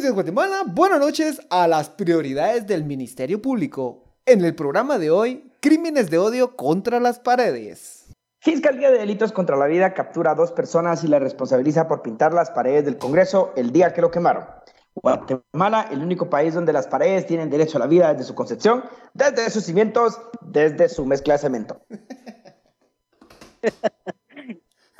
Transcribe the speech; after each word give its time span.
Buenos 0.00 0.16
días 0.16 0.24
Guatemala, 0.24 0.62
buenas 0.66 0.98
noches 0.98 1.42
a 1.50 1.68
las 1.68 1.90
prioridades 1.90 2.66
del 2.66 2.84
Ministerio 2.84 3.42
Público. 3.42 4.16
En 4.24 4.42
el 4.42 4.54
programa 4.54 4.96
de 4.96 5.10
hoy, 5.10 5.52
crímenes 5.60 6.08
de 6.08 6.16
odio 6.16 6.56
contra 6.56 7.00
las 7.00 7.18
paredes. 7.18 8.06
Fiscalía 8.38 8.90
de 8.90 8.96
Delitos 8.96 9.30
contra 9.30 9.58
la 9.58 9.66
Vida 9.66 9.92
captura 9.92 10.30
a 10.30 10.34
dos 10.34 10.52
personas 10.52 11.04
y 11.04 11.08
la 11.08 11.18
responsabiliza 11.18 11.86
por 11.86 12.00
pintar 12.00 12.32
las 12.32 12.50
paredes 12.50 12.86
del 12.86 12.96
Congreso 12.96 13.52
el 13.56 13.72
día 13.72 13.92
que 13.92 14.00
lo 14.00 14.10
quemaron. 14.10 14.46
Guatemala, 14.94 15.88
el 15.90 16.02
único 16.02 16.30
país 16.30 16.54
donde 16.54 16.72
las 16.72 16.86
paredes 16.86 17.26
tienen 17.26 17.50
derecho 17.50 17.76
a 17.76 17.80
la 17.80 17.86
vida 17.86 18.14
desde 18.14 18.24
su 18.24 18.34
concepción, 18.34 18.82
desde 19.12 19.50
sus 19.50 19.64
cimientos, 19.64 20.18
desde 20.40 20.88
su 20.88 21.04
mezcla 21.04 21.34
de 21.34 21.40
cemento. 21.40 21.78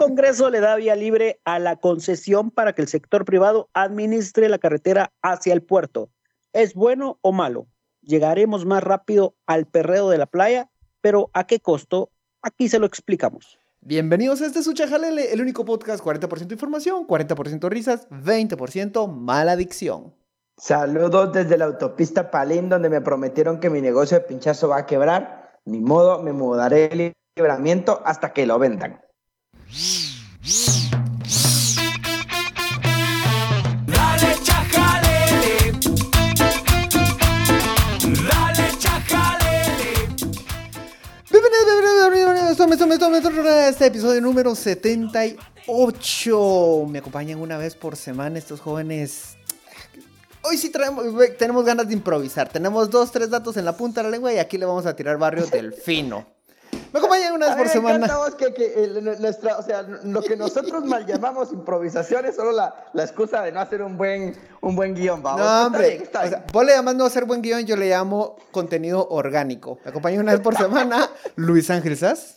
Congreso 0.01 0.49
le 0.49 0.61
da 0.61 0.77
vía 0.77 0.97
libre 0.97 1.43
a 1.45 1.59
la 1.59 1.77
concesión 1.77 2.51
para 2.51 2.73
que 2.73 2.81
el 2.81 2.89
sector 2.89 3.27
privado 3.27 3.69
administre 3.75 4.49
la 4.49 4.57
carretera 4.57 5.13
hacia 5.21 5.53
el 5.53 5.63
puerto. 5.63 6.09
¿Es 6.55 6.73
bueno 6.73 7.19
o 7.21 7.33
malo? 7.33 7.67
¿Llegaremos 8.01 8.65
más 8.65 8.83
rápido 8.83 9.35
al 9.45 9.67
perreo 9.67 10.09
de 10.09 10.17
la 10.17 10.25
playa? 10.25 10.71
Pero 11.03 11.29
¿a 11.35 11.47
qué 11.47 11.61
costo? 11.61 12.09
Aquí 12.41 12.71
se 12.71 12.79
lo 12.79 12.87
explicamos. 12.87 13.59
Bienvenidos 13.83 14.41
a 14.41 14.47
este 14.47 14.63
Sucha 14.63 14.89
Jalele, 14.89 15.35
el 15.35 15.43
único 15.43 15.67
podcast 15.67 16.03
40% 16.03 16.51
información, 16.51 17.07
40% 17.07 17.69
risas, 17.69 18.09
20% 18.09 19.07
mala 19.07 19.53
adicción. 19.53 20.15
Saludos 20.57 21.35
desde 21.35 21.59
la 21.59 21.67
autopista 21.67 22.31
Palín, 22.31 22.71
donde 22.71 22.89
me 22.89 23.03
prometieron 23.03 23.61
que 23.61 23.69
mi 23.69 23.83
negocio 23.83 24.19
de 24.19 24.25
pinchazo 24.25 24.67
va 24.67 24.79
a 24.79 24.87
quebrar. 24.87 25.61
Ni 25.67 25.83
modo, 25.83 26.23
me 26.23 26.33
mudaré 26.33 26.87
el 26.91 27.13
libramiento 27.37 28.01
hasta 28.07 28.33
que 28.33 28.47
lo 28.47 28.59
vendan. 28.59 29.03
Este 43.81 43.87
episodio 43.87 44.21
número 44.21 44.55
78. 44.55 46.87
Me 46.87 46.99
acompañan 46.99 47.41
una 47.41 47.57
vez 47.57 47.75
por 47.75 47.97
semana 47.97 48.39
estos 48.39 48.61
jóvenes. 48.61 49.39
Hoy 50.43 50.59
sí 50.59 50.69
traemos, 50.69 51.07
tenemos 51.39 51.65
ganas 51.65 51.89
de 51.89 51.95
improvisar. 51.95 52.51
Tenemos 52.51 52.91
dos, 52.91 53.11
tres 53.11 53.31
datos 53.31 53.57
en 53.57 53.65
la 53.65 53.75
punta 53.75 54.03
de 54.03 54.09
la 54.09 54.11
lengua 54.11 54.35
y 54.35 54.39
aquí 54.39 54.59
le 54.59 54.67
vamos 54.67 54.85
a 54.85 54.95
tirar 54.95 55.17
barrio 55.17 55.47
del 55.47 55.73
fino. 55.73 56.27
Me 56.93 56.99
acompañan 56.99 57.35
una 57.35 57.47
vez 57.47 57.57
por 57.57 57.69
semana. 57.69 57.97
encanta 58.07 58.17
vos 58.19 58.35
que, 58.35 58.53
que 58.53 58.85
el- 58.85 59.05
nuestra, 59.21 59.59
o 59.59 59.63
sea, 59.63 59.83
lo 59.83 60.23
que 60.23 60.37
nosotros 60.37 60.85
mal 60.85 61.07
llamamos 61.07 61.53
improvisación 61.53 62.27
es 62.27 62.37
solo 62.37 62.53
la, 62.53 62.75
la 62.93 63.05
excusa 63.05 63.43
de 63.43 63.53
no 63.53 63.61
hacer 63.61 63.83
un 63.83 63.97
buen, 63.97 64.37
un 64.61 64.75
buen 64.75 64.95
guion, 64.95 65.23
¿va? 65.25 65.33
No, 65.37 65.39
Está 65.43 65.67
hombre. 65.67 65.89
bien, 65.91 66.03
está 66.03 66.19
o 66.21 66.29
sea, 66.29 66.39
bien. 66.39 66.51
vos 66.53 66.65
le 66.65 66.73
llamas 66.75 66.95
no 66.97 67.05
hacer 67.05 67.25
buen 67.27 67.43
guion, 67.43 67.65
yo 67.65 67.77
le 67.77 67.89
llamo 67.89 68.37
contenido 68.51 69.07
orgánico. 69.09 69.79
Me 69.85 69.91
acompaña 69.91 70.21
una 70.21 70.33
vez 70.33 70.41
por 70.41 70.57
semana 70.57 71.09
Luis 71.37 71.71
Ángel 71.71 71.97
Sass. 71.97 72.37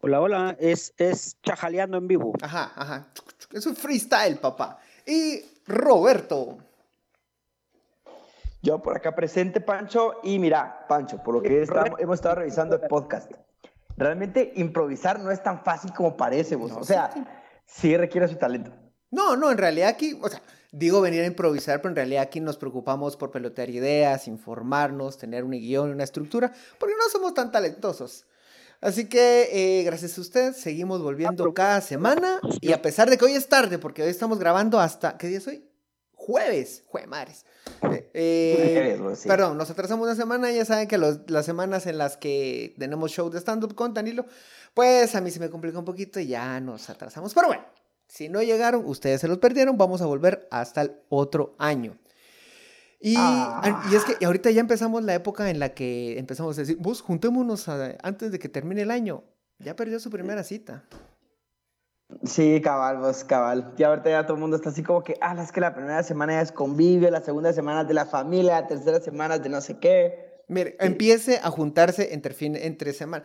Hola, 0.00 0.20
hola, 0.20 0.56
es, 0.58 0.92
es 0.96 1.36
chajaleando 1.44 1.96
en 1.98 2.08
vivo. 2.08 2.32
Ajá, 2.42 2.72
ajá. 2.74 3.06
Es 3.52 3.64
un 3.66 3.76
freestyle, 3.76 4.36
papá. 4.38 4.78
Y 5.06 5.44
Roberto. 5.66 6.58
Yo 8.62 8.80
por 8.80 8.96
acá 8.96 9.14
presente, 9.14 9.60
Pancho, 9.60 10.20
y 10.22 10.38
mira, 10.38 10.86
Pancho, 10.88 11.20
por 11.22 11.34
lo 11.34 11.42
que 11.42 11.66
hemos 11.98 12.14
estado 12.14 12.36
revisando 12.36 12.76
el 12.76 12.82
podcast, 12.82 13.32
realmente 13.96 14.52
improvisar 14.54 15.18
no 15.18 15.32
es 15.32 15.42
tan 15.42 15.64
fácil 15.64 15.92
como 15.92 16.16
parece, 16.16 16.54
vos. 16.54 16.70
o 16.70 16.84
sea, 16.84 17.10
sí 17.66 17.96
requiere 17.96 18.28
su 18.28 18.36
talento. 18.36 18.72
No, 19.10 19.36
no, 19.36 19.50
en 19.50 19.58
realidad 19.58 19.88
aquí, 19.88 20.16
o 20.22 20.28
sea, 20.28 20.40
digo 20.70 21.00
venir 21.00 21.22
a 21.22 21.26
improvisar, 21.26 21.82
pero 21.82 21.90
en 21.90 21.96
realidad 21.96 22.22
aquí 22.22 22.40
nos 22.40 22.56
preocupamos 22.56 23.16
por 23.16 23.32
pelotear 23.32 23.68
ideas, 23.68 24.28
informarnos, 24.28 25.18
tener 25.18 25.42
un 25.42 25.50
guion, 25.50 25.90
una 25.90 26.04
estructura, 26.04 26.52
porque 26.78 26.94
no 26.94 27.10
somos 27.10 27.34
tan 27.34 27.50
talentosos. 27.50 28.26
Así 28.80 29.08
que, 29.08 29.48
eh, 29.52 29.84
gracias 29.84 30.18
a 30.18 30.20
usted, 30.20 30.52
seguimos 30.54 31.02
volviendo 31.02 31.52
cada 31.54 31.80
semana. 31.80 32.40
Y 32.60 32.72
a 32.72 32.82
pesar 32.82 33.10
de 33.10 33.18
que 33.18 33.24
hoy 33.24 33.32
es 33.34 33.48
tarde, 33.48 33.78
porque 33.78 34.02
hoy 34.02 34.08
estamos 34.08 34.38
grabando 34.38 34.80
hasta. 34.80 35.16
¿Qué 35.18 35.28
día 35.28 35.38
es 35.38 35.46
hoy? 35.46 35.64
Jueves. 36.26 36.84
Jue 36.86 37.06
madres. 37.08 37.44
Eh, 37.82 38.10
eh, 38.14 38.96
Jueves, 38.98 39.18
sí. 39.18 39.28
Perdón, 39.28 39.58
nos 39.58 39.68
atrasamos 39.70 40.04
una 40.06 40.14
semana. 40.14 40.50
Ya 40.52 40.64
saben 40.64 40.86
que 40.86 40.98
los- 40.98 41.28
las 41.28 41.44
semanas 41.44 41.86
en 41.86 41.98
las 41.98 42.16
que 42.16 42.74
tenemos 42.78 43.10
show 43.10 43.28
de 43.28 43.38
stand-up 43.40 43.74
con 43.74 43.92
Danilo, 43.92 44.24
pues 44.72 45.14
a 45.16 45.20
mí 45.20 45.30
se 45.32 45.40
me 45.40 45.50
complica 45.50 45.78
un 45.78 45.84
poquito 45.84 46.20
y 46.20 46.28
ya 46.28 46.60
nos 46.60 46.88
atrasamos. 46.90 47.34
Pero 47.34 47.48
bueno, 47.48 47.64
si 48.06 48.28
no 48.28 48.40
llegaron, 48.42 48.84
ustedes 48.86 49.20
se 49.20 49.26
los 49.28 49.38
perdieron, 49.38 49.76
vamos 49.76 50.00
a 50.00 50.06
volver 50.06 50.46
hasta 50.52 50.82
el 50.82 50.92
otro 51.08 51.56
año. 51.58 51.98
Y, 53.00 53.16
Ah. 53.18 53.82
y 53.90 53.96
es 53.96 54.04
que 54.04 54.24
ahorita 54.24 54.50
ya 54.52 54.60
empezamos 54.60 55.02
la 55.02 55.14
época 55.14 55.50
en 55.50 55.58
la 55.58 55.74
que 55.74 56.18
empezamos 56.20 56.56
a 56.56 56.60
decir, 56.60 56.76
vos 56.78 57.00
juntémonos 57.00 57.68
a- 57.68 57.96
antes 58.04 58.30
de 58.30 58.38
que 58.38 58.48
termine 58.48 58.82
el 58.82 58.92
año. 58.92 59.24
Ya 59.58 59.74
perdió 59.74 59.98
su 59.98 60.08
primera 60.08 60.44
cita. 60.44 60.84
Sí, 62.24 62.60
cabal, 62.62 62.98
vos, 62.98 63.24
cabal. 63.24 63.74
Y 63.76 63.82
ahorita 63.82 64.10
ya 64.10 64.22
todo 64.24 64.34
el 64.34 64.40
mundo 64.40 64.56
está 64.56 64.70
así 64.70 64.82
como 64.82 65.02
que, 65.02 65.16
ah, 65.20 65.36
es 65.42 65.52
que 65.52 65.60
la 65.60 65.74
primera 65.74 66.02
semana 66.02 66.40
es 66.40 66.52
convivio, 66.52 67.10
la 67.10 67.20
segunda 67.20 67.52
semana 67.52 67.82
es 67.82 67.88
de 67.88 67.94
la 67.94 68.06
familia, 68.06 68.60
la 68.60 68.66
tercera 68.66 69.00
semana 69.00 69.36
es 69.36 69.42
de 69.42 69.48
no 69.48 69.60
sé 69.60 69.78
qué. 69.78 70.42
Mire, 70.48 70.76
empiece 70.80 71.38
a 71.42 71.50
juntarse 71.50 72.12
entre, 72.14 72.34
fin, 72.34 72.56
entre 72.56 72.92
semana. 72.92 73.24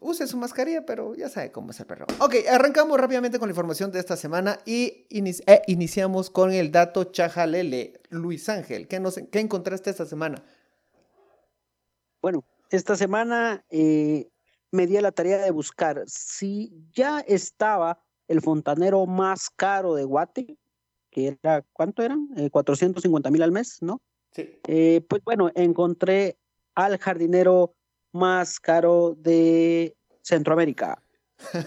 Use 0.00 0.26
su 0.26 0.36
mascarilla, 0.36 0.84
pero 0.84 1.14
ya 1.14 1.28
sabe 1.28 1.50
cómo 1.50 1.70
es 1.70 1.80
el 1.80 1.86
perro. 1.86 2.06
Ok, 2.20 2.34
arrancamos 2.50 3.00
rápidamente 3.00 3.38
con 3.38 3.48
la 3.48 3.52
información 3.52 3.90
de 3.90 4.00
esta 4.00 4.16
semana 4.16 4.58
y 4.66 5.06
inici- 5.10 5.42
eh, 5.46 5.62
iniciamos 5.66 6.28
con 6.30 6.52
el 6.52 6.70
dato 6.70 7.04
chajalele. 7.04 8.00
Luis 8.10 8.48
Ángel, 8.50 8.86
¿qué, 8.86 9.00
nos, 9.00 9.18
¿qué 9.32 9.40
encontraste 9.40 9.90
esta 9.90 10.04
semana? 10.04 10.42
Bueno, 12.20 12.44
esta 12.70 12.96
semana 12.96 13.64
eh, 13.70 14.28
me 14.74 14.86
di 14.88 14.96
a 14.96 15.00
la 15.00 15.12
tarea 15.12 15.38
de 15.38 15.52
buscar 15.52 16.02
si 16.06 16.72
ya 16.92 17.20
estaba 17.20 18.02
el 18.26 18.40
fontanero 18.40 19.06
más 19.06 19.48
caro 19.48 19.94
de 19.94 20.02
Guate, 20.02 20.58
que 21.10 21.38
era, 21.40 21.62
¿cuánto 21.72 22.02
eran? 22.02 22.28
Eh, 22.36 22.50
450 22.50 23.30
mil 23.30 23.44
al 23.44 23.52
mes, 23.52 23.80
¿no? 23.80 24.02
Sí. 24.32 24.58
Eh, 24.66 25.00
pues 25.08 25.22
bueno, 25.24 25.52
encontré 25.54 26.36
al 26.74 26.98
jardinero 26.98 27.76
más 28.10 28.58
caro 28.58 29.14
de 29.16 29.96
Centroamérica. 30.22 31.00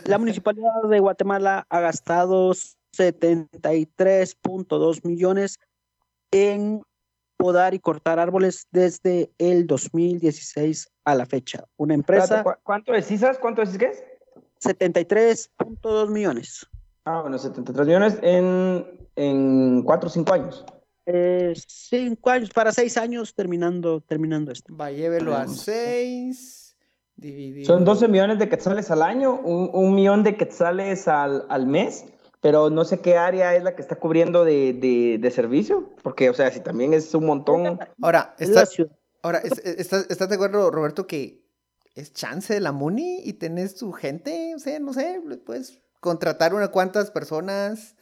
La 0.06 0.18
municipalidad 0.20 0.84
de 0.90 1.00
Guatemala 1.00 1.66
ha 1.70 1.80
gastado 1.80 2.52
73.2 2.52 5.06
millones 5.06 5.60
en 6.32 6.82
podar 7.38 7.74
y 7.74 7.80
cortar 7.80 8.20
árboles 8.20 8.68
desde 8.72 9.32
el 9.38 9.68
2016 9.68 10.90
a 11.06 11.16
la 11.16 11.26
fecha. 11.26 11.64
Una 11.78 11.94
empresa, 11.94 12.24
Espérate, 12.38 12.44
¿cu- 12.58 12.64
¿Cuánto 12.64 12.92
decís? 12.92 13.20
¿sabes 13.22 13.38
¿Cuánto 13.38 13.62
decís 13.62 13.78
que 13.78 13.86
es? 13.86 14.04
73.2 14.60 16.10
millones. 16.10 16.66
Ah, 17.06 17.22
bueno, 17.22 17.38
73 17.38 17.86
millones 17.88 18.18
en, 18.22 18.86
en 19.16 19.84
4 19.84 20.08
o 20.08 20.10
5 20.10 20.34
años. 20.34 20.66
Eh, 21.06 21.54
cinco 21.68 22.30
años, 22.32 22.50
para 22.50 22.74
seis 22.74 22.98
años 22.98 23.34
terminando, 23.34 24.02
terminando 24.02 24.52
esto. 24.52 24.76
Va, 24.76 24.92
llévelo 24.92 25.34
a 25.34 25.40
Veamos. 25.40 25.62
6. 25.62 26.76
Dividido. 27.16 27.66
Son 27.66 27.86
12 27.86 28.10
millones 28.10 28.40
de 28.40 28.50
quetzales 28.50 28.92
al 28.92 29.02
año, 29.02 29.40
un, 29.40 29.70
un 29.74 29.96
millón 29.96 30.24
de 30.24 30.36
quetzales 30.36 31.08
al, 31.08 31.46
al 31.50 31.66
mes, 31.66 32.06
pero 32.42 32.70
no 32.70 32.86
sé 32.86 33.00
qué 33.00 33.18
área 33.18 33.56
es 33.56 33.64
la 33.64 33.76
que 33.76 33.82
está 33.82 33.96
cubriendo 33.96 34.46
de, 34.46 34.74
de, 34.74 35.18
de 35.20 35.32
servicio, 35.32 35.90
porque, 36.04 36.30
o 36.30 36.34
sea, 36.34 36.52
si 36.52 36.60
también 36.60 36.94
es 36.94 37.14
un 37.14 37.26
montón. 37.26 37.80
Ahora, 38.02 38.36
¿estás, 38.40 38.76
ahora 39.22 39.40
es- 39.40 39.58
es- 39.60 39.80
¿estás, 39.80 40.06
estás 40.10 40.30
de 40.30 40.36
acuerdo, 40.36 40.70
Roberto, 40.72 41.08
que 41.08 41.42
es 41.96 42.14
chance 42.14 42.54
de 42.54 42.60
la 42.60 42.72
MUNI 42.72 43.22
y 43.24 43.34
tenés 43.34 43.76
tu 43.76 43.92
gente? 43.92 44.54
O 44.56 44.60
sea, 44.60 44.80
no 44.80 44.94
sé, 44.94 45.22
puedes 45.46 45.82
contratar 46.00 46.54
unas 46.54 46.70
cuantas 46.70 47.10
personas. 47.12 47.96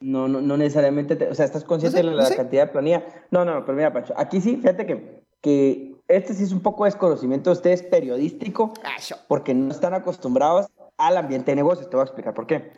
No, 0.00 0.28
no, 0.28 0.40
no 0.40 0.56
necesariamente, 0.56 1.16
te- 1.16 1.28
o 1.28 1.34
sea, 1.34 1.44
estás 1.46 1.64
consciente 1.64 2.02
No 2.02 2.04
sé, 2.04 2.10
de 2.10 2.16
la 2.16 2.22
no 2.22 2.28
sé. 2.28 2.36
cantidad 2.36 2.66
de 2.66 2.72
planilla. 2.72 3.04
No, 3.30 3.44
no, 3.44 3.64
pero 3.64 3.76
mira, 3.76 3.92
Pancho, 3.92 4.14
aquí 4.16 4.40
sí, 4.40 4.56
fíjate 4.56 4.86
que, 4.86 5.22
que 5.40 5.96
este 6.08 6.34
sí 6.34 6.44
es 6.44 6.52
un 6.52 6.60
poco 6.60 6.84
desconocimiento 6.84 7.50
de 7.50 7.54
ustedes 7.56 7.82
periodístico, 7.82 8.72
Ah, 8.84 8.96
porque 9.28 9.52
no 9.54 9.70
están 9.72 9.94
acostumbrados 9.94 10.66
al 11.00 11.16
ambiente 11.16 11.50
de 11.52 11.56
negocios. 11.56 11.88
Te 11.90 11.96
voy 11.96 12.02
a 12.02 12.06
explicar 12.06 12.34
por 12.34 12.46
qué. 12.46 12.72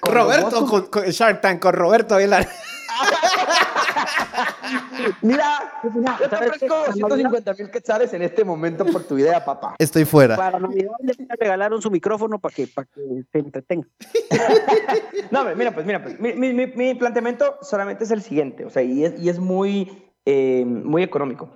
Con 0.00 0.14
Roberto 0.14 0.60
los 0.62 0.70
con, 0.70 0.86
con 0.86 1.04
Shark 1.04 1.40
Tank, 1.40 1.60
con 1.60 1.72
Roberto 1.74 2.16
Vilar. 2.16 2.48
Mira, 5.22 5.72
yo 5.82 6.28
te 6.28 6.36
ofrezco 6.36 6.92
150 6.92 7.54
mil 7.54 7.70
quetzales 7.70 8.12
en 8.14 8.22
este 8.22 8.44
momento 8.44 8.84
por 8.86 9.04
tu 9.04 9.18
idea, 9.18 9.44
papá. 9.44 9.74
Estoy 9.78 10.04
fuera. 10.04 10.36
Para 10.36 10.58
Navidad 10.58 10.92
le 11.00 11.14
regalaron 11.38 11.80
su 11.82 11.90
micrófono 11.90 12.38
para 12.38 12.54
que, 12.54 12.66
para 12.68 12.86
que 12.86 13.00
se 13.30 13.38
entretenga. 13.38 13.86
No, 15.30 15.44
mira, 15.56 15.72
pues, 15.72 15.86
mira, 15.86 16.02
pues, 16.02 16.18
mi, 16.20 16.34
mi- 16.34 16.52
mi- 16.52 16.66
mi 16.66 16.94
planteamiento 16.94 17.56
solamente 17.62 18.04
es 18.04 18.10
el 18.10 18.22
siguiente, 18.22 18.64
o 18.66 18.70
sea, 18.70 18.82
y 18.82 19.04
es, 19.04 19.18
y 19.18 19.28
es 19.30 19.38
muy, 19.38 20.12
eh, 20.26 20.64
muy 20.66 21.02
económico. 21.02 21.48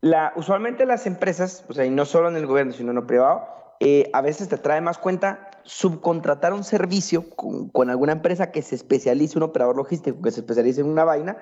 La, 0.00 0.32
usualmente 0.36 0.86
las 0.86 1.06
empresas, 1.06 1.64
o 1.68 1.74
sea, 1.74 1.84
y 1.84 1.90
no 1.90 2.06
solo 2.06 2.28
en 2.28 2.36
el 2.36 2.46
gobierno, 2.46 2.72
sino 2.72 2.90
en 2.90 2.96
lo 2.96 3.06
privado, 3.06 3.46
eh, 3.80 4.10
a 4.12 4.20
veces 4.20 4.48
te 4.48 4.58
trae 4.58 4.82
más 4.82 4.98
cuenta 4.98 5.50
subcontratar 5.64 6.52
un 6.52 6.64
servicio 6.64 7.30
con, 7.30 7.90
alguna 7.90 8.12
empresa 8.12 8.50
que 8.50 8.60
se 8.60 8.74
especialice, 8.74 9.38
un 9.38 9.44
operador 9.44 9.76
logístico 9.76 10.20
que 10.20 10.30
se 10.30 10.40
especialice 10.40 10.82
en 10.82 10.88
una 10.88 11.04
vaina, 11.04 11.38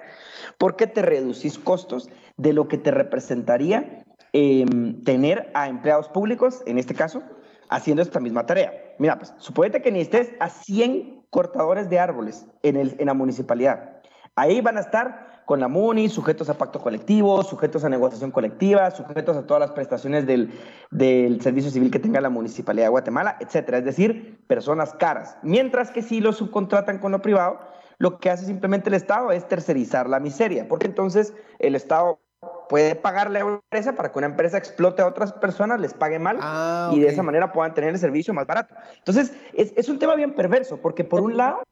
porque 0.56 0.87
te 0.87 1.02
reducís 1.02 1.58
costos 1.58 2.08
de 2.37 2.52
lo 2.52 2.69
que 2.69 2.79
te 2.79 2.93
representaría 2.93 4.05
em, 4.32 5.02
tener 5.02 5.50
a 5.55 5.69
empleados 5.69 6.08
públicos, 6.08 6.62
en 6.67 6.79
este 6.79 6.94
caso, 6.94 7.23
haciendo 7.70 8.02
esta 8.02 8.20
misma 8.20 8.46
tarea. 8.46 8.73
Mira, 8.99 9.19
pues, 9.19 9.34
suponete 9.38 9.82
que 9.82 9.91
necesites 9.91 10.32
a 10.38 10.49
100 10.49 11.26
cortadores 11.31 11.91
de 11.91 11.99
árboles 11.99 12.46
en 12.62 13.06
la 13.06 13.14
municipalidad. 13.14 14.00
Ahí 14.37 14.61
van 14.61 14.76
a 14.76 14.81
estar 14.81 15.28
con 15.49 15.61
la 15.61 15.69
MUNI, 15.69 16.11
sujetos 16.11 16.50
a 16.50 16.59
pacto 16.59 16.79
colectivo, 16.79 17.43
sujetos 17.43 17.83
a 17.83 17.89
negociación 17.89 18.31
colectiva, 18.31 18.91
sujetos 18.91 19.35
a 19.35 19.47
todas 19.47 19.62
las 19.62 19.71
prestaciones 19.71 20.27
del, 20.27 20.53
del 20.91 21.41
servicio 21.41 21.71
civil 21.71 21.91
que 21.91 21.99
tenga 21.99 22.21
la 22.21 22.29
Municipalidad 22.29 22.85
de 22.85 22.91
Guatemala, 22.91 23.39
etcétera. 23.41 23.79
Es 23.79 23.85
decir, 23.87 24.45
personas 24.47 24.93
caras. 24.93 25.39
Mientras 25.43 25.91
que 25.91 26.03
si 26.03 26.21
lo 26.21 26.35
subcontratan 26.35 26.99
con 26.99 27.12
lo 27.12 27.23
privado, 27.23 27.61
lo 27.97 28.19
que 28.19 28.29
hace 28.29 28.45
simplemente 28.45 28.91
el 28.91 28.95
Estado 28.95 29.33
es 29.33 29.49
tercerizar 29.49 30.06
la 30.06 30.21
miseria, 30.21 30.69
porque 30.69 30.87
entonces 30.87 31.33
el 31.61 31.75
Estado 31.77 32.21
puede 32.69 32.94
pagarle 32.94 33.41
a 33.41 33.47
una 33.47 33.55
empresa 33.55 33.94
para 33.94 34.12
que 34.12 34.19
una 34.19 34.27
empresa 34.27 34.59
explote 34.59 35.01
a 35.01 35.06
otras 35.06 35.33
personas, 35.33 35.81
les 35.81 35.94
pague 35.94 36.19
mal 36.19 36.37
Ah, 36.43 36.91
y 36.93 37.01
de 37.01 37.09
esa 37.09 37.23
manera 37.23 37.53
puedan 37.53 37.73
tener 37.73 37.89
el 37.89 37.99
servicio 37.99 38.35
más 38.35 38.47
barato. 38.47 38.75
Entonces, 38.99 39.33
es, 39.55 39.73
es 39.79 39.89
un 39.89 39.99
tema 39.99 40.15
bien 40.15 40.35
perverso, 40.35 40.77
porque 40.77 41.05
por 41.05 41.23
un 41.23 41.39
lado, 41.39 41.62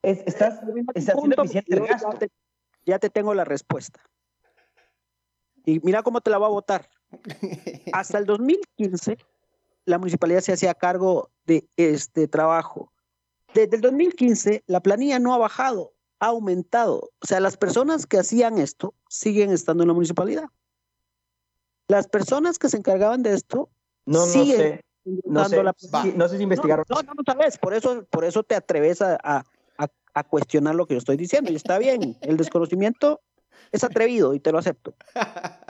es- 0.00 0.22
estás, 0.26 0.54
estás 0.94 1.16
haciendo 1.16 1.42
eficiente 1.42 1.74
el 1.74 1.80
gasto. 1.86 2.18
Ya 2.90 2.98
te 2.98 3.08
tengo 3.08 3.34
la 3.34 3.44
respuesta. 3.44 4.00
Y 5.64 5.78
mira 5.84 6.02
cómo 6.02 6.20
te 6.20 6.28
la 6.28 6.38
voy 6.38 6.46
a 6.46 6.50
votar. 6.50 6.90
Hasta 7.92 8.18
el 8.18 8.26
2015, 8.26 9.16
la 9.84 9.98
municipalidad 9.98 10.40
se 10.40 10.52
hacía 10.52 10.74
cargo 10.74 11.30
de 11.44 11.68
este 11.76 12.26
trabajo. 12.26 12.92
Desde 13.54 13.76
el 13.76 13.80
2015, 13.80 14.64
la 14.66 14.80
planilla 14.80 15.20
no 15.20 15.32
ha 15.32 15.38
bajado, 15.38 15.92
ha 16.18 16.26
aumentado. 16.26 17.10
O 17.22 17.26
sea, 17.28 17.38
las 17.38 17.56
personas 17.56 18.06
que 18.08 18.18
hacían 18.18 18.58
esto 18.58 18.92
siguen 19.08 19.52
estando 19.52 19.84
en 19.84 19.88
la 19.88 19.94
municipalidad. 19.94 20.48
Las 21.86 22.08
personas 22.08 22.58
que 22.58 22.68
se 22.68 22.76
encargaban 22.76 23.22
de 23.22 23.34
esto 23.34 23.70
No, 24.04 24.18
no 24.18 24.26
siguen 24.26 24.56
sé. 24.56 24.84
No 25.26 25.44
sé, 25.48 25.62
la 25.62 25.74
si, 25.78 26.12
no 26.14 26.26
sé 26.28 26.38
si 26.38 26.42
investigaron. 26.42 26.84
no, 26.88 27.02
no, 27.02 27.14
no 27.14 27.22
sabes, 27.24 27.56
por 27.56 27.72
eso, 27.72 28.04
por 28.10 28.24
eso 28.24 28.42
te 28.42 28.56
atreves 28.56 29.00
a, 29.00 29.16
a- 29.22 29.44
a- 30.14 30.24
cuestionar 30.24 30.74
lo 30.74 30.86
que 30.86 30.94
yo 30.94 30.98
estoy 30.98 31.16
diciendo. 31.16 31.50
Y 31.52 31.56
está 31.56 31.78
bien, 31.78 32.16
el 32.20 32.36
desconocimiento 32.36 33.20
es 33.72 33.84
atrevido 33.84 34.34
y 34.34 34.40
te 34.40 34.52
lo 34.52 34.58
acepto. 34.58 34.94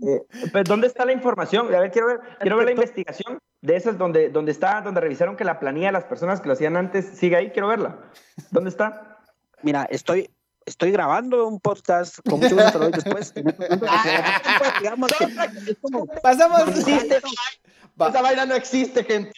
Eh, 0.00 0.22
pues, 0.52 0.64
¿Dónde 0.64 0.86
está 0.86 1.04
la 1.04 1.12
información? 1.12 1.66
A 1.74 1.80
ver, 1.80 1.90
quiero 1.90 2.06
ver, 2.06 2.20
quiero 2.40 2.56
ver 2.56 2.66
la 2.66 2.70
investigación 2.70 3.38
de 3.60 3.74
esas 3.76 3.98
donde, 3.98 4.28
donde 4.30 4.52
está, 4.52 4.80
donde 4.80 5.00
revisaron 5.00 5.36
que 5.36 5.42
la 5.44 5.58
planilla 5.58 5.86
de 5.88 5.92
las 5.92 6.04
personas 6.04 6.40
que 6.40 6.46
lo 6.46 6.52
hacían 6.54 6.76
antes 6.76 7.04
sigue 7.18 7.34
ahí. 7.36 7.50
Quiero 7.50 7.66
verla. 7.66 7.98
¿Dónde 8.52 8.70
está? 8.70 9.18
Mira, 9.62 9.88
estoy, 9.90 10.30
estoy 10.64 10.92
grabando 10.92 11.46
un 11.48 11.58
podcast, 11.58 12.20
con 12.28 12.38
mucho 12.38 12.54
gusto 12.54 12.78
después. 12.90 13.32
en 13.34 13.48
este 13.48 13.68
momento, 13.68 13.86
porque, 13.86 14.78
digamos 14.80 15.10
que 15.18 15.24
es 15.72 15.78
como- 15.82 16.06
Pasamos. 16.22 16.60
Va. 18.00 18.08
Esa 18.10 18.22
vaina 18.22 18.46
no 18.46 18.54
existe, 18.54 19.02
gente. 19.02 19.32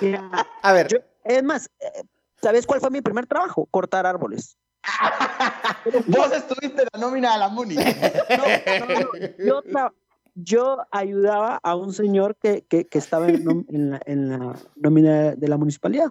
mira, 0.00 0.30
A 0.62 0.72
ver, 0.72 0.86
yo- 0.88 0.98
es 1.24 1.42
más, 1.42 1.68
eh, 1.80 2.02
¿sabes 2.40 2.66
cuál 2.66 2.80
fue 2.80 2.90
mi 2.90 3.00
primer 3.00 3.26
trabajo? 3.26 3.66
Cortar 3.70 4.06
árboles. 4.06 4.56
Vos 6.06 6.32
estuviste 6.32 6.82
en 6.82 6.88
la 6.92 7.00
nómina 7.00 7.32
de 7.32 7.38
la 7.38 7.48
MUNI. 7.48 7.76
No, 9.38 9.62
no, 9.62 9.62
no, 9.66 9.92
Yo, 9.92 9.92
yo 10.34 10.78
ayudaba 10.90 11.60
a 11.62 11.74
un 11.74 11.92
señor 11.92 12.36
que, 12.36 12.62
que, 12.68 12.86
que 12.86 12.98
estaba 12.98 13.28
en, 13.28 13.66
en 13.68 13.90
la, 13.90 14.00
en 14.06 14.28
la 14.28 14.54
nómina 14.76 15.34
de 15.34 15.48
la 15.48 15.56
municipalidad. 15.56 16.10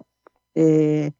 Eh, 0.54 1.12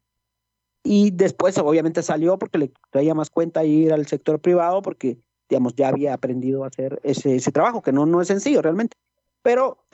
y 0.83 1.11
después, 1.11 1.57
obviamente, 1.57 2.01
salió 2.01 2.37
porque 2.37 2.57
le 2.57 2.71
traía 2.91 3.13
más 3.13 3.29
cuenta 3.29 3.63
ir 3.63 3.93
al 3.93 4.07
sector 4.07 4.39
privado 4.39 4.81
porque, 4.81 5.19
digamos, 5.49 5.75
ya 5.75 5.89
había 5.89 6.13
aprendido 6.13 6.63
a 6.63 6.67
hacer 6.67 6.99
ese, 7.03 7.35
ese 7.35 7.51
trabajo, 7.51 7.81
que 7.81 7.91
no, 7.91 8.05
no 8.05 8.21
es 8.21 8.27
sencillo 8.27 8.61
realmente. 8.61 8.97
Pero 9.41 9.85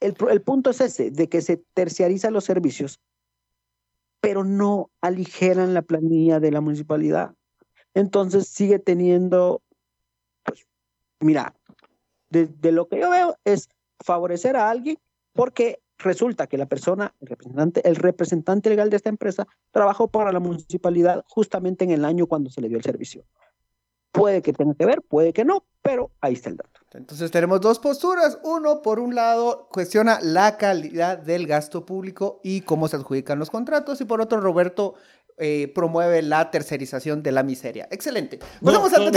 el, 0.00 0.14
el 0.30 0.42
punto 0.42 0.70
es 0.70 0.80
ese, 0.80 1.10
de 1.10 1.28
que 1.28 1.40
se 1.40 1.58
terciarizan 1.74 2.32
los 2.32 2.44
servicios, 2.44 3.00
pero 4.20 4.44
no 4.44 4.90
aligeran 5.00 5.74
la 5.74 5.82
planilla 5.82 6.40
de 6.40 6.50
la 6.50 6.60
municipalidad. 6.60 7.34
Entonces 7.94 8.46
sigue 8.48 8.78
teniendo, 8.78 9.62
pues, 10.44 10.66
mira, 11.20 11.54
de, 12.28 12.72
lo 12.72 12.88
que 12.88 13.00
yo 13.00 13.10
veo 13.10 13.36
es 13.44 13.68
favorecer 14.00 14.56
a 14.56 14.70
alguien 14.70 14.96
porque 15.32 15.82
resulta 15.98 16.46
que 16.46 16.58
la 16.58 16.66
persona, 16.66 17.14
el 17.20 17.28
representante, 17.28 17.88
el 17.88 17.96
representante 17.96 18.70
legal 18.70 18.90
de 18.90 18.96
esta 18.96 19.08
empresa, 19.08 19.46
trabajó 19.70 20.08
para 20.08 20.32
la 20.32 20.40
municipalidad 20.40 21.24
justamente 21.28 21.84
en 21.84 21.90
el 21.90 22.04
año 22.04 22.26
cuando 22.26 22.50
se 22.50 22.60
le 22.60 22.68
dio 22.68 22.78
el 22.78 22.84
servicio. 22.84 23.24
Puede 24.12 24.42
que 24.42 24.52
tenga 24.52 24.74
que 24.74 24.86
ver, 24.86 25.02
puede 25.02 25.32
que 25.32 25.44
no, 25.44 25.64
pero 25.82 26.10
ahí 26.20 26.34
está 26.34 26.50
el 26.50 26.56
dato. 26.56 26.79
Entonces 26.92 27.30
tenemos 27.30 27.60
dos 27.60 27.78
posturas. 27.78 28.38
Uno, 28.42 28.82
por 28.82 28.98
un 28.98 29.14
lado, 29.14 29.68
cuestiona 29.70 30.18
la 30.22 30.56
calidad 30.56 31.18
del 31.18 31.46
gasto 31.46 31.86
público 31.86 32.40
y 32.42 32.62
cómo 32.62 32.88
se 32.88 32.96
adjudican 32.96 33.38
los 33.38 33.50
contratos. 33.50 34.00
Y 34.00 34.04
por 34.04 34.20
otro, 34.20 34.40
Roberto 34.40 34.94
eh, 35.38 35.70
promueve 35.74 36.20
la 36.22 36.50
tercerización 36.50 37.22
de 37.22 37.32
la 37.32 37.42
miseria. 37.42 37.88
Excelente. 37.90 38.40
Pasamos 38.62 38.92
al- 38.92 39.12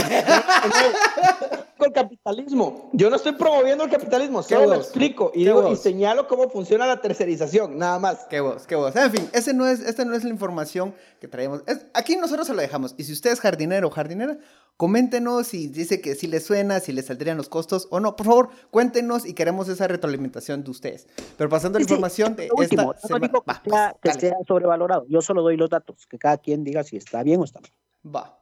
el 1.84 1.92
capitalismo. 1.92 2.88
Yo 2.92 3.10
no 3.10 3.16
estoy 3.16 3.32
promoviendo 3.32 3.84
el 3.84 3.90
capitalismo, 3.90 4.42
solo 4.42 4.66
lo 4.66 4.74
explico 4.76 5.32
y, 5.34 5.44
digo, 5.44 5.70
y 5.70 5.76
señalo 5.76 6.26
cómo 6.28 6.48
funciona 6.48 6.86
la 6.86 7.00
tercerización, 7.02 7.76
nada 7.78 7.98
más. 7.98 8.24
Qué 8.30 8.40
vos, 8.40 8.66
qué 8.66 8.74
vos. 8.74 8.94
En 8.96 9.10
fin, 9.10 9.28
ese 9.32 9.52
no 9.52 9.66
es, 9.66 9.80
esta 9.80 10.04
no 10.04 10.14
es 10.14 10.24
la 10.24 10.30
información 10.30 10.94
que 11.20 11.28
traemos. 11.28 11.62
Es- 11.66 11.84
aquí 11.92 12.16
nosotros 12.16 12.46
se 12.46 12.54
lo 12.54 12.62
dejamos. 12.62 12.94
Y 12.96 13.04
si 13.04 13.12
usted 13.12 13.30
es 13.32 13.40
jardinero 13.40 13.88
o 13.88 13.90
jardinera, 13.90 14.38
coméntenos 14.76 15.46
si 15.46 15.68
dice 15.68 16.00
que 16.00 16.14
si 16.14 16.26
le 16.26 16.40
suena, 16.40 16.80
si 16.80 16.92
le 16.92 17.02
saldrían 17.02 17.36
los 17.36 17.48
costos 17.48 17.86
o 17.90 18.00
no. 18.00 18.16
Por 18.16 18.26
favor, 18.26 18.48
cuéntenos 18.70 19.24
y 19.26 19.34
queremos 19.34 19.68
esa 19.68 19.86
retroalimentación 19.88 20.64
de 20.64 20.70
ustedes. 20.70 21.06
Pero 21.36 21.48
pasando 21.48 21.76
a 21.78 21.80
la 21.80 21.84
Sí, 21.84 21.88
sí, 21.88 21.92
información 21.94 22.36
de 22.36 22.48
último, 22.54 22.92
esta 22.94 23.08
no 23.08 23.18
digo 23.20 23.42
que, 23.42 23.50
Va, 23.52 23.60
sea, 23.62 23.62
pues, 23.62 24.00
que 24.02 24.08
dale. 24.08 24.20
sea 24.20 24.36
sobrevalorado, 24.46 25.06
yo 25.08 25.20
solo 25.22 25.42
doy 25.42 25.56
los 25.56 25.70
datos, 25.70 26.06
que 26.06 26.18
cada 26.18 26.38
quien 26.38 26.64
diga 26.64 26.82
si 26.84 26.96
está 26.96 27.22
bien 27.22 27.40
o 27.40 27.44
está 27.44 27.60
mal. 27.60 27.70
Va. 28.14 28.40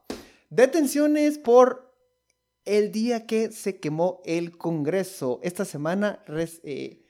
Detenciones 0.49 1.37
por 1.37 1.93
el 2.65 2.91
día 2.91 3.25
que 3.25 3.51
se 3.51 3.79
quemó 3.79 4.21
el 4.25 4.57
Congreso. 4.57 5.39
Esta 5.43 5.65
semana 5.65 6.23
res- 6.27 6.61
eh, 6.63 7.05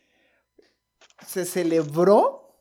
se 1.28 1.46
celebró. 1.46 2.58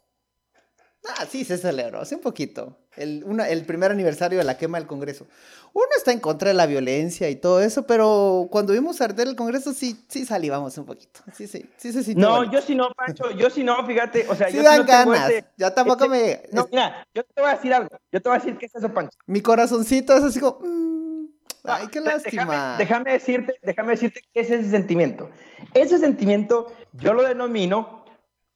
Ah, 1.18 1.26
sí, 1.28 1.44
se 1.44 1.58
celebró, 1.58 2.00
hace 2.00 2.14
un 2.16 2.20
poquito. 2.20 2.78
El, 2.96 3.22
una- 3.24 3.48
el 3.48 3.64
primer 3.64 3.90
aniversario 3.90 4.38
de 4.38 4.44
la 4.44 4.58
quema 4.58 4.78
del 4.78 4.86
Congreso. 4.86 5.26
Uno 5.74 5.86
está 5.96 6.12
en 6.12 6.20
contra 6.20 6.48
de 6.48 6.54
la 6.54 6.66
violencia 6.66 7.30
y 7.30 7.36
todo 7.36 7.62
eso, 7.62 7.86
pero 7.86 8.48
cuando 8.50 8.74
vimos 8.74 9.00
arder 9.00 9.26
el 9.28 9.36
Congreso, 9.36 9.72
sí, 9.72 10.04
sí 10.08 10.26
salivamos 10.26 10.76
un 10.76 10.84
poquito. 10.84 11.20
Sí, 11.32 11.46
sí, 11.46 11.64
sí 11.78 11.92
se 11.92 12.02
sintió 12.04 12.28
No, 12.28 12.50
yo 12.52 12.60
sí 12.60 12.74
no, 12.74 12.90
Pancho, 12.94 13.30
yo 13.30 13.48
sí 13.48 13.64
no, 13.64 13.86
fíjate, 13.86 14.26
o 14.28 14.34
sea, 14.34 14.48
Sí 14.50 14.56
yo 14.58 14.62
dan 14.62 14.78
no 14.80 14.84
ganas. 14.84 15.30
ese- 15.30 15.44
Ya 15.56 15.74
tampoco 15.74 16.08
me. 16.08 16.42
No, 16.52 16.68
mira, 16.70 17.06
yo 17.14 17.22
te 17.24 17.40
voy 17.40 17.50
a 17.50 17.54
decir 17.54 17.72
algo, 17.72 17.88
yo 18.12 18.20
te 18.20 18.28
voy 18.28 18.36
a 18.36 18.40
decir 18.40 18.58
qué 18.58 18.66
es 18.66 18.74
eso, 18.74 18.92
Pancho. 18.92 19.16
mi 19.26 19.40
corazoncito 19.40 20.14
es 20.14 20.24
así 20.24 20.40
como. 20.40 20.58
mm, 20.60 21.26
ay, 21.64 21.86
qué 21.88 22.00
lástima. 22.02 22.76
Déjame, 22.76 22.84
déjame 22.84 23.12
decirte, 23.12 23.54
déjame 23.62 23.90
decirte 23.92 24.20
qué 24.34 24.40
es 24.40 24.50
ese 24.50 24.70
sentimiento. 24.70 25.30
Ese 25.72 25.98
sentimiento 25.98 26.70
yo 26.92 27.14
lo 27.14 27.22
denomino 27.22 28.01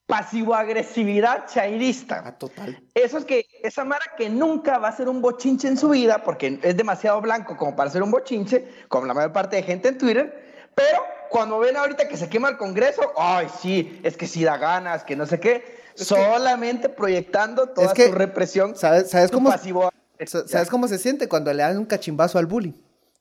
pasivo-agresividad 0.07 1.47
chairista. 1.47 2.23
Ah, 2.25 2.33
total. 2.39 2.81
Eso 2.95 3.19
es 3.19 3.25
que 3.25 3.45
esa 3.63 3.85
Mara 3.85 4.05
que 4.17 4.29
nunca 4.29 4.79
va 4.79 4.89
a 4.89 4.93
ser 4.97 5.09
un 5.09 5.21
bochinche 5.21 5.69
en 5.69 5.77
su 5.77 5.91
vida, 5.91 6.23
porque 6.23 6.59
es 6.63 6.77
demasiado 6.77 7.21
blanco 7.21 7.57
como 7.57 7.75
para 7.77 7.91
ser 7.91 8.03
un 8.03 8.11
bochinche, 8.11 8.67
como 8.89 9.07
la 9.07 9.15
mayor 9.15 9.33
parte 9.33 9.57
de 9.57 9.63
gente 9.63 9.89
en 9.89 9.99
Twitter, 9.99 10.71
pero 10.75 10.99
cuando 11.31 11.59
ven 11.59 11.77
ahorita 11.77 12.09
que 12.09 12.17
se 12.17 12.29
quema 12.29 12.49
el 12.49 12.57
Congreso, 12.57 13.13
ay, 13.17 13.49
sí, 13.61 14.01
es 14.03 14.17
que 14.17 14.27
sí 14.27 14.45
da 14.45 14.57
ganas, 14.57 15.05
que 15.05 15.17
no 15.17 15.27
sé 15.27 15.41
qué, 15.41 15.77
solamente 15.95 16.89
proyectando 16.89 17.69
toda 17.71 17.89
es 17.89 17.93
que, 17.95 18.07
su 18.07 18.13
represión. 18.13 18.77
¿Sabes, 18.77 19.11
sabes 19.11 19.31
cómo, 19.31 19.51
pasivo- 19.51 19.91
sa- 20.25 20.47
¿Sabes 20.47 20.69
cómo 20.71 20.87
se 20.89 20.99
siente 20.99 21.29
cuando 21.29 21.53
le 21.53 21.63
dan 21.63 21.79
un 21.79 21.85
cachimbazo 21.87 22.39
al 22.39 22.47
bullying? 22.47 22.75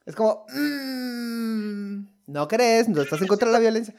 Es 0.05 0.15
como, 0.15 0.45
"Mm, 0.49 2.05
no 2.27 2.47
crees, 2.47 2.87
no 2.87 3.01
estás 3.01 3.21
en 3.21 3.27
contra 3.27 3.47
de 3.47 3.53
la 3.53 3.59
violencia. 3.59 3.93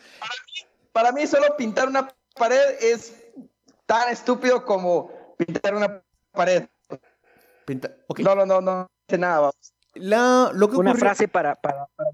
Para 0.93 1.13
mí 1.13 1.27
solo 1.27 1.57
pintar 1.57 1.89
una 1.89 2.09
pared 2.37 2.77
es 2.81 3.15
tan 3.87 4.09
estúpido 4.11 4.65
como 4.65 5.11
pintar 5.37 5.75
una 5.75 6.03
pared. 6.33 6.67
Pinta-. 7.65 7.91
No, 8.19 8.35
no, 8.35 8.47
no, 8.47 8.61
no 8.61 8.87
dice 9.09 9.19
nada. 9.19 9.39
vamos. 9.41 9.57
La- 9.95 10.51
lo 10.55 10.69
que 10.69 10.77
Una 10.77 10.91
ocurrió- 10.93 11.01
frase 11.01 11.29
para, 11.29 11.55
para, 11.57 11.87
para- 11.97 12.11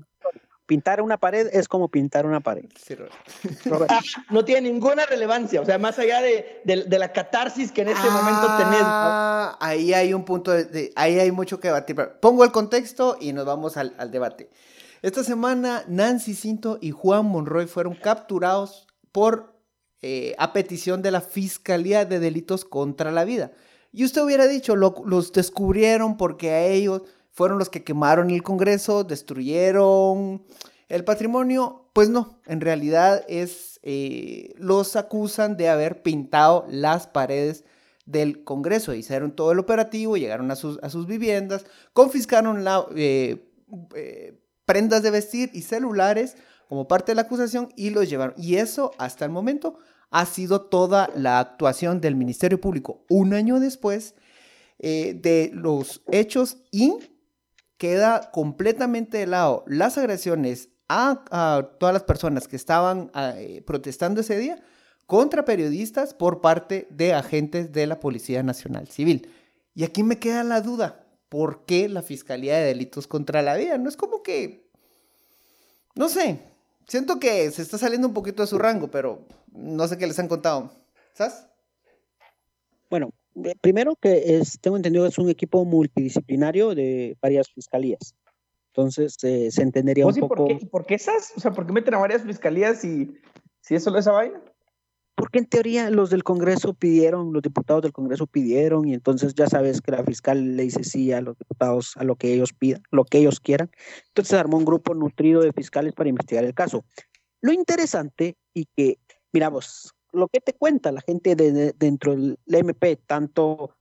pintar 0.67 1.03
una 1.03 1.19
pared 1.19 1.49
es 1.53 1.69
como 1.69 1.89
pintar 1.89 2.25
una 2.25 2.41
pared. 2.41 2.65
Sí. 2.83 2.97
No 4.31 4.45
tiene 4.45 4.71
ninguna 4.71 5.05
relevancia, 5.05 5.61
o 5.61 5.65
sea, 5.65 5.79
más 5.79 5.99
allá 5.99 6.23
de, 6.23 6.63
de- 6.65 6.85
de 6.85 6.99
la 6.99 7.13
catarsis 7.13 7.71
que 7.73 7.83
en 7.83 7.89
este 7.89 8.09
momento 8.09 8.47
tenés. 8.57 8.81
¿no? 8.81 8.87
Ah, 8.89 9.59
ahí 9.61 9.93
hay 9.93 10.15
un 10.15 10.25
punto, 10.25 10.53
de, 10.53 10.65
de- 10.65 10.93
ahí 10.97 11.19
hay 11.19 11.31
mucho 11.33 11.61
que 11.61 11.69
debatir. 11.69 11.97
pero 11.97 12.19
Pongo 12.21 12.45
el 12.45 12.53
contexto 12.53 13.17
y 13.21 13.33
nos 13.33 13.45
vamos 13.45 13.77
al, 13.77 13.95
al 13.99 14.11
debate. 14.11 14.51
Esta 15.03 15.25
semana 15.25 15.83
Nancy 15.89 16.35
Cinto 16.35 16.79
y 16.81 16.93
Juan 16.93 17.27
Monroy 17.27 17.67
fueron 17.67 17.95
capturados 17.97 18.87
por 19.11 19.52
eh, 20.03 20.35
a 20.39 20.53
petición 20.53 21.01
de 21.01 21.11
la 21.13 21.21
Fiscalía 21.21 22.05
de 22.05 22.19
Delitos 22.19 22.65
contra 22.65 23.13
la 23.13 23.25
Vida. 23.25 23.53
Y 23.93 24.05
usted 24.05 24.23
hubiera 24.23 24.47
dicho, 24.47 24.75
lo- 24.77 25.03
los 25.07 25.33
descubrieron 25.33 26.17
porque 26.17 26.51
a 26.51 26.67
ellos 26.67 27.03
fueron 27.31 27.59
los 27.59 27.69
que 27.71 27.85
quemaron 27.85 28.31
el 28.31 28.43
Congreso, 28.43 29.05
destruyeron 29.05 30.43
el 30.89 31.05
patrimonio. 31.05 31.89
Pues 31.93 32.09
no, 32.09 32.39
en 32.47 32.61
realidad 32.61 33.25
es, 33.29 33.79
eh, 33.83 34.55
los 34.57 34.97
acusan 34.97 35.57
de 35.57 35.69
haber 35.69 36.03
pintado 36.03 36.67
las 36.71 37.07
paredes 37.07 37.65
del 38.07 38.45
Congreso. 38.45 38.95
Hicieron 38.95 39.33
todo 39.37 39.53
el 39.53 39.59
operativo, 39.59 40.17
llegaron 40.17 40.51
a 40.51 40.57
sus, 40.57 40.79
a 40.83 40.89
sus 40.91 41.07
viviendas, 41.07 41.65
confiscaron 41.93 42.65
eh, 42.97 43.47
prendas 44.65 45.03
de 45.03 45.11
vestir 45.11 45.51
y 45.53 45.63
celulares 45.63 46.37
como 46.69 46.89
parte 46.89 47.13
de 47.13 47.17
la 47.17 47.23
acusación 47.23 47.69
y 47.77 47.91
los 47.91 48.09
llevaron. 48.09 48.35
Y 48.39 48.57
eso 48.57 48.93
hasta 48.99 49.25
el 49.27 49.31
momento 49.31 49.79
ha 50.13 50.27
sido 50.27 50.61
toda 50.61 51.11
la 51.17 51.41
actuación 51.41 52.01
del 52.01 52.15
Ministerio 52.15 52.61
Público 52.61 53.05
un 53.09 53.33
año 53.35 53.59
después 53.59 54.15
eh, 54.79 55.19
de 55.21 55.51
los 55.55 56.03
hechos 56.13 56.59
y 56.71 56.99
queda 57.79 58.31
completamente 58.31 59.19
de 59.19 59.27
lado 59.27 59.65
las 59.67 59.99
agresiones 59.99 60.69
a, 60.89 61.71
todas 61.81 61.95
las 61.95 62.03
personas 62.03 62.47
que 62.47 62.57
estaban 62.57 63.11
eh, 63.15 63.63
protestando 63.67 64.21
ese 64.21 64.39
día 64.39 64.63
contra 65.07 65.47
periodistas 65.47 66.13
por 66.13 66.43
parte 66.43 66.87
de 66.91 67.15
agentes 67.15 67.73
de 67.73 67.87
la 67.87 67.99
Policía 67.99 68.43
Nacional 68.43 68.89
Civil. 68.89 69.31
Y 69.75 69.85
aquí 69.85 70.03
me 70.03 70.19
queda 70.19 70.45
la 70.45 70.61
duda, 70.61 71.07
¿por 71.31 71.65
qué 71.65 71.89
la 71.89 72.03
Fiscalía 72.03 72.59
de 72.59 72.67
Delitos 72.67 73.07
contra 73.07 73.41
la 73.41 73.57
Vida? 73.57 73.79
No 73.79 73.89
es 73.89 73.97
como 73.97 74.23
que, 74.23 74.69
no 75.95 76.11
sé, 76.11 76.52
siento 76.87 77.19
que 77.19 77.51
se 77.51 77.63
está 77.63 77.79
saliendo 77.79 78.09
un 78.09 78.15
poquito 78.15 78.43
de 78.43 78.47
su 78.47 78.59
rango, 78.59 78.91
pero 78.91 79.27
no 79.53 79.87
sé 79.89 79.99
qué 79.99 80.07
les 80.07 80.19
han 80.19 80.29
contado. 80.29 80.71
¿Sabes? 81.15 81.47
Bueno, 82.91 83.11
primero 83.61 83.97
que 83.97 84.37
es, 84.37 84.59
tengo 84.61 84.77
entendido 84.77 85.05
que 85.05 85.11
es 85.11 85.19
un 85.19 85.31
equipo 85.31 85.65
multidisciplinario 85.65 86.75
de 86.75 87.17
varias 87.21 87.51
fiscalías. 87.51 88.15
Entonces 88.69 89.17
eh, 89.23 89.51
se 89.51 89.63
entendería 89.63 90.05
¿Vos 90.05 90.17
un 90.17 90.25
y 90.25 90.29
por 90.29 90.39
poco. 90.39 90.49
qué, 90.49 90.59
y 90.63 90.67
por 90.67 90.87
qué 90.87 90.95
esas? 90.95 91.33
O 91.37 91.41
sea, 91.41 91.53
¿por 91.53 91.67
qué 91.67 91.73
meten 91.73 91.95
a 91.95 91.99
varias 91.99 92.23
fiscalías 92.23 92.85
y 92.85 93.15
si 93.61 93.75
es 93.75 93.85
solo 93.85 93.99
esa 93.99 94.13
vaina? 94.13 94.41
Porque 95.15 95.39
en 95.39 95.47
teoría 95.47 95.91
los 95.91 96.11
del 96.11 96.25
Congreso 96.25 96.73
pidieron, 96.75 97.33
los 97.33 97.43
diputados 97.43 97.83
del 97.83 97.93
Congreso 97.93 98.27
pidieron, 98.27 98.89
y 98.89 98.95
entonces 98.95 99.35
ya 99.35 99.47
sabes 99.47 99.81
que 99.81 99.93
la 99.93 100.05
fiscal 100.05 100.57
le 100.57 100.63
dice 100.65 100.85
sí 100.85 101.13
a 101.13 101.21
los 101.21 101.39
diputados 101.39 101.97
a 101.97 102.05
lo 102.05 102.17
que 102.17 102.33
ellos 102.33 102.53
pidan, 102.53 102.83
lo 102.91 103.05
que 103.05 103.19
ellos 103.19 103.39
quieran. 103.41 103.71
Entonces 104.09 104.35
armó 104.35 104.57
un 104.57 104.65
grupo 104.65 104.95
nutrido 104.95 105.43
de 105.43 105.53
fiscales 105.53 105.93
para 105.95 106.09
investigar 106.09 106.45
el 106.45 106.55
caso. 106.55 106.85
Lo 107.43 107.53
interesante 107.53 108.37
y 108.55 108.67
que, 108.77 108.99
mira 109.33 109.49
vos, 109.51 109.95
lo 110.13 110.29
que 110.29 110.41
te 110.41 110.55
cuenta 110.55 110.93
la 110.93 111.01
gente 111.01 111.35
de, 111.37 111.53
de- 111.53 111.75
dentro 111.79 112.15
del 112.15 112.39
MP, 112.47 112.97
tanto 112.97 113.77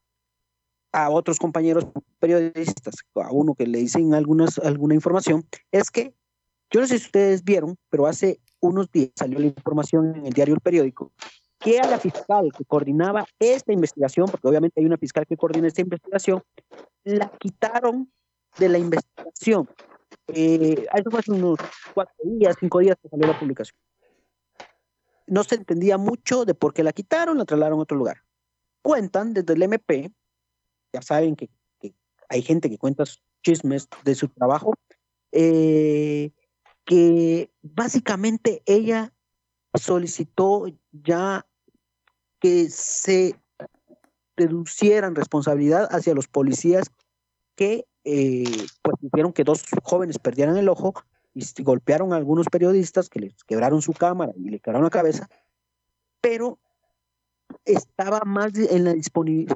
a 0.93 1.09
otros 1.09 1.39
compañeros 1.39 1.85
periodistas, 2.19 2.95
a 3.15 3.31
uno 3.31 3.55
que 3.55 3.67
le 3.67 3.79
dicen 3.79 4.13
algunas, 4.13 4.59
alguna 4.59 4.95
información, 4.95 5.45
es 5.71 5.89
que, 5.89 6.13
yo 6.71 6.81
no 6.81 6.87
sé 6.87 6.99
si 6.99 7.05
ustedes 7.05 7.43
vieron, 7.43 7.77
pero 7.89 8.07
hace 8.07 8.39
unos 8.61 8.91
días 8.91 9.11
salió 9.15 9.39
la 9.39 9.47
información 9.47 10.15
en 10.15 10.25
el 10.25 10.33
diario 10.33 10.55
El 10.55 10.61
Periódico, 10.61 11.11
que 11.59 11.79
a 11.79 11.87
la 11.87 11.99
fiscal 11.99 12.51
que 12.57 12.65
coordinaba 12.65 13.25
esta 13.39 13.73
investigación, 13.73 14.27
porque 14.29 14.47
obviamente 14.47 14.79
hay 14.79 14.85
una 14.85 14.97
fiscal 14.97 15.25
que 15.27 15.37
coordina 15.37 15.67
esta 15.67 15.81
investigación, 15.81 16.41
la 17.03 17.29
quitaron 17.39 18.11
de 18.57 18.69
la 18.69 18.77
investigación. 18.77 19.69
Eh, 20.27 20.85
eso 20.93 21.11
fue 21.11 21.19
hace 21.19 21.31
unos 21.31 21.57
cuatro 21.93 22.15
días, 22.23 22.55
cinco 22.59 22.79
días 22.79 22.97
que 23.01 23.09
salió 23.09 23.27
la 23.27 23.39
publicación. 23.39 23.77
No 25.27 25.43
se 25.43 25.55
entendía 25.55 25.97
mucho 25.97 26.45
de 26.45 26.53
por 26.53 26.73
qué 26.73 26.83
la 26.83 26.93
quitaron, 26.93 27.37
la 27.37 27.45
trasladaron 27.45 27.79
a 27.79 27.83
otro 27.83 27.97
lugar. 27.97 28.21
Cuentan 28.81 29.33
desde 29.33 29.53
el 29.53 29.63
MP, 29.63 30.11
ya 30.93 31.01
saben 31.01 31.35
que, 31.35 31.49
que 31.79 31.93
hay 32.29 32.41
gente 32.41 32.69
que 32.69 32.77
cuenta 32.77 33.03
chismes 33.43 33.87
de 34.03 34.15
su 34.15 34.27
trabajo, 34.29 34.73
eh, 35.31 36.31
que 36.85 37.51
básicamente 37.61 38.63
ella 38.65 39.13
solicitó 39.73 40.65
ya 40.91 41.45
que 42.39 42.69
se 42.69 43.35
deducieran 44.35 45.15
responsabilidad 45.15 45.87
hacia 45.91 46.15
los 46.15 46.27
policías 46.27 46.91
que 47.55 47.85
eh, 48.03 48.43
pues 48.81 48.95
hicieron 49.01 49.33
que 49.33 49.43
dos 49.43 49.63
jóvenes 49.83 50.17
perdieran 50.17 50.57
el 50.57 50.69
ojo 50.69 50.93
y 51.33 51.45
golpearon 51.63 52.13
a 52.13 52.17
algunos 52.17 52.47
periodistas 52.47 53.09
que 53.09 53.19
les 53.19 53.43
quebraron 53.43 53.81
su 53.81 53.93
cámara 53.93 54.33
y 54.35 54.49
le 54.49 54.59
quebraron 54.59 54.83
la 54.83 54.89
cabeza, 54.89 55.29
pero 56.19 56.59
estaba 57.65 58.21
más 58.25 58.53
en 58.55 58.83
la 58.85 58.95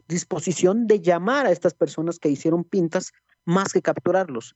disposición 0.08 0.88
de 0.88 1.01
llamar 1.01 1.46
a 1.46 1.51
estas 1.51 1.74
personas 1.74 2.20
que 2.20 2.29
hicieron 2.29 2.63
pintas 2.63 3.12
más 3.46 3.74
que 3.74 3.82
capturarlos. 3.82 4.55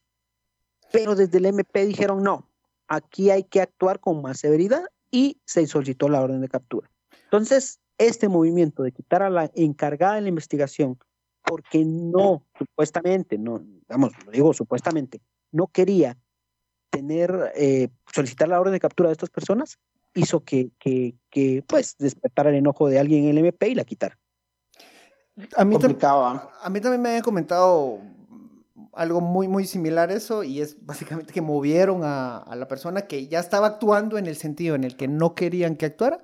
Pero 0.92 1.14
desde 1.14 1.38
el 1.38 1.46
MP 1.46 1.86
dijeron 1.86 2.22
no, 2.22 2.49
aquí 2.90 3.30
hay 3.30 3.44
que 3.44 3.62
actuar 3.62 4.00
con 4.00 4.20
más 4.20 4.40
severidad 4.40 4.82
y 5.10 5.40
se 5.46 5.66
solicitó 5.66 6.08
la 6.08 6.20
orden 6.20 6.40
de 6.42 6.48
captura. 6.48 6.90
Entonces, 7.24 7.80
este 7.96 8.28
movimiento 8.28 8.82
de 8.82 8.92
quitar 8.92 9.22
a 9.22 9.30
la 9.30 9.50
encargada 9.54 10.16
de 10.16 10.22
la 10.22 10.28
investigación, 10.28 10.98
porque 11.44 11.84
no, 11.84 12.44
supuestamente, 12.58 13.38
no, 13.38 13.62
vamos, 13.88 14.12
lo 14.26 14.32
digo 14.32 14.52
supuestamente, 14.52 15.22
no 15.52 15.68
quería 15.68 16.18
tener, 16.90 17.52
eh, 17.54 17.88
solicitar 18.12 18.48
la 18.48 18.60
orden 18.60 18.72
de 18.72 18.80
captura 18.80 19.08
de 19.08 19.12
estas 19.12 19.30
personas, 19.30 19.78
hizo 20.14 20.40
que, 20.40 20.70
que, 20.80 21.14
que, 21.30 21.62
pues, 21.66 21.96
despertara 21.98 22.50
el 22.50 22.56
enojo 22.56 22.88
de 22.88 22.98
alguien 22.98 23.24
en 23.24 23.30
el 23.30 23.38
MP 23.38 23.68
y 23.68 23.74
la 23.76 23.84
quitara. 23.84 24.18
A 25.56 25.64
mí, 25.64 25.76
a 25.76 26.70
mí 26.70 26.80
también 26.80 27.00
me 27.00 27.10
habían 27.10 27.22
comentado 27.22 28.00
algo 28.92 29.20
muy, 29.20 29.48
muy 29.48 29.66
similar 29.66 30.10
a 30.10 30.14
eso, 30.14 30.42
y 30.42 30.60
es 30.60 30.84
básicamente 30.84 31.32
que 31.32 31.40
movieron 31.40 32.02
a, 32.04 32.38
a 32.38 32.56
la 32.56 32.68
persona 32.68 33.02
que 33.02 33.28
ya 33.28 33.40
estaba 33.40 33.66
actuando 33.66 34.18
en 34.18 34.26
el 34.26 34.36
sentido 34.36 34.74
en 34.74 34.84
el 34.84 34.96
que 34.96 35.08
no 35.08 35.34
querían 35.34 35.76
que 35.76 35.86
actuara, 35.86 36.20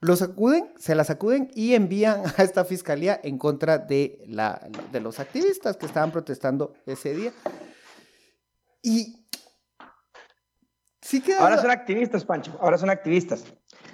los 0.00 0.22
acuden, 0.22 0.72
se 0.78 0.94
la 0.94 1.04
sacuden 1.04 1.50
y 1.54 1.74
envían 1.74 2.22
a 2.36 2.42
esta 2.42 2.64
fiscalía 2.64 3.20
en 3.22 3.38
contra 3.38 3.78
de, 3.78 4.22
la, 4.26 4.68
de 4.92 5.00
los 5.00 5.18
activistas 5.18 5.76
que 5.76 5.86
estaban 5.86 6.12
protestando 6.12 6.74
ese 6.86 7.14
día. 7.14 7.32
Y 8.82 9.26
sí 11.02 11.20
que 11.20 11.34
Ahora 11.34 11.60
son 11.60 11.70
activistas, 11.70 12.24
Pancho. 12.24 12.56
Ahora 12.60 12.78
son 12.78 12.90
activistas. 12.90 13.44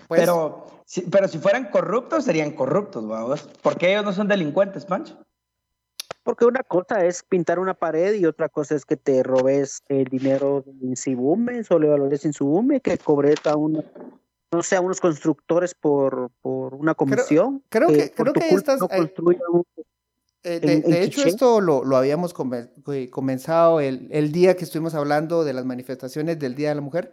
pues, 0.08 0.20
pero, 0.20 0.82
si, 0.84 1.02
pero 1.02 1.26
si 1.26 1.38
fueran 1.38 1.70
corruptos, 1.70 2.24
serían 2.24 2.52
corruptos, 2.52 3.06
vamos. 3.08 3.48
Porque 3.62 3.90
ellos 3.90 4.04
no 4.04 4.12
son 4.12 4.28
delincuentes, 4.28 4.84
Pancho. 4.84 5.24
Porque 6.24 6.46
una 6.46 6.62
cosa 6.62 7.04
es 7.04 7.22
pintar 7.22 7.58
una 7.58 7.74
pared 7.74 8.14
y 8.14 8.24
otra 8.26 8.48
cosa 8.48 8.74
es 8.74 8.84
que 8.84 8.96
te 8.96 9.22
robes 9.22 9.82
el 9.88 10.06
dinero 10.06 10.64
de 10.66 10.86
Insibume, 10.88 11.62
o 11.70 11.78
le 11.78 11.86
valores 11.88 12.24
Insibume, 12.24 12.80
que 12.80 12.96
cobres 12.98 13.36
a 13.44 13.56
una, 13.56 13.84
no 14.50 14.62
sé, 14.62 14.76
a 14.76 14.80
unos 14.80 15.00
constructores 15.00 15.74
por, 15.74 16.30
por 16.40 16.74
una 16.74 16.94
comisión. 16.94 17.62
creo 17.68 17.88
que- 17.88 18.10
creo 18.10 18.32
que 18.32 18.48
estas- 18.48 18.80
no 18.80 18.88
eh, 18.90 19.12
un- 19.52 19.64
Eh, 20.46 20.60
en- 20.62 20.82
de, 20.82 20.88
en 20.88 21.02
hecho, 21.04 21.24
esto 21.26 21.60
lo, 21.62 21.84
lo 21.84 21.96
habíamos 21.96 22.34
come- 22.34 22.68
eh, 22.92 23.08
comenzado 23.10 23.80
el, 23.80 24.08
el 24.10 24.30
día 24.32 24.56
que 24.56 24.64
estuvimos 24.64 24.94
hablando 24.94 25.42
de 25.44 25.52
las 25.54 25.64
manifestaciones 25.64 26.38
del 26.38 26.54
Día 26.54 26.70
de 26.70 26.74
la 26.74 26.80
Mujer. 26.82 27.12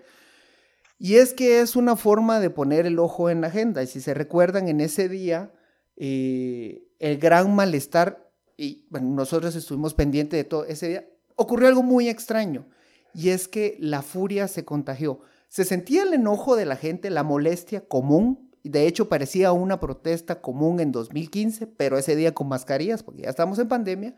Y 0.99 1.15
es 1.15 1.33
que 1.33 1.61
es 1.61 1.75
una 1.77 1.95
forma 1.95 2.39
de 2.41 2.49
poner 2.49 2.85
el 2.85 2.99
ojo 2.99 3.29
en 3.29 3.41
la 3.41 3.47
agenda. 3.47 3.81
Y 3.83 3.87
si 3.87 4.01
se 4.01 4.13
recuerdan, 4.13 4.67
en 4.67 4.81
ese 4.81 5.07
día, 5.09 5.51
eh, 5.95 6.83
el 6.99 7.17
gran 7.19 7.55
malestar, 7.55 8.30
y 8.57 8.85
nosotros 8.89 9.55
estuvimos 9.55 9.93
pendientes 9.93 10.37
de 10.37 10.43
todo 10.43 10.65
ese 10.65 10.87
día, 10.89 11.05
ocurrió 11.35 11.67
algo 11.67 11.83
muy 11.83 12.09
extraño. 12.09 12.65
Y 13.13 13.29
es 13.29 13.47
que 13.47 13.77
la 13.79 14.01
furia 14.01 14.47
se 14.47 14.63
contagió. 14.63 15.19
Se 15.49 15.65
sentía 15.65 16.03
el 16.03 16.13
enojo 16.13 16.55
de 16.55 16.65
la 16.65 16.75
gente, 16.75 17.09
la 17.09 17.23
molestia 17.23 17.81
común. 17.81 18.49
y 18.63 18.69
De 18.69 18.87
hecho, 18.87 19.09
parecía 19.09 19.51
una 19.51 19.79
protesta 19.79 20.41
común 20.41 20.79
en 20.79 20.91
2015, 20.91 21.67
pero 21.67 21.97
ese 21.97 22.15
día 22.15 22.33
con 22.33 22.47
mascarillas, 22.47 23.03
porque 23.03 23.23
ya 23.23 23.29
estamos 23.29 23.59
en 23.59 23.67
pandemia. 23.67 24.15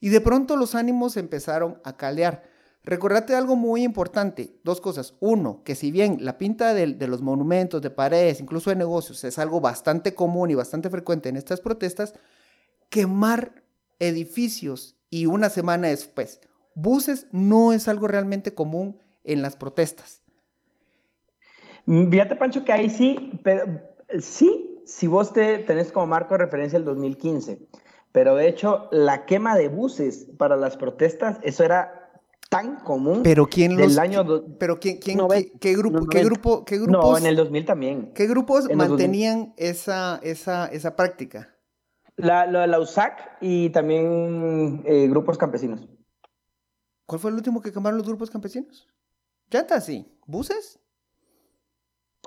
Y 0.00 0.08
de 0.08 0.20
pronto 0.20 0.56
los 0.56 0.74
ánimos 0.74 1.16
empezaron 1.16 1.80
a 1.84 1.96
caldear. 1.96 2.42
Recordate 2.82 3.34
algo 3.34 3.56
muy 3.56 3.82
importante, 3.82 4.58
dos 4.64 4.80
cosas. 4.80 5.14
Uno, 5.20 5.62
que 5.64 5.74
si 5.74 5.90
bien 5.90 6.18
la 6.20 6.38
pinta 6.38 6.72
de, 6.72 6.94
de 6.94 7.06
los 7.06 7.20
monumentos, 7.20 7.82
de 7.82 7.90
paredes, 7.90 8.40
incluso 8.40 8.70
de 8.70 8.76
negocios, 8.76 9.22
es 9.22 9.38
algo 9.38 9.60
bastante 9.60 10.14
común 10.14 10.50
y 10.50 10.54
bastante 10.54 10.88
frecuente 10.88 11.28
en 11.28 11.36
estas 11.36 11.60
protestas, 11.60 12.14
quemar 12.90 13.62
edificios 13.98 14.96
y 15.08 15.26
una 15.26 15.48
semana 15.50 15.88
después, 15.88 16.40
buses 16.74 17.26
no 17.32 17.72
es 17.72 17.88
algo 17.88 18.06
realmente 18.08 18.54
común 18.54 18.98
en 19.24 19.42
las 19.42 19.56
protestas. 19.56 20.22
Mm, 21.86 22.10
Fíjate, 22.10 22.36
Pancho, 22.36 22.64
que 22.64 22.72
ahí 22.72 22.90
sí, 22.90 23.40
pero 23.42 23.64
sí, 24.18 24.82
si 24.84 25.06
vos 25.06 25.32
te 25.32 25.58
tenés 25.58 25.92
como 25.92 26.06
marco 26.06 26.34
de 26.34 26.44
referencia 26.44 26.76
el 26.76 26.84
2015, 26.84 27.58
pero 28.12 28.34
de 28.34 28.48
hecho 28.48 28.88
la 28.92 29.24
quema 29.24 29.56
de 29.56 29.68
buses 29.68 30.26
para 30.36 30.56
las 30.56 30.76
protestas, 30.76 31.38
eso 31.42 31.64
era 31.64 32.10
tan 32.48 32.80
común 32.80 33.22
Pero 33.22 33.46
quién 33.46 33.76
los... 33.76 33.90
del 33.90 33.98
año... 34.00 34.24
do- 34.24 34.44
Pero 34.58 34.80
quién, 34.80 34.98
quién, 34.98 35.18
No, 35.18 35.28
qué, 35.28 35.52
qué 35.60 35.74
grupo, 35.74 36.00
no, 36.00 36.06
qué 36.06 36.24
grupo, 36.24 36.64
qué 36.64 36.76
No, 36.76 36.82
grupos, 36.82 37.20
en 37.20 37.26
el 37.26 37.36
2000 37.36 37.64
también. 37.64 38.12
qué 38.14 38.26
grupos 38.26 38.68
en 38.68 38.78
los 38.78 38.88
2000. 38.88 39.06
mantenían 39.06 39.54
esa, 39.56 40.18
esa, 40.22 40.66
esa 40.66 40.96
práctica? 40.96 41.54
La, 42.22 42.46
la, 42.46 42.66
la 42.66 42.78
USAC 42.80 43.38
y 43.40 43.70
también 43.70 44.82
eh, 44.86 45.06
grupos 45.08 45.38
campesinos. 45.38 45.88
¿Cuál 47.06 47.20
fue 47.20 47.30
el 47.30 47.36
último 47.36 47.60
que 47.60 47.72
quemaron 47.72 47.98
los 47.98 48.06
grupos 48.06 48.30
campesinos? 48.30 48.88
Llantas, 49.50 49.84
sí. 49.86 50.06
¿Buses? 50.26 50.78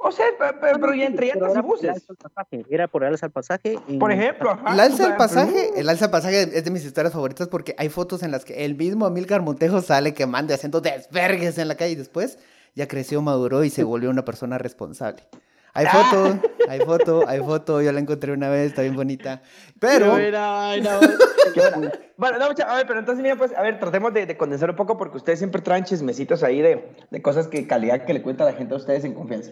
O 0.01 0.11
sea, 0.11 0.25
pe- 0.37 0.53
pe- 0.59 0.79
pero, 0.79 0.93
ya 0.93 1.05
entre 1.05 1.27
llantas 1.27 1.55
y 1.55 1.61
buses. 1.61 1.89
al 2.35 2.65
Era 2.69 2.87
por 2.87 3.03
el 3.03 3.13
alza 3.13 3.27
al 3.27 3.31
pasaje. 3.31 3.77
en- 3.87 3.99
Por 3.99 4.11
ejemplo, 4.11 4.49
ajá, 4.51 4.73
El 4.73 4.79
alza 4.79 5.07
del 5.07 5.15
pasaje, 5.15 5.79
el 5.79 5.87
alza 5.87 6.05
del 6.05 6.11
pasaje 6.11 6.41
es 6.57 6.65
de 6.65 6.71
mis 6.71 6.83
historias 6.83 7.13
favoritas 7.13 7.47
porque 7.47 7.75
hay 7.77 7.89
fotos 7.89 8.23
en 8.23 8.31
las 8.31 8.43
que 8.43 8.65
el 8.65 8.75
mismo 8.75 9.05
Amílcar 9.05 9.41
Montejo 9.41 9.81
sale 9.81 10.13
quemando 10.13 10.51
y 10.51 10.55
haciendo 10.55 10.81
desvergues 10.81 11.57
en 11.59 11.67
la 11.67 11.75
calle 11.75 11.91
y 11.91 11.95
después 11.95 12.39
ya 12.75 12.87
creció, 12.87 13.21
maduró 13.21 13.63
y 13.63 13.69
se 13.69 13.83
volvió 13.85 14.09
una 14.09 14.25
persona 14.25 14.57
responsable. 14.57 15.23
Hay 15.73 15.85
foto, 15.87 16.39
hay 16.69 16.79
foto, 16.81 17.23
hay 17.27 17.39
foto, 17.39 17.81
yo 17.81 17.91
la 17.91 17.99
encontré 17.99 18.31
una 18.31 18.47
vez, 18.49 18.67
está 18.67 18.83
bien 18.83 18.95
bonita. 18.95 19.41
Pero, 19.79 20.05
Qué 21.53 21.61
buena. 21.75 21.91
Bueno, 22.15 22.37
no, 22.37 22.47
mucha- 22.49 22.71
a 22.71 22.75
ver, 22.77 22.85
pero 22.87 22.99
entonces, 22.99 23.23
mira, 23.23 23.35
pues, 23.35 23.51
a 23.57 23.61
ver, 23.61 23.79
tratemos 23.79 24.13
de, 24.13 24.25
de 24.27 24.37
condensar 24.37 24.69
un 24.69 24.75
poco 24.75 24.97
porque 24.97 25.17
ustedes 25.17 25.39
siempre 25.39 25.61
traen 25.61 25.83
chismecitos 25.83 26.43
ahí 26.43 26.61
de, 26.61 26.95
de 27.09 27.21
cosas 27.21 27.47
que 27.47 27.65
calidad 27.67 28.05
que 28.05 28.13
le 28.13 28.21
cuenta 28.21 28.45
la 28.45 28.53
gente 28.53 28.73
a 28.75 28.77
ustedes 28.77 29.03
en 29.03 29.13
confianza. 29.15 29.51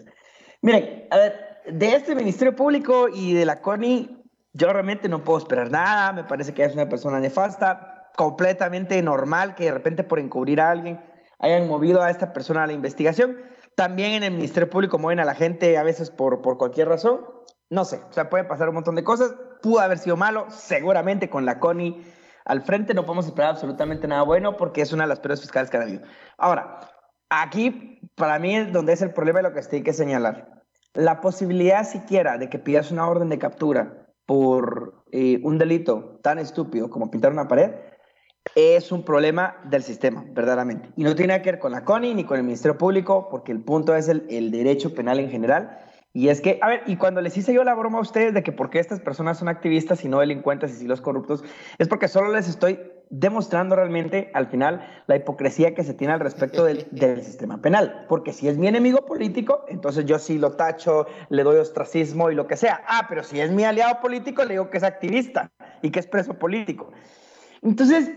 Miren, 0.60 1.06
a 1.10 1.16
ver, 1.18 1.34
de 1.66 1.94
este 1.96 2.14
Ministerio 2.14 2.54
Público 2.54 3.08
y 3.12 3.34
de 3.34 3.44
la 3.44 3.60
CONI, 3.60 4.22
yo 4.52 4.72
realmente 4.72 5.08
no 5.08 5.24
puedo 5.24 5.38
esperar 5.38 5.70
nada, 5.70 6.12
me 6.12 6.24
parece 6.24 6.54
que 6.54 6.62
es 6.64 6.72
una 6.74 6.88
persona 6.88 7.18
nefasta, 7.18 8.10
completamente 8.16 9.00
normal 9.02 9.54
que 9.56 9.64
de 9.64 9.72
repente 9.72 10.04
por 10.04 10.18
encubrir 10.20 10.60
a 10.60 10.70
alguien 10.70 11.00
hayan 11.40 11.66
movido 11.66 12.00
a 12.02 12.10
esta 12.10 12.32
persona 12.32 12.62
a 12.62 12.66
la 12.68 12.72
investigación. 12.74 13.38
También 13.76 14.12
en 14.12 14.22
el 14.22 14.32
Ministerio 14.32 14.68
Público 14.68 14.98
mueven 14.98 15.20
a 15.20 15.24
la 15.24 15.34
gente 15.34 15.78
a 15.78 15.82
veces 15.82 16.10
por, 16.10 16.42
por 16.42 16.58
cualquier 16.58 16.88
razón. 16.88 17.20
No 17.70 17.84
sé, 17.84 18.00
o 18.08 18.12
sea, 18.12 18.28
puede 18.28 18.44
pasar 18.44 18.68
un 18.68 18.74
montón 18.74 18.94
de 18.94 19.04
cosas. 19.04 19.34
Pudo 19.62 19.80
haber 19.80 19.98
sido 19.98 20.16
malo, 20.16 20.46
seguramente 20.50 21.30
con 21.30 21.46
la 21.46 21.58
CONI 21.58 22.04
al 22.44 22.62
frente 22.62 22.94
no 22.94 23.04
podemos 23.04 23.26
esperar 23.26 23.50
absolutamente 23.50 24.08
nada 24.08 24.22
bueno 24.22 24.56
porque 24.56 24.82
es 24.82 24.92
una 24.92 25.04
de 25.04 25.08
las 25.08 25.20
peores 25.20 25.40
fiscales 25.40 25.70
que 25.70 25.76
han 25.76 25.84
habido. 25.84 26.02
Ahora, 26.38 26.80
aquí 27.30 28.00
para 28.16 28.38
mí 28.38 28.56
es 28.56 28.72
donde 28.72 28.92
es 28.92 29.02
el 29.02 29.12
problema 29.12 29.40
y 29.40 29.42
lo 29.44 29.52
que 29.52 29.60
hay 29.70 29.82
que 29.82 29.92
señalar. 29.92 30.62
La 30.94 31.20
posibilidad 31.20 31.84
siquiera 31.84 32.38
de 32.38 32.48
que 32.48 32.58
pidas 32.58 32.90
una 32.90 33.08
orden 33.08 33.28
de 33.28 33.38
captura 33.38 34.08
por 34.26 35.04
eh, 35.12 35.40
un 35.42 35.58
delito 35.58 36.18
tan 36.22 36.38
estúpido 36.38 36.90
como 36.90 37.10
pintar 37.10 37.32
una 37.32 37.48
pared 37.48 37.72
es 38.54 38.92
un 38.92 39.04
problema 39.04 39.56
del 39.64 39.82
sistema, 39.82 40.24
verdaderamente. 40.28 40.90
Y 40.96 41.04
no 41.04 41.14
tiene 41.14 41.40
que 41.42 41.52
ver 41.52 41.60
con 41.60 41.72
la 41.72 41.84
CONI 41.84 42.14
ni 42.14 42.24
con 42.24 42.38
el 42.38 42.44
Ministerio 42.44 42.76
Público, 42.76 43.28
porque 43.30 43.52
el 43.52 43.60
punto 43.60 43.94
es 43.94 44.08
el, 44.08 44.26
el 44.28 44.50
derecho 44.50 44.94
penal 44.94 45.20
en 45.20 45.30
general. 45.30 45.78
Y 46.14 46.28
es 46.28 46.42
que, 46.42 46.58
a 46.60 46.68
ver, 46.68 46.82
y 46.86 46.96
cuando 46.96 47.22
les 47.22 47.36
hice 47.38 47.54
yo 47.54 47.64
la 47.64 47.74
broma 47.74 47.98
a 47.98 48.02
ustedes 48.02 48.34
de 48.34 48.42
que 48.42 48.52
por 48.52 48.68
qué 48.68 48.78
estas 48.78 49.00
personas 49.00 49.38
son 49.38 49.48
activistas 49.48 50.04
y 50.04 50.08
no 50.08 50.20
delincuentes 50.20 50.72
y 50.72 50.74
sí 50.74 50.86
los 50.86 51.00
corruptos, 51.00 51.42
es 51.78 51.88
porque 51.88 52.06
solo 52.06 52.30
les 52.30 52.48
estoy 52.48 52.78
demostrando 53.08 53.76
realmente 53.76 54.30
al 54.34 54.46
final 54.48 54.86
la 55.06 55.16
hipocresía 55.16 55.74
que 55.74 55.84
se 55.84 55.94
tiene 55.94 56.12
al 56.12 56.20
respecto 56.20 56.64
del, 56.64 56.86
del 56.90 57.22
sistema 57.22 57.62
penal. 57.62 58.04
Porque 58.08 58.34
si 58.34 58.46
es 58.46 58.58
mi 58.58 58.68
enemigo 58.68 59.06
político, 59.06 59.64
entonces 59.68 60.04
yo 60.04 60.18
sí 60.18 60.36
lo 60.36 60.52
tacho, 60.52 61.06
le 61.30 61.44
doy 61.44 61.56
ostracismo 61.56 62.30
y 62.30 62.34
lo 62.34 62.46
que 62.46 62.58
sea. 62.58 62.82
Ah, 62.86 63.06
pero 63.08 63.22
si 63.22 63.40
es 63.40 63.50
mi 63.50 63.64
aliado 63.64 64.00
político, 64.02 64.44
le 64.44 64.54
digo 64.54 64.68
que 64.68 64.76
es 64.76 64.84
activista 64.84 65.50
y 65.80 65.90
que 65.90 66.00
es 66.00 66.06
preso 66.06 66.34
político. 66.34 66.92
Entonces, 67.62 68.10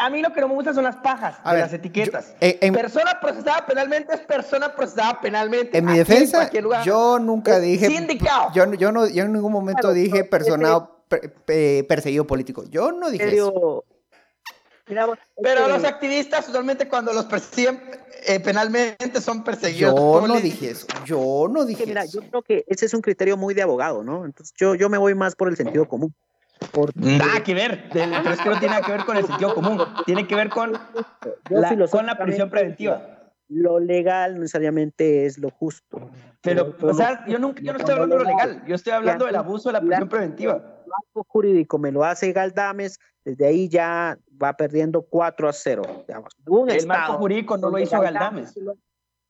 a 0.00 0.10
mí 0.10 0.22
lo 0.22 0.32
que 0.32 0.40
no 0.40 0.48
me 0.48 0.54
gusta 0.54 0.72
son 0.74 0.84
las 0.84 0.96
pajas 0.96 1.36
A 1.44 1.50
de 1.50 1.56
ver, 1.56 1.64
las 1.66 1.72
etiquetas. 1.72 2.28
yo- 2.30 2.34
eh, 2.40 2.58
en- 2.62 2.72
persona 2.74 3.20
procesada 3.20 3.66
penalmente 3.66 4.14
es 4.14 4.20
persona 4.20 4.74
procesada 4.74 5.20
penalmente. 5.20 5.76
en 5.78 5.84
mi 5.84 5.98
defensa, 5.98 6.50
lugar. 6.60 6.84
yo 6.84 7.18
nunca 7.18 7.56
Es 7.56 7.62
dije, 7.62 7.86
Sindicado. 7.86 8.50
yo, 8.54 8.72
yo, 8.74 8.92
no, 8.92 9.06
yo 9.06 9.24
en 9.24 9.32
ningún 9.32 9.52
momento 9.52 9.80
Claro, 9.82 9.94
dije 9.94 10.24
pero 10.24 10.30
persona 10.30 10.88
per- 11.08 11.32
pe- 11.32 11.84
perseguido 11.88 12.26
político. 12.26 12.64
Yo 12.70 12.92
no 12.92 13.10
dije 13.10 13.34
eso. 13.34 13.84
mira, 14.86 15.06
Pero 15.42 15.60
este, 15.60 15.72
los 15.72 15.84
activistas 15.84 16.48
usualmente 16.48 16.88
cuando 16.88 17.12
los 17.12 17.26
persiguen 17.26 17.80
eh, 18.26 18.38
penalmente 18.40 19.20
son 19.20 19.42
perseguidos. 19.44 19.94
Yo 19.94 20.26
no 20.26 20.40
dije 20.40 20.70
eso. 20.70 20.86
Yo 21.06 21.46
no 21.50 21.60
que 21.60 21.66
dije 21.68 21.86
mira, 21.86 22.02
eso. 22.04 22.20
yo 22.20 22.28
creo 22.28 22.42
que 22.42 22.64
ese 22.66 22.86
es 22.86 22.94
un 22.94 23.00
criterio 23.00 23.36
muy 23.36 23.54
de 23.54 23.62
abogado, 23.62 24.02
¿no? 24.04 24.24
Entonces 24.26 24.54
yo, 24.58 24.74
yo 24.74 24.88
me 24.90 24.98
voy 24.98 25.14
más 25.14 25.34
por 25.36 25.48
el 25.48 25.56
sentido 25.56 25.88
común. 25.88 26.14
Por, 26.72 26.96
Nada 26.96 27.42
que 27.42 27.54
ver, 27.54 27.88
pero 27.92 28.30
es 28.30 28.40
que 28.40 28.48
no 28.48 28.58
tiene 28.58 28.74
nada 28.74 28.82
que 28.86 28.92
ver 28.92 29.04
con 29.04 29.16
el 29.16 29.26
sentido 29.26 29.54
común, 29.54 29.78
tiene 30.06 30.26
que 30.26 30.34
ver 30.36 30.50
con 30.50 30.72
la, 31.48 31.88
con 31.90 32.06
la 32.06 32.16
prisión 32.18 32.50
preventiva. 32.50 33.16
Lo 33.48 33.80
legal 33.80 34.34
no 34.34 34.40
necesariamente 34.42 35.26
es 35.26 35.38
lo 35.38 35.50
justo. 35.50 36.10
Pero, 36.40 36.76
o 36.80 36.94
sea, 36.94 37.26
yo, 37.26 37.38
nunca, 37.40 37.60
yo 37.62 37.72
no 37.72 37.78
estoy 37.78 37.94
hablando 37.94 38.18
de 38.18 38.24
lo 38.24 38.30
legal, 38.30 38.62
yo 38.66 38.74
estoy 38.76 38.92
hablando 38.92 39.26
del 39.26 39.34
abuso 39.36 39.70
de 39.70 39.72
la 39.74 39.80
prisión 39.80 40.08
preventiva. 40.08 40.52
El 40.86 40.92
acto 41.08 41.24
jurídico 41.26 41.78
me 41.78 41.90
lo 41.90 42.04
hace 42.04 42.32
Galdames, 42.32 43.00
desde 43.24 43.46
ahí 43.46 43.68
ya 43.68 44.16
va 44.40 44.52
perdiendo 44.56 45.02
4 45.02 45.48
a 45.48 45.52
0. 45.52 45.82
digamos. 46.06 46.32
Un 46.46 46.70
El 46.70 46.76
estado 46.76 46.98
marco 47.00 47.18
jurídico 47.18 47.56
no 47.56 47.70
lo 47.70 47.78
hizo 47.78 48.00
Galdames. 48.00 48.54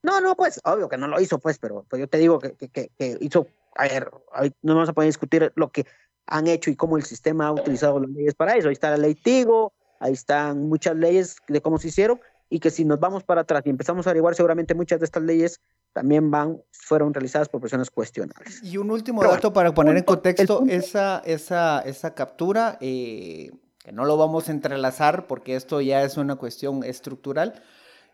No, 0.03 0.21
no, 0.21 0.35
pues, 0.35 0.61
obvio 0.65 0.89
que 0.89 0.97
no 0.99 1.07
lo 1.09 1.21
hizo, 1.21 1.39
pues, 1.39 1.59
pero 1.59 1.85
pues, 1.89 2.01
yo 2.01 2.09
te 2.09 2.19
digo 2.19 2.39
que, 2.39 2.53
que, 2.55 2.69
que- 2.69 2.91
que 2.99 3.17
hizo, 3.21 3.47
a 3.77 3.85
ver, 3.85 4.11
ahí 4.33 4.53
no 4.63 4.75
vamos 4.75 4.89
a 4.89 4.93
poder 4.93 5.09
discutir 5.09 5.53
lo 5.57 5.71
que 5.71 5.87
han 6.31 6.47
hecho 6.47 6.71
y 6.71 6.77
cómo 6.77 6.97
el 6.97 7.03
sistema 7.05 7.49
ha 7.49 7.53
utilizado 7.53 8.01
las 8.01 8.11
leyes 8.11 8.35
para 8.35 8.57
eso. 8.57 8.69
Ahí 8.69 8.73
está 8.73 8.91
la 8.91 8.97
ley 8.97 9.15
Tigo, 9.15 9.73
ahí 9.99 10.13
están 10.15 10.69
muchas 10.69 10.97
leyes 10.97 11.37
de 11.49 11.61
cómo 11.61 11.79
se 11.79 11.89
hicieron 11.89 12.21
y 12.49 12.59
que 12.61 12.71
si 12.71 12.85
nos 12.85 12.99
vamos 12.99 13.23
para 13.23 13.43
atrás 13.43 13.63
y 13.67 13.71
empezamos 13.71 14.07
a 14.07 14.11
averiguar, 14.11 14.35
seguramente 14.35 14.75
muchas 14.75 14.99
de 15.01 15.05
estas 15.07 15.23
leyes 15.23 15.61
también 15.93 16.31
van, 16.31 16.63
fueron 16.73 17.13
realizadas 17.13 17.49
por 17.49 17.61
personas 17.61 17.91
cuestionables. 17.91 18.63
Y 18.63 18.77
un 18.79 18.91
último 18.91 19.21
Pero 19.21 19.33
dato 19.35 19.53
para 19.53 19.75
poner 19.75 19.97
en 19.97 20.05
punto- 20.05 20.29
el 20.29 20.35
contexto 20.37 20.65
esa, 20.69 21.21
esa, 21.25 21.81
esa 21.81 22.15
captura, 22.15 22.79
eh, 22.81 23.51
que 23.79 23.93
no 23.93 24.05
lo 24.05 24.17
vamos 24.17 24.49
a 24.49 24.53
entrelazar 24.53 25.27
porque 25.27 25.57
esto 25.57 25.81
ya 25.81 26.03
es 26.03 26.17
una 26.17 26.37
cuestión 26.37 26.85
estructural. 26.85 27.61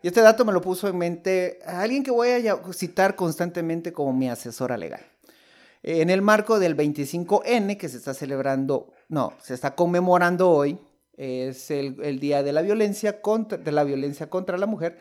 Y 0.01 0.07
este 0.07 0.21
dato 0.21 0.45
me 0.45 0.53
lo 0.53 0.61
puso 0.61 0.87
en 0.87 0.97
mente 0.97 1.59
alguien 1.65 2.03
que 2.03 2.11
voy 2.11 2.29
a 2.29 2.59
citar 2.73 3.15
constantemente 3.15 3.91
como 3.93 4.13
mi 4.13 4.29
asesora 4.29 4.77
legal. 4.77 5.01
En 5.89 6.09
el 6.09 6.21
marco 6.21 6.59
del 6.59 6.75
25N 6.75 7.77
que 7.77 7.87
se 7.87 7.95
está 7.95 8.13
celebrando, 8.13 8.91
no, 9.07 9.31
se 9.41 9.53
está 9.53 9.73
conmemorando 9.73 10.49
hoy, 10.49 10.77
es 11.13 11.71
el, 11.71 12.19
Día 12.19 12.43
de 12.43 12.51
la 12.51 12.61
Violencia 12.61 13.21
contra, 13.21 13.57
la 13.71 13.85
Violencia 13.85 14.29
contra 14.29 14.57
la 14.57 14.65
Mujer. 14.65 14.99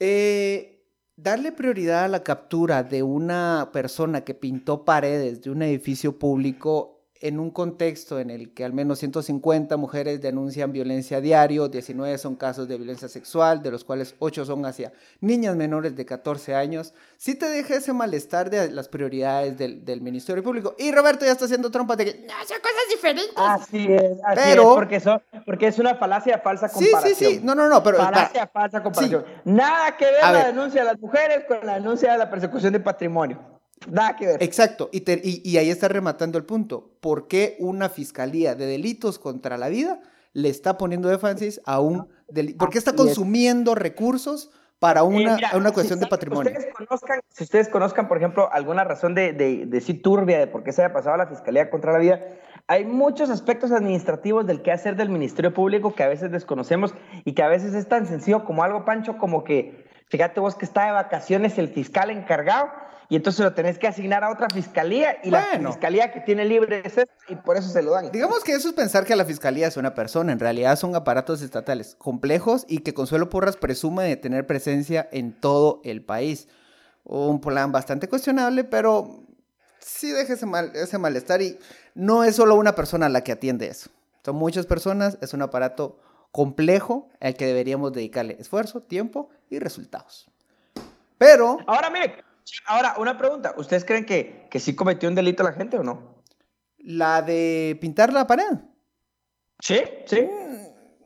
Eh, 0.00 0.82
darle 1.14 1.52
prioridad 1.52 2.04
a 2.04 2.08
la 2.08 2.22
captura 2.22 2.82
de 2.84 3.02
una 3.02 3.68
persona 3.70 4.22
que 4.22 4.32
pintó 4.32 4.86
paredes 4.86 5.42
de 5.42 5.50
un 5.50 5.60
edificio 5.60 6.18
público 6.18 6.97
en 7.20 7.38
un 7.40 7.50
contexto 7.50 8.18
en 8.20 8.30
el 8.30 8.52
que 8.54 8.64
al 8.64 8.72
menos 8.72 8.98
150 9.00 9.76
mujeres 9.76 10.20
denuncian 10.20 10.72
violencia 10.72 11.20
diario, 11.20 11.68
19 11.68 12.16
son 12.18 12.36
casos 12.36 12.68
de 12.68 12.76
violencia 12.76 13.08
sexual, 13.08 13.62
de 13.62 13.70
los 13.70 13.84
cuales 13.84 14.14
8 14.18 14.44
son 14.44 14.64
hacia 14.66 14.92
niñas 15.20 15.56
menores 15.56 15.96
de 15.96 16.04
14 16.06 16.54
años, 16.54 16.94
sí 17.16 17.34
te 17.34 17.46
deja 17.46 17.74
ese 17.76 17.92
malestar 17.92 18.50
de 18.50 18.70
las 18.70 18.88
prioridades 18.88 19.58
del, 19.58 19.84
del 19.84 20.00
Ministerio 20.00 20.42
Público. 20.42 20.74
Y 20.78 20.92
Roberto 20.92 21.24
ya 21.24 21.32
está 21.32 21.46
haciendo 21.46 21.70
trompas 21.70 21.96
de 21.98 22.04
que 22.04 22.20
no, 22.26 22.34
son 22.46 22.58
cosas 22.60 22.88
diferentes. 22.90 23.32
Así 23.36 23.86
es, 23.92 24.18
así 24.24 24.40
Pero- 24.44 24.62
es, 24.70 24.74
porque, 24.76 24.96
eso, 24.96 25.22
porque 25.44 25.66
es 25.68 25.78
una 25.78 25.94
falacia 25.96 26.38
falsa 26.38 26.68
sí, 26.68 26.84
sí, 26.84 26.90
comparación. 26.92 27.32
sí, 27.32 27.40
no, 27.42 27.54
no, 27.54 27.68
no, 27.68 27.82
pero... 27.82 27.98
Falacia 27.98 28.46
falsa 28.46 28.82
comparación. 28.82 29.24
Nada 29.44 29.96
que 29.96 30.04
ver 30.04 30.22
A 30.22 30.32
la 30.32 30.38
ver. 30.38 30.46
denuncia 30.54 30.82
de 30.82 30.86
las 30.86 31.00
mujeres 31.00 31.44
con 31.48 31.66
la 31.66 31.74
denuncia 31.74 32.12
de 32.12 32.18
la 32.18 32.30
persecución 32.30 32.72
de 32.72 32.80
patrimonio. 32.80 33.57
Nada 33.90 34.16
que 34.16 34.26
ver. 34.26 34.42
Exacto, 34.42 34.88
y, 34.92 35.02
te- 35.02 35.20
y- 35.22 35.42
y 35.44 35.56
ahí 35.58 35.70
está 35.70 35.88
rematando 35.88 36.38
el 36.38 36.44
punto. 36.44 36.90
¿Por 37.00 37.28
qué 37.28 37.56
una 37.60 37.88
fiscalía 37.88 38.54
de 38.54 38.66
delitos 38.66 39.18
contra 39.18 39.56
la 39.56 39.68
vida 39.68 40.00
le 40.32 40.48
está 40.48 40.76
poniendo 40.78 41.10
énfasis 41.12 41.60
a 41.64 41.80
un 41.80 42.08
delito? 42.28 42.58
¿Por 42.58 42.70
qué 42.70 42.78
está 42.78 42.94
consumiendo 42.94 43.74
recursos 43.74 44.50
para 44.78 45.00
Eh, 45.00 45.04
una, 45.04 45.36
mira, 45.36 45.50
una 45.54 45.68
si 45.70 45.74
cuestión 45.74 46.00
de 46.00 46.06
patrimonio? 46.06 46.52
Ustedes 46.52 46.74
conozcan, 46.74 47.20
si 47.30 47.44
ustedes 47.44 47.68
conozcan, 47.68 48.08
por 48.08 48.16
ejemplo, 48.18 48.48
alguna 48.52 48.84
razón 48.84 49.14
de, 49.14 49.32
de, 49.32 49.66
de 49.66 49.80
sí 49.80 49.94
turbia 49.94 50.38
de 50.38 50.46
por 50.46 50.62
qué 50.64 50.72
se 50.72 50.82
haya 50.82 50.92
pasado 50.92 51.14
a 51.14 51.18
la 51.18 51.26
Fiscalía 51.26 51.70
contra 51.70 51.92
la 51.92 51.98
Vida, 51.98 52.20
hay 52.66 52.84
muchos 52.84 53.30
aspectos 53.30 53.72
administrativos 53.72 54.46
del 54.46 54.60
quehacer 54.62 54.94
del 54.96 55.08
Ministerio 55.08 55.54
Público 55.54 55.94
que 55.94 56.02
a 56.02 56.08
veces 56.08 56.30
desconocemos 56.30 56.94
y 57.24 57.32
que 57.32 57.42
a 57.42 57.48
veces 57.48 57.74
es 57.74 57.88
tan 57.88 58.06
sencillo 58.06 58.44
como 58.44 58.62
algo, 58.62 58.84
Pancho, 58.84 59.16
como 59.18 59.42
que, 59.42 59.86
fíjate 60.08 60.38
vos 60.40 60.54
que 60.54 60.64
está 60.66 60.84
de 60.86 60.92
vacaciones 60.92 61.58
el 61.58 61.68
fiscal 61.68 62.10
encargado 62.10 62.68
y 63.08 63.16
entonces 63.16 63.42
lo 63.44 63.52
tenés 63.54 63.78
que 63.78 63.86
asignar 63.88 64.22
a 64.24 64.30
otra 64.30 64.48
fiscalía 64.52 65.16
y 65.22 65.30
Bueno. 65.30 65.62
la 65.62 65.68
fiscalía 65.72 66.12
que 66.12 66.20
tiene 66.20 66.44
libre 66.44 66.82
es 66.84 66.98
esta 66.98 67.12
y 67.28 67.36
por 67.36 67.56
eso 67.56 67.68
se 67.70 67.82
lo 67.82 67.92
dan. 67.92 68.10
Digamos 68.10 68.44
que 68.44 68.52
eso 68.52 68.68
es 68.68 68.74
pensar 68.74 69.04
que 69.04 69.16
la 69.16 69.24
fiscalía 69.24 69.66
es 69.66 69.76
una 69.76 69.94
persona, 69.94 70.32
en 70.32 70.38
realidad 70.38 70.76
son 70.76 70.94
aparatos 70.94 71.40
estatales 71.42 71.94
complejos 71.96 72.64
y 72.68 72.80
que 72.80 72.92
Consuelo 72.94 73.28
Porras 73.30 73.56
presume 73.56 74.04
de 74.04 74.16
tener 74.16 74.46
presencia 74.46 75.08
en 75.12 75.32
todo 75.32 75.80
el 75.84 76.02
país. 76.02 76.48
Un 77.04 77.40
plan 77.40 77.72
bastante 77.72 78.08
cuestionable, 78.08 78.64
pero 78.64 79.22
sí 79.80 80.10
deja 80.10 80.34
ese, 80.34 80.44
mal, 80.44 80.72
ese 80.74 80.98
malestar 80.98 81.40
y 81.40 81.58
no 81.94 82.24
es 82.24 82.36
solo 82.36 82.54
una 82.56 82.74
persona 82.74 83.08
la 83.08 83.22
que 83.24 83.32
atiende 83.32 83.68
eso. 83.68 83.88
Son 84.22 84.36
muchas 84.36 84.66
personas, 84.66 85.16
es 85.22 85.32
un 85.32 85.40
aparato 85.40 85.98
complejo 86.32 87.08
al 87.20 87.34
que 87.34 87.46
deberíamos 87.46 87.94
dedicarle 87.94 88.36
esfuerzo, 88.38 88.82
tiempo 88.82 89.30
y 89.48 89.58
resultados. 89.58 90.30
Pero 91.16 91.56
Ahora, 91.66 91.88
mire, 91.88 92.22
ahora 92.66 92.94
una 92.98 93.16
pregunta. 93.18 93.54
¿Ustedes 93.56 93.84
creen 93.84 94.04
que, 94.06 94.46
que 94.50 94.60
sí 94.60 94.74
cometió 94.76 95.08
un 95.08 95.14
delito 95.14 95.42
la 95.42 95.52
gente 95.52 95.78
o 95.78 95.82
no? 95.82 96.16
la 96.80 97.20
de 97.22 97.76
pintar 97.80 98.12
la 98.12 98.26
pared. 98.26 98.46
Sí, 99.60 99.80
sí. 100.06 100.26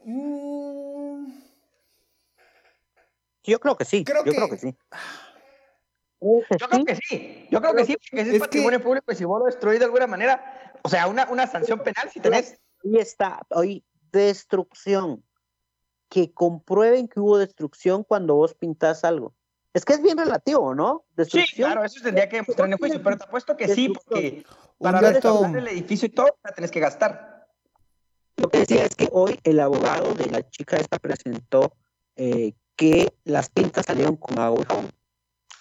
mm, 0.04 1.32
Yo 3.44 3.58
creo 3.58 3.76
que 3.76 3.84
sí. 3.84 4.04
Creo 4.04 4.24
yo 4.24 4.30
que- 4.32 4.36
creo 4.36 4.48
que 4.50 4.58
sí. 4.58 4.76
Yo 6.20 6.68
creo 6.68 6.84
que 6.84 6.94
sí. 6.96 7.48
Yo 7.50 7.60
creo 7.60 7.74
que 7.74 7.84
sí, 7.84 7.96
porque 7.96 8.20
ese 8.20 8.30
es, 8.30 8.34
Es 8.36 8.40
patrimonio 8.40 8.80
público 8.80 9.10
y 9.10 9.16
si 9.16 9.24
vos 9.24 9.40
lo 9.40 9.46
destruís 9.46 9.80
de 9.80 9.86
alguna 9.86 10.06
manera, 10.06 10.72
o 10.82 10.88
sea, 10.88 11.08
una, 11.08 11.26
una 11.30 11.46
sanción 11.48 11.80
penal 11.80 12.08
si 12.10 12.20
tenés. 12.20 12.60
Ahí 12.84 12.98
está, 12.98 13.44
hoy 13.50 13.84
destrucción. 14.12 15.24
Que 16.08 16.32
comprueben 16.32 17.08
que 17.08 17.18
hubo 17.18 17.38
destrucción 17.38 18.04
cuando 18.04 18.34
vos 18.34 18.54
pintás 18.54 19.02
algo. 19.02 19.34
Es 19.74 19.84
que 19.84 19.94
es 19.94 20.02
bien 20.02 20.18
relativo, 20.18 20.74
¿no? 20.74 21.04
Sí, 21.08 21.12
Destrucción. 21.16 21.70
claro, 21.70 21.84
eso 21.86 22.00
tendría 22.02 22.28
que 22.28 22.36
demostrar 22.36 22.66
en 22.66 22.72
el 22.74 22.78
juicio, 22.78 23.02
pero 23.02 23.16
te 23.16 23.24
apuesto 23.24 23.56
que 23.56 23.68
sí, 23.74 23.88
porque 23.88 24.44
para 24.78 25.00
restaurar 25.00 25.56
el 25.56 25.68
edificio 25.68 26.06
y 26.06 26.10
todo, 26.10 26.36
la 26.44 26.52
tenés 26.52 26.70
que 26.70 26.80
gastar. 26.80 27.46
Lo 28.36 28.48
que 28.50 28.58
decía 28.58 28.84
es 28.84 28.94
que 28.94 29.08
hoy 29.12 29.38
el 29.44 29.60
abogado 29.60 30.12
de 30.14 30.26
la 30.26 30.48
chica 30.50 30.76
esta 30.76 30.98
presentó 30.98 31.72
eh, 32.16 32.52
que 32.76 33.12
las 33.24 33.48
pintas 33.48 33.86
salieron 33.86 34.16
con 34.16 34.38
agua 34.38 34.60
y 34.62 34.64
jabón. 34.66 34.90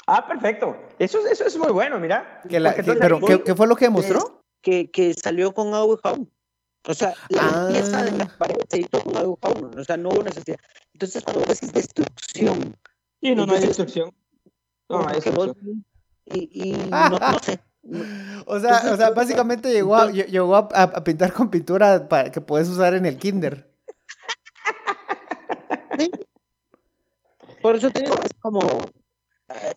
Ah, 0.08 0.28
perfecto. 0.28 0.76
Eso, 1.00 1.26
eso 1.28 1.46
es 1.46 1.58
muy 1.58 1.72
bueno, 1.72 1.98
mira. 2.00 2.42
que 2.50 2.60
la- 2.60 2.74
que- 2.76 2.84
pero, 2.84 3.20
¿qué, 3.22 3.44
qué 3.44 3.56
fue 3.56 3.68
lo 3.68 3.76
que 3.76 3.86
demostró? 3.86 4.44
Que, 4.62 4.92
que 4.92 5.14
salió 5.14 5.54
con 5.54 5.74
agua 5.74 5.96
y 5.98 6.02
jabón. 6.04 6.32
O 6.88 6.94
sea, 6.94 7.14
la 7.30 7.42
Ah. 7.44 7.64
limpieza 7.70 8.04
de 8.04 8.12
las 8.18 8.34
paredes 8.34 8.66
se 8.70 8.80
hizo 8.80 9.02
con 9.04 9.16
agua 9.16 9.38
y 9.42 9.48
jabón. 9.48 9.80
O 9.80 9.84
sea, 9.84 9.96
no 9.98 10.10
hubo 10.10 10.24
necesidad. 10.24 10.58
Entonces, 10.94 11.24
cuando 11.24 11.42
decís 11.46 11.72
destrucción, 11.72 12.76
Sí, 13.22 13.36
no, 13.36 13.46
no 13.46 13.54
hay 13.54 13.62
destrucción. 13.62 14.12
No, 14.90 15.02
no 15.04 15.08
hay 15.08 15.16
destrucción. 15.16 15.86
y, 16.26 16.72
y 16.72 16.74
no, 16.90 17.10
no 17.10 17.40
sé. 17.40 17.60
O 18.46 18.60
sea, 18.60 18.94
o 18.94 18.98
sea, 18.98 19.10
básicamente 19.12 19.72
llegó 19.72 19.96
a, 19.96 20.12
lle- 20.12 20.28
llegó 20.28 20.56
a, 20.56 21.04
pintar 21.04 21.34
con 21.34 21.50
pintura 21.50 22.08
para 22.08 22.32
que 22.32 22.40
puedes 22.42 22.70
usar 22.70 22.94
en 22.94 23.06
el 23.06 23.18
kinder. 23.18 23.72
Sí. 25.98 26.12
Por 27.62 27.76
eso 27.76 27.90
te 27.92 28.02
digo, 28.02 28.16
es 28.24 28.32
como. 28.40 28.62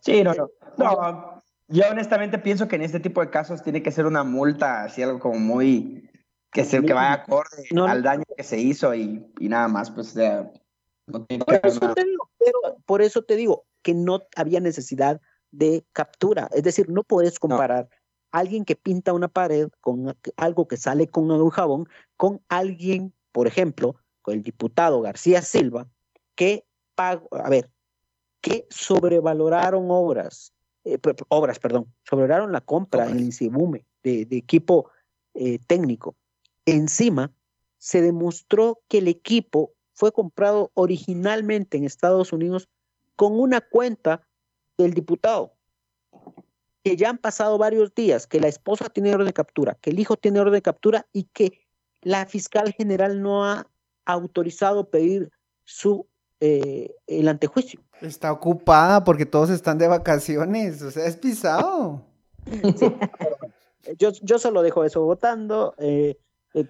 Sí, 0.02 0.22
no, 0.22 0.34
no. 0.34 0.48
No, 0.76 1.42
yo 1.68 1.84
honestamente 1.90 2.38
pienso 2.38 2.68
que 2.68 2.76
en 2.76 2.82
este 2.82 3.00
tipo 3.00 3.20
de 3.20 3.30
casos 3.30 3.62
tiene 3.62 3.82
que 3.82 3.90
ser 3.90 4.06
una 4.06 4.22
multa, 4.24 4.84
así 4.84 5.02
algo 5.02 5.18
como 5.18 5.38
muy. 5.38 6.10
que, 6.52 6.64
se, 6.64 6.82
que 6.84 6.92
vaya 6.92 7.14
acorde 7.14 7.64
no. 7.72 7.86
al 7.86 8.02
daño 8.02 8.24
que 8.36 8.42
se 8.44 8.58
hizo 8.60 8.94
y, 8.94 9.32
y 9.40 9.48
nada 9.48 9.68
más, 9.68 9.90
pues, 9.90 10.08
o 10.08 10.12
sea. 10.12 10.52
No 11.06 11.24
tiene 11.24 11.44
que 11.44 11.58
Por 11.58 11.66
eso, 11.66 11.80
nada. 11.80 11.94
te 11.94 12.04
digo, 12.04 12.30
pero 12.38 12.76
por 12.86 13.02
eso 13.02 13.22
te 13.22 13.36
digo 13.36 13.64
que 13.82 13.94
no 13.94 14.22
había 14.36 14.60
necesidad 14.60 15.20
de 15.50 15.84
captura. 15.92 16.48
Es 16.52 16.62
decir, 16.62 16.88
no 16.88 17.02
puedes 17.04 17.38
comparar 17.38 17.88
a 18.32 18.38
alguien 18.38 18.64
que 18.64 18.76
pinta 18.76 19.12
una 19.12 19.28
pared 19.28 19.68
con 19.80 20.16
algo 20.36 20.66
que 20.66 20.76
sale 20.76 21.06
con 21.08 21.30
y 21.30 21.50
jabón 21.50 21.88
con 22.16 22.40
alguien, 22.48 23.12
por 23.32 23.46
ejemplo, 23.46 23.96
con 24.22 24.34
el 24.34 24.42
diputado 24.42 25.00
García 25.02 25.42
Silva, 25.42 25.88
que 26.34 26.66
pagó, 26.94 27.28
a 27.32 27.48
ver, 27.48 27.70
que 28.40 28.66
sobrevaloraron 28.70 29.86
obras, 29.90 30.52
eh, 30.84 30.98
obras, 31.28 31.58
perdón, 31.58 31.92
sobrevaloraron 32.08 32.52
la 32.52 32.60
compra 32.60 33.06
en 33.06 33.16
el 33.18 33.24
Insibume 33.24 33.86
de, 34.02 34.24
de 34.24 34.36
equipo 34.36 34.90
eh, 35.34 35.58
técnico. 35.66 36.16
Encima, 36.66 37.32
se 37.78 38.00
demostró 38.00 38.80
que 38.88 38.98
el 38.98 39.08
equipo 39.08 39.73
fue 39.94 40.12
comprado 40.12 40.70
originalmente 40.74 41.76
en 41.76 41.84
Estados 41.84 42.32
Unidos 42.32 42.68
con 43.16 43.38
una 43.38 43.60
cuenta 43.60 44.26
del 44.76 44.92
diputado. 44.92 45.54
Que 46.82 46.96
ya 46.96 47.08
han 47.08 47.18
pasado 47.18 47.56
varios 47.56 47.94
días, 47.94 48.26
que 48.26 48.40
la 48.40 48.48
esposa 48.48 48.90
tiene 48.90 49.14
orden 49.14 49.26
de 49.26 49.32
captura, 49.32 49.78
que 49.80 49.90
el 49.90 49.98
hijo 49.98 50.16
tiene 50.16 50.40
orden 50.40 50.54
de 50.54 50.62
captura 50.62 51.06
y 51.12 51.24
que 51.24 51.60
la 52.02 52.26
fiscal 52.26 52.72
general 52.72 53.22
no 53.22 53.44
ha 53.44 53.66
autorizado 54.04 54.90
pedir 54.90 55.30
su 55.64 56.06
eh, 56.40 56.94
el 57.06 57.28
antejuicio. 57.28 57.80
Está 58.02 58.30
ocupada 58.30 59.02
porque 59.04 59.24
todos 59.24 59.48
están 59.48 59.78
de 59.78 59.88
vacaciones. 59.88 60.82
O 60.82 60.90
sea, 60.90 61.06
es 61.06 61.16
pisado. 61.16 62.04
Yo, 63.98 64.12
yo 64.22 64.38
solo 64.38 64.62
dejo 64.62 64.84
eso 64.84 65.02
votando. 65.02 65.74
eh, 65.78 66.18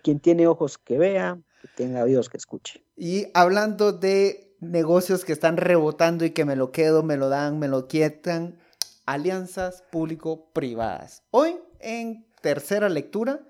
quien 0.02 0.20
tiene 0.20 0.46
ojos 0.46 0.78
que 0.78 0.98
vea, 0.98 1.38
que 1.60 1.68
tenga 1.76 2.02
oídos 2.02 2.28
que 2.28 2.36
escuche. 2.38 2.84
Y 2.96 3.26
hablando 3.34 3.92
de 3.92 4.56
negocios 4.60 5.24
que 5.24 5.32
están 5.32 5.56
rebotando 5.56 6.24
y 6.24 6.30
que 6.30 6.44
me 6.44 6.56
lo 6.56 6.72
quedo, 6.72 7.02
me 7.02 7.16
lo 7.16 7.28
dan, 7.28 7.58
me 7.58 7.68
lo 7.68 7.86
quietan, 7.86 8.58
alianzas 9.06 9.84
público-privadas. 9.92 11.22
Hoy, 11.30 11.58
en 11.80 12.26
tercera 12.40 12.88
lectura, 12.88 13.40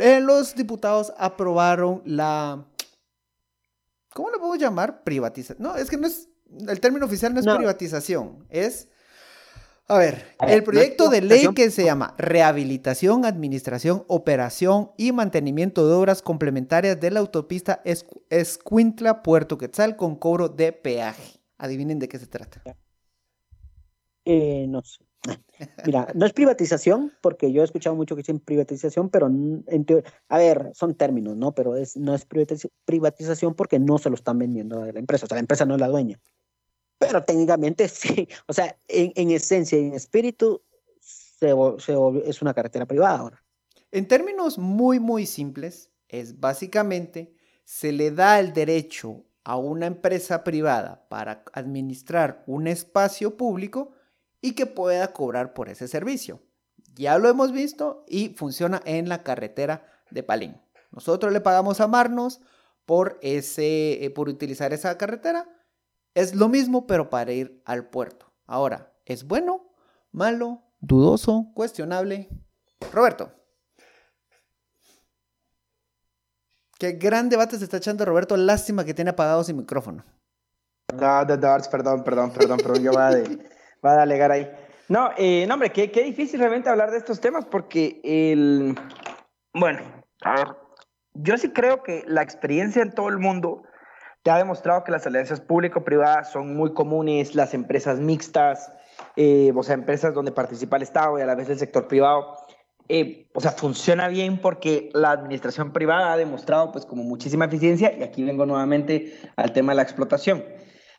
eh, 0.00 0.20
los 0.20 0.54
diputados 0.54 1.12
aprobaron 1.16 2.02
la... 2.04 2.66
¿Cómo 4.12 4.30
le 4.30 4.38
podemos 4.38 4.58
llamar? 4.58 5.04
Privatización. 5.04 5.62
No, 5.62 5.76
es 5.76 5.90
que 5.90 5.96
no 5.96 6.06
es... 6.06 6.28
El 6.66 6.80
término 6.80 7.06
oficial 7.06 7.34
no 7.34 7.40
es 7.40 7.46
No. 7.46 7.56
privatización, 7.56 8.46
es... 8.50 8.88
A 9.88 9.98
ver, 9.98 10.24
el 10.48 10.64
proyecto 10.64 11.08
de 11.08 11.20
ley 11.20 11.46
que 11.54 11.70
se 11.70 11.84
llama 11.84 12.14
Rehabilitación, 12.18 13.24
Administración, 13.24 14.04
Operación 14.08 14.90
y 14.96 15.12
Mantenimiento 15.12 15.86
de 15.86 15.94
Obras 15.94 16.22
Complementarias 16.22 17.00
de 17.00 17.10
la 17.12 17.20
autopista 17.20 17.82
Escu- 17.84 18.22
Escuintla 18.28 19.22
Puerto 19.22 19.58
Quetzal 19.58 19.96
con 19.96 20.16
cobro 20.16 20.48
de 20.48 20.72
peaje. 20.72 21.40
Adivinen 21.56 22.00
de 22.00 22.08
qué 22.08 22.18
se 22.18 22.26
trata. 22.26 22.62
Eh, 24.24 24.66
no 24.68 24.82
sé. 24.82 25.04
Mira, 25.84 26.08
no 26.14 26.26
es 26.26 26.32
privatización, 26.32 27.12
porque 27.22 27.52
yo 27.52 27.62
he 27.62 27.64
escuchado 27.64 27.96
mucho 27.96 28.14
que 28.14 28.22
dicen 28.22 28.40
privatización, 28.40 29.08
pero 29.08 29.26
en 29.28 29.64
a 30.28 30.38
ver, 30.38 30.70
son 30.74 30.94
términos, 30.94 31.36
¿no? 31.36 31.52
Pero 31.52 31.76
es, 31.76 31.96
no 31.96 32.14
es 32.14 32.28
privatiz- 32.28 32.70
privatización 32.84 33.54
porque 33.54 33.78
no 33.78 33.98
se 33.98 34.10
lo 34.10 34.16
están 34.16 34.38
vendiendo 34.38 34.82
a 34.82 34.92
la 34.92 34.98
empresa, 34.98 35.26
o 35.26 35.28
sea, 35.28 35.36
la 35.36 35.40
empresa 35.40 35.64
no 35.64 35.74
es 35.74 35.80
la 35.80 35.88
dueña. 35.88 36.20
Pero 36.98 37.24
técnicamente 37.24 37.88
sí, 37.88 38.28
o 38.46 38.52
sea, 38.52 38.76
en, 38.88 39.12
en 39.14 39.30
esencia 39.30 39.78
y 39.78 39.86
en 39.86 39.94
espíritu 39.94 40.62
se, 41.00 41.54
es 42.24 42.42
una 42.42 42.54
carretera 42.54 42.86
privada 42.86 43.18
ahora. 43.18 43.42
En 43.92 44.08
términos 44.08 44.58
muy, 44.58 44.98
muy 44.98 45.26
simples, 45.26 45.90
es 46.08 46.40
básicamente 46.40 47.34
se 47.64 47.92
le 47.92 48.10
da 48.10 48.38
el 48.38 48.52
derecho 48.52 49.24
a 49.44 49.56
una 49.56 49.86
empresa 49.86 50.44
privada 50.44 51.06
para 51.08 51.44
administrar 51.52 52.42
un 52.46 52.66
espacio 52.66 53.36
público 53.36 53.92
y 54.40 54.52
que 54.52 54.66
pueda 54.66 55.12
cobrar 55.12 55.54
por 55.54 55.68
ese 55.68 55.88
servicio. 55.88 56.42
Ya 56.94 57.18
lo 57.18 57.28
hemos 57.28 57.52
visto 57.52 58.04
y 58.08 58.30
funciona 58.30 58.80
en 58.84 59.08
la 59.08 59.22
carretera 59.22 59.86
de 60.10 60.22
Palín. 60.22 60.60
Nosotros 60.90 61.32
le 61.32 61.40
pagamos 61.40 61.80
a 61.80 61.86
Marnos 61.86 62.40
por, 62.86 63.18
ese, 63.22 64.04
eh, 64.04 64.10
por 64.10 64.28
utilizar 64.28 64.72
esa 64.72 64.96
carretera. 64.96 65.48
Es 66.16 66.34
lo 66.34 66.48
mismo, 66.48 66.86
pero 66.86 67.10
para 67.10 67.30
ir 67.30 67.60
al 67.66 67.90
puerto. 67.90 68.32
Ahora, 68.46 68.90
¿es 69.04 69.24
bueno, 69.24 69.66
malo, 70.12 70.62
dudoso, 70.80 71.50
cuestionable? 71.54 72.30
Roberto. 72.90 73.34
Qué 76.78 76.92
gran 76.92 77.28
debate 77.28 77.58
se 77.58 77.64
está 77.64 77.76
echando 77.76 78.06
Roberto. 78.06 78.34
Lástima 78.38 78.82
que 78.82 78.94
tiene 78.94 79.10
apagado 79.10 79.44
su 79.44 79.54
micrófono. 79.54 80.06
No, 80.98 81.24
de 81.26 81.36
Darts, 81.36 81.68
perdón, 81.68 82.02
perdón, 82.02 82.30
perdón, 82.32 82.60
perdón, 82.62 82.82
yo 82.82 82.92
voy 82.92 83.92
a, 83.92 84.00
alegar 84.02 84.32
ahí. 84.32 84.50
No, 84.88 85.10
eh, 85.18 85.44
no, 85.46 85.52
hombre, 85.52 85.70
qué, 85.70 85.86
difícil 86.02 86.40
realmente 86.40 86.70
hablar 86.70 86.92
de 86.92 86.96
estos 86.96 87.20
temas 87.20 87.44
porque 87.44 88.00
el... 88.02 88.74
Bueno, 89.52 89.82
yo 91.12 91.36
sí 91.36 91.52
creo 91.52 91.82
que 91.82 92.04
la 92.06 92.22
experiencia 92.22 92.80
en 92.80 92.94
todo 92.94 93.10
el 93.10 93.18
mundo 93.18 93.64
te 94.26 94.32
ha 94.32 94.38
demostrado 94.38 94.82
que 94.82 94.90
las 94.90 95.06
alianzas 95.06 95.40
público-privadas 95.40 96.32
son 96.32 96.56
muy 96.56 96.74
comunes, 96.74 97.36
las 97.36 97.54
empresas 97.54 98.00
mixtas, 98.00 98.72
eh, 99.14 99.52
o 99.54 99.62
sea, 99.62 99.76
empresas 99.76 100.14
donde 100.14 100.32
participa 100.32 100.78
el 100.78 100.82
Estado 100.82 101.16
y 101.16 101.22
a 101.22 101.26
la 101.26 101.36
vez 101.36 101.48
el 101.48 101.60
sector 101.60 101.86
privado. 101.86 102.36
eh, 102.88 103.28
o 103.34 103.40
sea, 103.40 103.52
funciona 103.52 104.08
bien 104.08 104.40
porque 104.40 104.90
la 104.94 105.12
administración 105.12 105.72
privada 105.72 106.12
ha 106.12 106.16
demostrado 106.16 106.72
pues 106.72 106.84
como 106.84 107.04
muchísima 107.04 107.44
eficiencia 107.44 107.96
y 107.96 108.02
aquí 108.02 108.24
vengo 108.24 108.46
nuevamente 108.46 109.16
al 109.36 109.52
tema 109.52 109.70
de 109.70 109.76
la 109.76 109.82
explotación. 109.82 110.44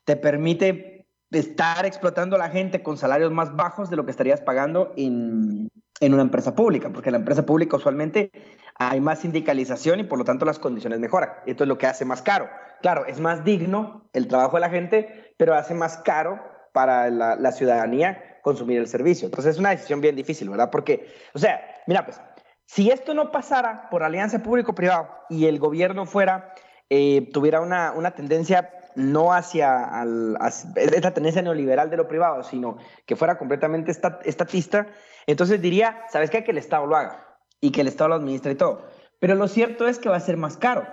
Te 0.05 0.15
permite 0.15 1.05
estar 1.29 1.85
explotando 1.85 2.37
a 2.37 2.39
la 2.39 2.49
gente 2.49 2.81
con 2.81 2.95
salarios 2.95 3.33
más 3.33 3.53
bajos 3.57 3.89
de 3.89 3.97
lo 3.97 4.05
que 4.05 4.11
estarías 4.11 4.39
pagando 4.39 4.93
en, 4.95 5.69
en 5.99 6.13
una 6.13 6.23
empresa 6.23 6.55
pública, 6.55 6.91
porque 6.93 7.11
la 7.11 7.17
empresa 7.17 7.45
pública 7.45 7.77
usualmente 7.77 8.31
hay 8.79 9.01
más 9.01 9.19
sindicalización 9.19 9.99
y 9.99 10.03
por 10.03 10.19
lo 10.19 10.25
tanto 10.25 10.45
las 10.45 10.59
condiciones 10.59 10.99
mejoran. 10.99 11.31
Esto 11.45 11.63
es 11.63 11.67
lo 11.67 11.77
que 11.77 11.87
hace 11.87 12.05
más 12.05 12.21
caro. 12.21 12.49
Claro, 12.81 13.05
es 13.05 13.19
más 13.19 13.43
digno 13.43 14.07
el 14.13 14.27
trabajo 14.27 14.57
de 14.57 14.61
la 14.61 14.69
gente, 14.69 15.33
pero 15.37 15.55
hace 15.55 15.73
más 15.73 15.97
caro 15.97 16.39
para 16.73 17.09
la, 17.09 17.51
ciudadanía 17.51 18.39
consumir 18.43 18.79
el 18.79 18.87
servicio. 18.87 19.25
Entonces 19.25 19.55
es 19.55 19.59
una 19.59 19.71
decisión 19.71 19.99
bien 19.99 20.15
difícil, 20.15 20.49
¿verdad? 20.49 20.69
Porque, 20.69 21.11
o 21.33 21.39
sea, 21.39 21.59
mira, 21.87 22.05
pues, 22.05 22.21
si 22.65 22.91
esto 22.91 23.13
no 23.13 23.31
pasara 23.31 23.89
por 23.89 24.03
alianza 24.03 24.43
público-privado 24.43 25.09
y 25.29 25.47
el 25.47 25.57
gobierno 25.57 26.05
fuera 26.05 26.53
eh, 26.89 27.29
tuviera 27.33 27.61
una, 27.61 27.93
una 27.93 28.11
tendencia 28.11 28.69
no 28.95 29.33
hacia, 29.33 29.83
al, 29.83 30.37
esta 30.75 31.13
tendencia 31.13 31.41
neoliberal 31.41 31.89
de 31.89 31.97
lo 31.97 32.07
privado, 32.07 32.43
sino 32.43 32.77
que 33.05 33.15
fuera 33.15 33.37
completamente 33.37 33.91
esta- 33.91 34.19
estatista, 34.23 34.87
entonces 35.27 35.61
diría, 35.61 36.03
¿sabes 36.09 36.29
qué? 36.29 36.43
Que 36.43 36.51
el 36.51 36.57
Estado 36.57 36.85
lo 36.87 36.95
haga 36.95 37.26
y 37.61 37.71
que 37.71 37.81
el 37.81 37.87
Estado 37.87 38.09
lo 38.09 38.15
administre 38.15 38.53
y 38.53 38.55
todo. 38.55 38.85
Pero 39.19 39.35
lo 39.35 39.47
cierto 39.47 39.87
es 39.87 39.99
que 39.99 40.09
va 40.09 40.17
a 40.17 40.21
ser 40.21 40.37
más 40.37 40.57
caro. 40.57 40.85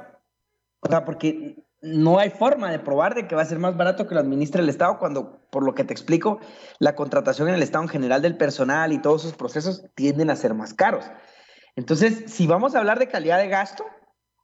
O 0.81 0.89
sea, 0.89 1.05
porque 1.05 1.65
no 1.83 2.19
hay 2.19 2.31
forma 2.31 2.71
de 2.71 2.79
probar 2.79 3.15
de 3.15 3.27
que 3.27 3.35
va 3.35 3.43
a 3.43 3.47
ser 3.47 3.59
más 3.59 3.77
barato 3.77 4.07
que 4.07 4.15
lo 4.15 4.21
administre 4.21 4.63
el 4.63 4.69
Estado 4.69 4.99
cuando, 4.99 5.47
por 5.51 5.65
lo 5.65 5.75
que 5.75 5.85
te 5.85 5.93
explico, 5.93 6.41
la 6.79 6.95
contratación 6.95 7.49
en 7.49 7.55
el 7.55 7.63
Estado 7.63 7.85
en 7.85 7.91
general 7.91 8.23
del 8.23 8.37
personal 8.37 8.93
y 8.93 8.99
todos 9.03 9.25
esos 9.25 9.37
procesos 9.37 9.85
tienden 9.95 10.31
a 10.31 10.37
ser 10.37 10.55
más 10.55 10.73
caros. 10.73 11.05
Entonces, 11.77 12.25
si 12.33 12.47
vamos 12.47 12.75
a 12.75 12.79
hablar 12.79 12.99
de 12.99 13.09
calidad 13.09 13.39
de 13.39 13.49
gasto, 13.49 13.85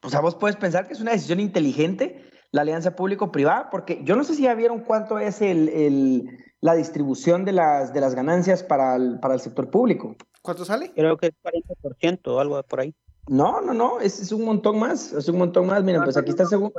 o 0.02 0.11
sea, 0.11 0.20
vos 0.20 0.35
puedes 0.35 0.56
pensar 0.56 0.87
que 0.87 0.92
es 0.92 1.00
una 1.00 1.12
decisión 1.12 1.40
inteligente 1.40 2.26
la 2.52 2.62
alianza 2.62 2.96
público-privada, 2.96 3.70
porque 3.70 4.00
yo 4.02 4.16
no 4.16 4.24
sé 4.24 4.35
si 4.35 4.42
ya 4.42 4.54
vieron 4.54 4.80
cuánto 4.80 5.18
es 5.18 5.40
el, 5.40 5.68
el- 5.68 6.44
la 6.60 6.74
distribución 6.74 7.44
de 7.44 7.52
las, 7.52 7.92
de 7.92 8.00
las 8.00 8.14
ganancias 8.14 8.62
para 8.62 8.96
el, 8.96 9.18
para 9.20 9.34
el 9.34 9.40
sector 9.40 9.70
público. 9.70 10.16
¿Cuánto 10.42 10.64
sale? 10.64 10.92
Creo 10.92 11.16
que 11.16 11.28
es 11.28 11.32
40% 11.42 12.20
o 12.28 12.40
algo 12.40 12.62
por 12.64 12.80
ahí. 12.80 12.94
No, 13.28 13.60
no, 13.60 13.72
no, 13.74 14.00
es, 14.00 14.20
es 14.20 14.32
un 14.32 14.44
montón 14.44 14.78
más, 14.78 15.12
es 15.12 15.28
un 15.28 15.38
montón 15.38 15.66
más. 15.66 15.82
Miren, 15.84 16.02
pues 16.04 16.16
aquí 16.16 16.30
está 16.30 16.44
según, 16.46 16.72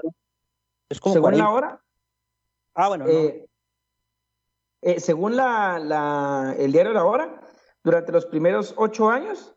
Es 0.89 0.99
como 0.99 1.13
según 1.13 1.23
40. 1.31 1.43
la 1.45 1.49
hora. 1.51 1.83
Ah, 2.75 2.87
bueno, 2.89 3.05
no. 3.05 3.11
Eh, 3.11 3.47
eh, 4.81 4.99
según 4.99 5.35
la, 5.35 5.79
la- 5.79 6.55
el 6.57 6.71
diario 6.71 6.93
La 6.93 7.05
Hora, 7.05 7.41
durante 7.83 8.11
los 8.11 8.25
primeros 8.25 8.73
ocho 8.77 9.09
años, 9.09 9.55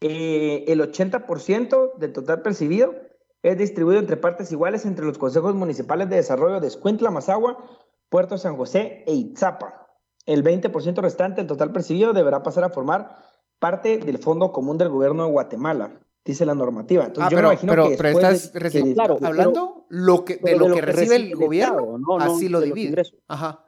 eh, 0.00 0.64
el 0.68 0.80
80% 0.80 1.94
del 1.98 2.12
total 2.12 2.42
percibido 2.42 2.94
es 3.42 3.56
distribuido 3.58 4.00
entre 4.00 4.16
partes 4.16 4.52
iguales 4.52 4.84
entre 4.84 5.04
los 5.06 5.18
consejos 5.18 5.54
municipales 5.54 6.08
de 6.10 6.16
desarrollo 6.16 6.60
de 6.60 6.68
Escuintla, 6.68 7.10
Mazagua, 7.10 7.58
Puerto 8.10 8.36
San 8.36 8.56
José 8.56 9.04
e 9.06 9.14
Itzapa. 9.14 9.86
El 10.26 10.44
20% 10.44 10.96
restante 11.00 11.40
del 11.40 11.46
total 11.46 11.72
percibido 11.72 12.12
deberá 12.12 12.42
pasar 12.42 12.64
a 12.64 12.68
formar 12.70 13.16
parte 13.58 13.96
del 13.98 14.18
Fondo 14.18 14.52
Común 14.52 14.76
del 14.76 14.90
Gobierno 14.90 15.24
de 15.24 15.30
Guatemala, 15.30 15.98
dice 16.24 16.44
la 16.44 16.54
normativa. 16.54 17.04
Entonces, 17.06 17.26
Ah, 17.26 17.30
yo 17.30 17.36
pero, 17.38 17.48
me 17.48 17.54
imagino 17.54 17.72
pero, 17.72 17.88
que 17.88 17.96
pero 17.96 18.08
estás 18.10 18.52
de- 18.52 18.70
que- 18.70 18.94
claro, 18.94 19.18
hablando 19.22 19.86
lo 19.88 20.24
que, 20.24 20.34
de 20.34 20.40
Pero 20.42 20.68
lo 20.68 20.74
que 20.74 20.80
recibe 20.82 21.16
el 21.16 21.34
gobierno, 21.34 21.74
Estado, 21.78 21.98
no, 21.98 22.18
no 22.18 22.34
así 22.34 22.48
lo 22.48 22.60
de 22.60 22.66
divide. 22.66 23.02
Ajá. 23.28 23.64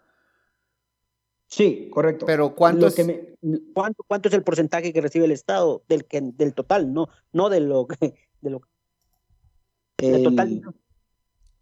Sí, 1.47 1.89
correcto. 1.93 2.25
Pero 2.27 2.55
¿cuánto 2.55 2.83
Lo 2.83 2.87
es? 2.89 2.95
que 2.95 3.05
me- 3.05 3.59
¿Cuánto, 3.75 4.05
¿Cuánto 4.07 4.29
es 4.29 4.35
el 4.35 4.43
porcentaje 4.43 4.93
que 4.93 5.01
recibe 5.01 5.25
el 5.27 5.33
Estado 5.33 5.83
del, 5.89 6.05
que, 6.07 6.21
del 6.23 6.55
total? 6.55 6.93
No, 6.93 7.09
no 7.33 7.49
de 7.51 7.61
lo 7.61 7.87
que, 7.87 8.15
de 8.41 8.51
lo 8.51 8.63
del 9.99 10.23
total. 10.23 10.63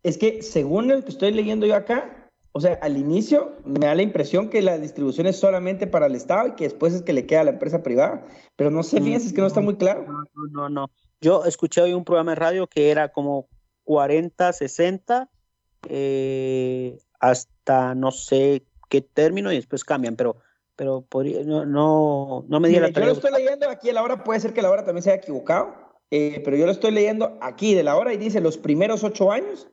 Es 0.03 0.17
que 0.19 0.43
según 0.43 0.91
el 0.91 1.03
que 1.05 1.11
estoy 1.11 1.33
leyendo 1.33 1.67
yo 1.67 1.75
acá, 1.75 2.20
o 2.53 2.61
sea, 2.61 2.79
al 2.83 2.97
inicio 2.97 3.57
me 3.65 3.87
da 3.87 3.95
la 3.95 4.03
impresión 4.03 4.49
que 4.49 4.61
la 4.63 4.79
distribución 4.79 5.27
es 5.27 5.37
solamente 5.37 5.87
para 5.87 6.07
el 6.07 6.17
Estado 6.17 6.49
y 6.49 6.53
que 6.53 6.65
después 6.65 6.93
es 6.95 7.03
que 7.03 7.13
le 7.13 7.27
queda 7.27 7.43
a 7.43 7.45
la 7.45 7.51
empresa 7.51 7.83
privada, 7.83 8.25
pero 8.57 8.71
no 8.71 8.83
sé, 8.83 9.01
fíjense, 9.01 9.29
es 9.29 9.33
que 9.33 9.41
no 9.41 9.47
está 9.47 9.61
muy 9.61 9.77
claro. 9.77 10.05
No, 10.07 10.25
no, 10.51 10.69
no. 10.69 10.91
Yo 11.21 11.45
escuché 11.45 11.81
hoy 11.83 11.93
un 11.93 12.05
programa 12.05 12.33
de 12.33 12.37
radio 12.37 12.67
que 12.67 12.91
era 12.91 13.11
como 13.11 13.49
40, 13.85 14.53
60, 14.53 15.31
eh, 15.89 16.99
hasta 17.21 17.95
no 17.95 18.11
sé 18.11 18.65
qué 18.89 19.01
término 19.01 19.53
y 19.53 19.57
después 19.57 19.85
cambian, 19.85 20.17
pero, 20.17 20.37
pero 20.75 21.03
podría, 21.03 21.45
no, 21.45 21.65
no, 21.65 22.45
no 22.49 22.61
me 22.61 22.69
di 22.69 22.75
Mire, 22.75 22.91
la 22.91 23.01
yo 23.01 23.07
lo 23.07 23.13
estoy 23.13 23.33
leyendo 23.33 23.69
aquí 23.69 23.91
a 23.91 23.93
la 23.93 24.03
hora, 24.03 24.25
puede 24.25 24.41
ser 24.41 24.53
que 24.53 24.63
la 24.63 24.71
hora 24.71 24.85
también 24.85 25.05
se 25.05 25.11
haya 25.11 25.23
equivocado, 25.23 25.73
eh, 26.11 26.43
pero 26.45 26.57
yo 26.57 26.67
lo 26.67 26.73
estoy 26.73 26.91
leyendo 26.91 27.39
aquí 27.41 27.75
de 27.75 27.85
la 27.85 27.97
hora 27.97 28.13
y 28.13 28.17
dice 28.17 28.41
los 28.41 28.59
primeros 28.59 29.05
ocho 29.05 29.31
años, 29.31 29.69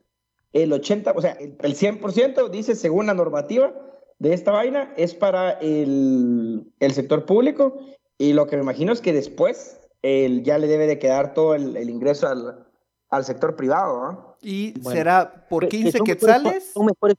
el 0.64 0.74
80, 0.74 1.14
o 1.16 1.22
sea, 1.22 1.32
el, 1.34 1.56
el 1.62 1.76
100% 1.76 2.50
dice 2.50 2.76
según 2.76 3.06
la 3.08 3.14
normativa 3.14 3.74
de 4.20 4.34
esta 4.34 4.52
vaina 4.52 4.94
es 4.98 5.14
para 5.14 5.52
el, 5.52 6.72
el 6.80 6.94
sector 6.94 7.26
público 7.26 7.80
y 8.18 8.34
lo 8.34 8.48
que 8.48 8.56
me 8.58 8.64
imagino 8.64 8.92
es 8.94 9.02
que 9.02 9.14
después 9.14 9.80
el, 10.02 10.44
ya 10.44 10.58
le 10.58 10.68
debe 10.68 10.88
de 10.88 11.00
quedar 11.00 11.34
todo 11.34 11.54
el, 11.56 11.78
el 11.78 11.90
ingreso 11.90 12.28
al, 12.28 12.66
al 13.10 13.26
sector 13.26 13.56
privado, 13.56 14.02
¿no? 14.12 14.38
Y 14.42 14.80
Bueno. 14.80 14.98
será 14.98 15.46
por 15.50 15.64
Que- 15.64 15.70
que 15.70 15.78
15 15.84 15.98
son 15.98 16.08
mejores- 16.08 16.18
quetzales, 16.20 16.72
son 16.74 16.86
mejores- 16.86 17.18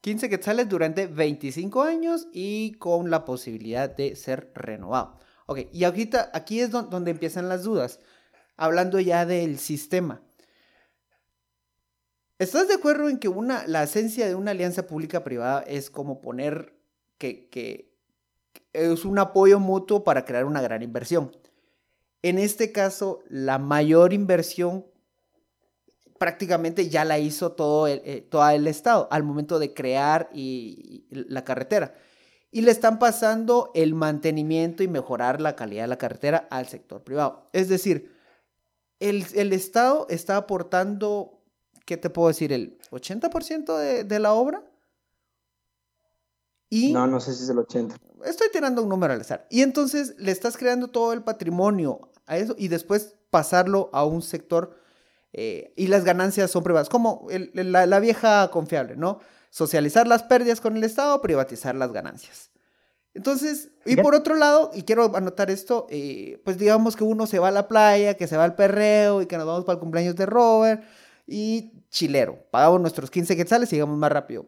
15 0.00 0.28
quetzales 0.28 0.68
durante 0.68 1.06
25 1.06 1.82
años 1.82 2.28
y 2.32 2.72
con 2.74 3.10
la 3.10 3.24
posibilidad 3.24 3.88
de 3.88 4.16
ser 4.16 4.50
renovado. 4.54 5.18
Ok, 5.46 5.60
y 5.72 5.84
ahorita 5.84 6.30
aquí 6.34 6.60
es 6.60 6.70
don- 6.70 6.90
donde 6.90 7.10
empiezan 7.10 7.48
las 7.48 7.62
dudas. 7.64 8.00
Hablando 8.56 9.00
ya 9.00 9.24
del 9.26 9.58
sistema. 9.58 10.20
¿Estás 12.38 12.68
de 12.68 12.74
acuerdo 12.74 13.08
en 13.08 13.18
que 13.18 13.28
una, 13.28 13.66
la 13.66 13.84
esencia 13.84 14.26
de 14.26 14.34
una 14.34 14.50
alianza 14.50 14.86
pública-privada 14.86 15.62
es 15.62 15.90
como 15.90 16.20
poner 16.20 16.74
que, 17.18 17.48
que 17.48 17.94
es 18.72 19.04
un 19.04 19.18
apoyo 19.18 19.60
mutuo 19.60 20.04
para 20.04 20.24
crear 20.24 20.44
una 20.44 20.60
gran 20.60 20.82
inversión? 20.82 21.36
En 22.22 22.38
este 22.38 22.72
caso, 22.72 23.22
la 23.28 23.58
mayor 23.58 24.12
inversión 24.12 24.86
prácticamente 26.18 26.88
ya 26.88 27.04
la 27.04 27.18
hizo 27.18 27.52
todo 27.52 27.86
el, 27.86 28.00
eh, 28.04 28.22
todo 28.22 28.48
el 28.48 28.66
Estado 28.66 29.08
al 29.10 29.24
momento 29.24 29.58
de 29.58 29.74
crear 29.74 30.30
la 31.10 31.44
carretera. 31.44 31.94
Y 32.50 32.62
le 32.62 32.70
están 32.70 32.98
pasando 32.98 33.70
el 33.74 33.94
mantenimiento 33.94 34.82
y 34.82 34.88
mejorar 34.88 35.40
la 35.42 35.54
calidad 35.54 35.82
de 35.82 35.88
la 35.88 35.98
carretera 35.98 36.48
al 36.50 36.66
sector 36.66 37.02
privado. 37.02 37.50
Es 37.52 37.68
decir, 37.68 38.10
el, 39.00 39.26
el 39.34 39.52
Estado 39.52 40.06
está 40.08 40.38
aportando, 40.38 41.43
¿qué 41.84 41.96
te 41.96 42.10
puedo 42.10 42.28
decir? 42.28 42.52
El 42.52 42.78
80% 42.90 43.76
de, 43.78 44.04
de 44.04 44.18
la 44.18 44.32
obra. 44.34 44.62
Y 46.70 46.92
No, 46.92 47.06
no 47.06 47.20
sé 47.20 47.34
si 47.34 47.44
es 47.44 47.48
el 47.50 47.58
80. 47.58 47.96
estoy 48.24 48.48
tirando 48.52 48.82
un 48.82 48.88
número 48.88 49.12
al 49.12 49.20
azar. 49.20 49.46
Y 49.50 49.62
entonces 49.62 50.14
le 50.18 50.32
estás 50.32 50.56
creando 50.56 50.88
todo 50.88 51.12
el 51.12 51.22
patrimonio 51.22 52.10
a 52.26 52.36
eso 52.38 52.54
y 52.58 52.68
después 52.68 53.14
pasarlo 53.30 53.90
a 53.92 54.04
un 54.04 54.22
sector 54.22 54.78
eh, 55.32 55.72
y 55.76 55.88
las 55.88 56.04
ganancias 56.04 56.50
son 56.50 56.62
privadas. 56.64 56.88
Como 56.88 57.26
el- 57.30 57.50
la, 57.54 57.86
la 57.86 58.00
vieja 58.00 58.50
confiable, 58.50 58.96
¿no? 58.96 59.20
Socializar 59.50 60.06
las 60.08 60.22
pérdidas 60.24 60.60
con 60.60 60.76
el 60.76 60.84
Estado, 60.84 61.20
privatizar 61.20 61.74
las 61.74 61.92
ganancias. 61.92 62.50
Entonces, 63.14 63.70
y 63.86 63.94
por 63.94 64.14
otro 64.16 64.34
lado, 64.34 64.72
y 64.74 64.82
quiero 64.82 65.14
anotar 65.16 65.48
esto, 65.48 65.86
eh, 65.88 66.40
pues 66.44 66.58
digamos 66.58 66.96
que 66.96 67.04
uno 67.04 67.26
se 67.28 67.38
va 67.38 67.48
a 67.48 67.52
la 67.52 67.68
playa, 67.68 68.14
que 68.14 68.26
se 68.26 68.36
va 68.36 68.42
al 68.42 68.56
perreo 68.56 69.22
y 69.22 69.26
que 69.26 69.36
nos 69.36 69.46
vamos 69.46 69.64
para 69.64 69.74
el 69.74 69.80
cumpleaños 69.80 70.16
de 70.16 70.26
Robert 70.26 70.82
y 71.26 71.72
chilero. 71.90 72.38
Pagamos 72.50 72.80
nuestros 72.80 73.10
15 73.10 73.36
quetzales 73.36 73.72
y 73.72 73.76
llegamos 73.76 73.98
más 73.98 74.12
rápido 74.12 74.46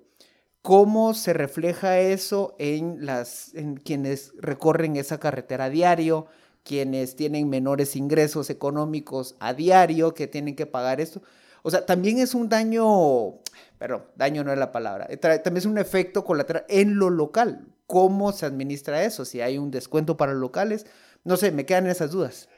cómo 0.67 1.15
se 1.15 1.33
refleja 1.33 2.01
eso 2.01 2.57
en 2.59 3.07
las 3.07 3.55
en 3.55 3.77
quienes 3.77 4.33
recorren 4.37 4.97
esa 4.97 5.21
carretera 5.21 5.67
a 5.67 5.71
diario, 5.71 6.27
quienes 6.65 7.15
tienen 7.15 7.49
menores 7.49 7.95
ingresos 7.95 8.51
económicos 8.51 9.37
a 9.39 9.55
diario, 9.55 10.12
que 10.12 10.27
tienen 10.27 10.57
que 10.57 10.67
pagar 10.67 11.01
esto. 11.01 11.23
O 11.62 11.71
sea, 11.71 11.87
también 11.87 12.19
es 12.19 12.35
un 12.35 12.49
daño, 12.49 13.35
pero 13.79 14.11
daño 14.17 14.43
no 14.43 14.53
es 14.53 14.59
la 14.59 14.73
palabra, 14.73 15.07
eh, 15.09 15.19
también 15.19 15.59
es 15.59 15.67
un 15.67 15.79
efecto 15.79 16.25
colateral 16.25 16.65
en 16.69 16.99
lo 16.99 17.11
local. 17.11 17.65
¿Cómo 17.87 18.33
se 18.33 18.45
administra 18.45 19.05
eso? 19.05 19.25
Si 19.25 19.41
hay 19.41 19.59
un 19.59 19.71
descuento 19.71 20.17
para 20.17 20.35
locales, 20.35 20.85
no 21.23 21.37
sé, 21.37 21.53
me 21.53 21.65
quedan 21.65 21.87
esas 21.87 22.11
dudas. 22.11 22.49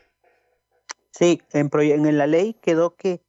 Sí, 1.10 1.42
en, 1.52 1.68
en 1.78 2.16
la 2.16 2.26
ley 2.26 2.56
quedó 2.62 2.96
que 2.96 3.20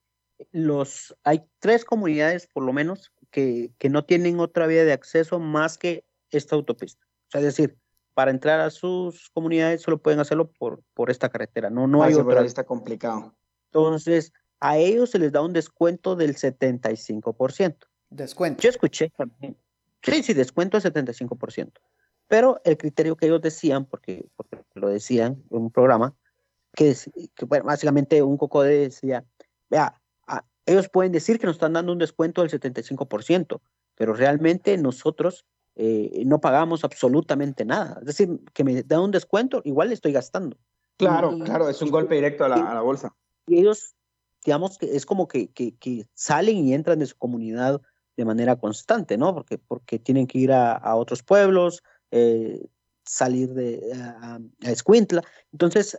los 0.52 1.16
hay 1.24 1.44
tres 1.60 1.86
comunidades 1.86 2.48
por 2.48 2.64
lo 2.64 2.74
menos 2.74 3.12
que, 3.32 3.72
que 3.78 3.90
no 3.90 4.06
tienen 4.06 4.40
otra 4.40 4.68
vía 4.68 4.86
de 4.86 4.94
acceso 4.94 5.40
más 5.40 5.78
que 5.78 6.06
esta 6.32 6.56
autopista. 6.56 7.06
O 7.28 7.32
sea, 7.32 7.42
es 7.42 7.46
decir, 7.46 7.78
para 8.14 8.32
entrar 8.32 8.60
a 8.60 8.70
sus 8.70 9.30
comunidades 9.30 9.82
solo 9.82 10.02
pueden 10.02 10.20
hacerlo 10.20 10.52
por, 10.52 10.82
por 10.94 11.10
esta 11.10 11.30
carretera, 11.30 11.70
no, 11.70 11.88
no 11.88 12.04
Ah, 12.04 12.08
hay 12.08 12.16
otra. 12.16 12.42
ahí 12.42 12.48
está 12.48 12.64
complicado. 12.66 13.36
Entonces, 13.72 14.34
a 14.60 14.78
ellos 14.78 15.12
se 15.12 15.20
les 15.20 15.32
da 15.32 15.42
un 15.42 15.54
descuento 15.54 16.16
del 16.16 16.36
75%. 16.36 17.76
Descuento. 18.10 18.62
Yo 18.62 18.70
escuché 18.70 19.12
también. 19.16 19.56
Sí, 20.02 20.24
sí, 20.24 20.34
descuento 20.34 20.80
del 20.80 20.92
75%. 20.92 21.72
Pero 22.28 22.62
el 22.64 22.78
criterio 22.78 23.16
que 23.16 23.26
ellos 23.28 23.42
decían, 23.42 23.86
porque, 23.86 24.28
porque 24.36 24.58
lo 24.74 24.90
decían 24.90 25.44
en 25.50 25.58
un 25.58 25.72
programa, 25.72 26.16
que, 26.74 26.90
es, 26.92 27.10
que 27.36 27.46
bueno, 27.46 27.66
básicamente 27.66 28.22
un 28.22 28.38
cocode 28.38 28.78
decía, 28.80 29.26
vea, 29.70 29.99
ellos 30.70 30.90
pueden 30.90 31.12
decir 31.12 31.40
que 31.40 31.48
nos 31.48 31.56
están 31.56 31.74
dando 31.74 31.92
un 31.92 31.98
descuento 32.00 32.42
del 32.42 32.52
75%, 32.52 33.62
pero 33.96 34.14
realmente 34.14 34.78
nosotros 34.78 35.46
eh, 35.76 36.24
no 36.26 36.40
pagamos 36.40 36.84
absolutamente 36.84 37.66
nada. 37.66 37.98
Es 38.02 38.06
decir, 38.08 38.40
que 38.54 38.64
me 38.64 38.84
da 38.84 39.00
un 39.00 39.12
descuento, 39.12 39.62
igual 39.66 39.88
le 39.90 39.94
estoy 39.96 40.12
gastando. 40.12 40.58
Claro, 40.98 41.36
Y- 41.38 41.44
claro, 41.44 41.70
es 41.70 41.82
un 41.82 41.90
golpe 41.92 42.16
directo 42.16 42.46
a 42.46 42.50
la, 42.50 42.72
a 42.72 42.74
la 42.74 42.82
bolsa. 42.82 43.16
y 43.48 43.60
ellos, 43.60 43.96
digamos 44.46 44.78
que 44.78 44.96
es 44.96 45.06
como 45.06 45.28
que, 45.28 45.50
que, 45.52 45.76
que 45.78 46.06
salen 46.14 46.58
y 46.58 46.74
entran 46.74 47.00
de 47.00 47.06
su 47.06 47.18
comunidad 47.18 47.82
de 48.18 48.26
manera 48.26 48.58
constante, 48.58 49.18
¿no? 49.18 49.34
Porque, 49.34 49.58
porque 49.58 49.98
tienen 49.98 50.28
que 50.28 50.38
ir 50.40 50.52
a, 50.52 50.74
a 50.74 50.96
otros 50.96 51.24
pueblos, 51.24 51.82
eh, 52.12 52.68
salir 53.06 53.54
de 53.54 53.92
a, 53.96 54.40
a 54.66 54.72
Escuintla. 54.72 55.24
Entonces, 55.52 55.98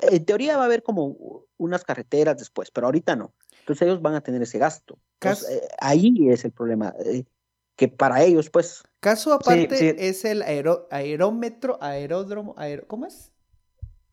En 0.00 0.24
teoría 0.24 0.56
va 0.56 0.64
a 0.64 0.66
haber 0.66 0.82
como 0.82 1.44
unas 1.58 1.84
carreteras 1.84 2.36
después, 2.38 2.70
pero 2.72 2.86
ahorita 2.86 3.14
no. 3.14 3.34
Entonces 3.62 3.86
ellos 3.86 4.02
van 4.02 4.14
a 4.14 4.20
tener 4.20 4.42
ese 4.42 4.58
gasto. 4.58 4.98
Entonces, 5.20 5.48
eh, 5.50 5.68
ahí 5.78 6.28
es 6.30 6.44
el 6.44 6.50
problema, 6.50 6.92
eh, 7.04 7.24
que 7.76 7.86
para 7.88 8.22
ellos, 8.22 8.50
pues, 8.50 8.82
Caso 9.00 9.32
aparte 9.32 9.76
sí. 9.76 9.94
es 9.98 10.24
el 10.24 10.42
aero- 10.42 10.88
aerómetro, 10.90 11.78
aeródromo, 11.80 12.54
aero- 12.56 12.86
¿cómo 12.88 13.06
es? 13.06 13.30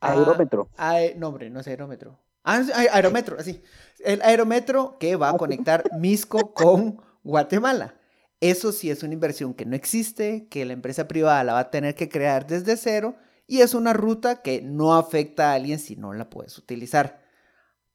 Ah, 0.01 0.11
aerómetro. 0.13 0.69
ae- 0.77 1.15
no, 1.15 1.29
hombre, 1.29 1.49
no 1.49 1.59
es 1.59 1.67
aerómetro. 1.67 2.19
Ah, 2.43 2.63
aerómetro, 2.93 3.37
así. 3.39 3.61
El 3.99 4.21
aerómetro 4.21 4.97
que 4.99 5.15
va 5.15 5.29
a 5.29 5.37
conectar 5.37 5.83
Misco 5.97 6.53
con 6.53 7.01
Guatemala. 7.23 7.95
Eso 8.39 8.71
sí 8.71 8.89
es 8.89 9.03
una 9.03 9.13
inversión 9.13 9.53
que 9.53 9.65
no 9.65 9.75
existe, 9.75 10.47
que 10.49 10.63
la 10.63 10.73
empresa 10.73 11.07
privada 11.07 11.43
la 11.43 11.53
va 11.53 11.59
a 11.59 11.71
tener 11.71 11.95
que 11.95 12.07
crear 12.07 12.47
desde 12.47 12.77
cero 12.77 13.15
y 13.47 13.61
es 13.61 13.73
una 13.73 13.93
ruta 13.93 14.41
que 14.41 14.61
no 14.61 14.95
afecta 14.95 15.51
a 15.51 15.55
alguien 15.55 15.79
si 15.79 15.95
no 15.97 16.13
la 16.13 16.29
puedes 16.29 16.57
utilizar. 16.57 17.19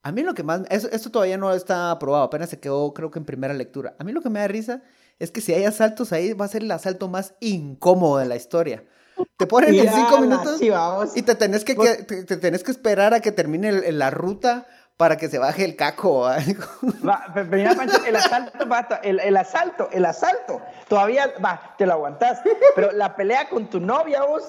A 0.05 0.13
mí 0.13 0.23
lo 0.23 0.35
que 0.35 0.43
más... 0.45 0.61
eso- 0.71 0.89
esto 0.93 1.11
todavía 1.11 1.37
no 1.39 1.53
está 1.53 1.91
aprobado, 1.91 2.23
apenas 2.25 2.51
se 2.51 2.61
quedó 2.61 2.93
creo 2.95 3.11
que 3.11 3.19
en 3.19 3.25
primera 3.25 3.55
lectura. 3.55 3.95
A 3.99 4.05
mí 4.05 4.13
lo 4.13 4.21
que 4.21 4.31
me 4.31 4.39
da 4.39 4.47
risa 4.47 4.83
es 5.19 5.31
que 5.31 5.41
si 5.41 5.53
hay 5.53 5.65
asaltos 5.65 6.13
ahí 6.13 6.33
va 6.35 6.45
a 6.45 6.49
ser 6.49 6.63
el 6.63 6.71
asalto 6.71 7.09
más 7.09 7.35
incómodo 7.41 8.19
de 8.19 8.27
la 8.27 8.37
historia. 8.37 8.85
Te 9.37 9.47
ponen 9.47 9.71
en 9.75 9.87
cinco 9.95 10.21
minutos 10.21 10.61
y 11.17 11.23
te 11.23 11.35
tenés 11.35 11.65
que, 11.65 11.75
que- 11.77 12.03
te, 12.05 12.25
te 12.25 12.37
tenés 12.37 12.63
que 12.65 12.71
esperar 12.71 13.15
a 13.15 13.21
que 13.21 13.33
termine 13.33 13.69
el- 13.71 13.99
la 13.99 14.11
ruta 14.11 14.67
para 14.97 15.17
que 15.17 15.29
se 15.29 15.39
baje 15.39 15.65
el 15.65 15.75
caco. 15.77 16.21
¿va? 16.21 16.37
Va, 17.07 17.25
pero 17.33 17.47
mira, 17.51 17.75
Pancho, 17.75 18.05
el 18.07 18.15
asalto, 18.17 18.53
el, 19.03 19.19
el 19.21 19.37
asalto, 19.37 19.89
el 19.93 20.05
asalto. 20.05 20.61
Todavía, 20.89 21.33
va, 21.45 21.75
te 21.79 21.87
lo 21.87 21.95
aguantás. 21.95 22.41
Pero 22.77 22.93
la 22.93 23.17
pelea 23.17 23.49
con 23.49 23.69
tu 23.71 23.81
novia, 23.81 24.23
vos, 24.25 24.45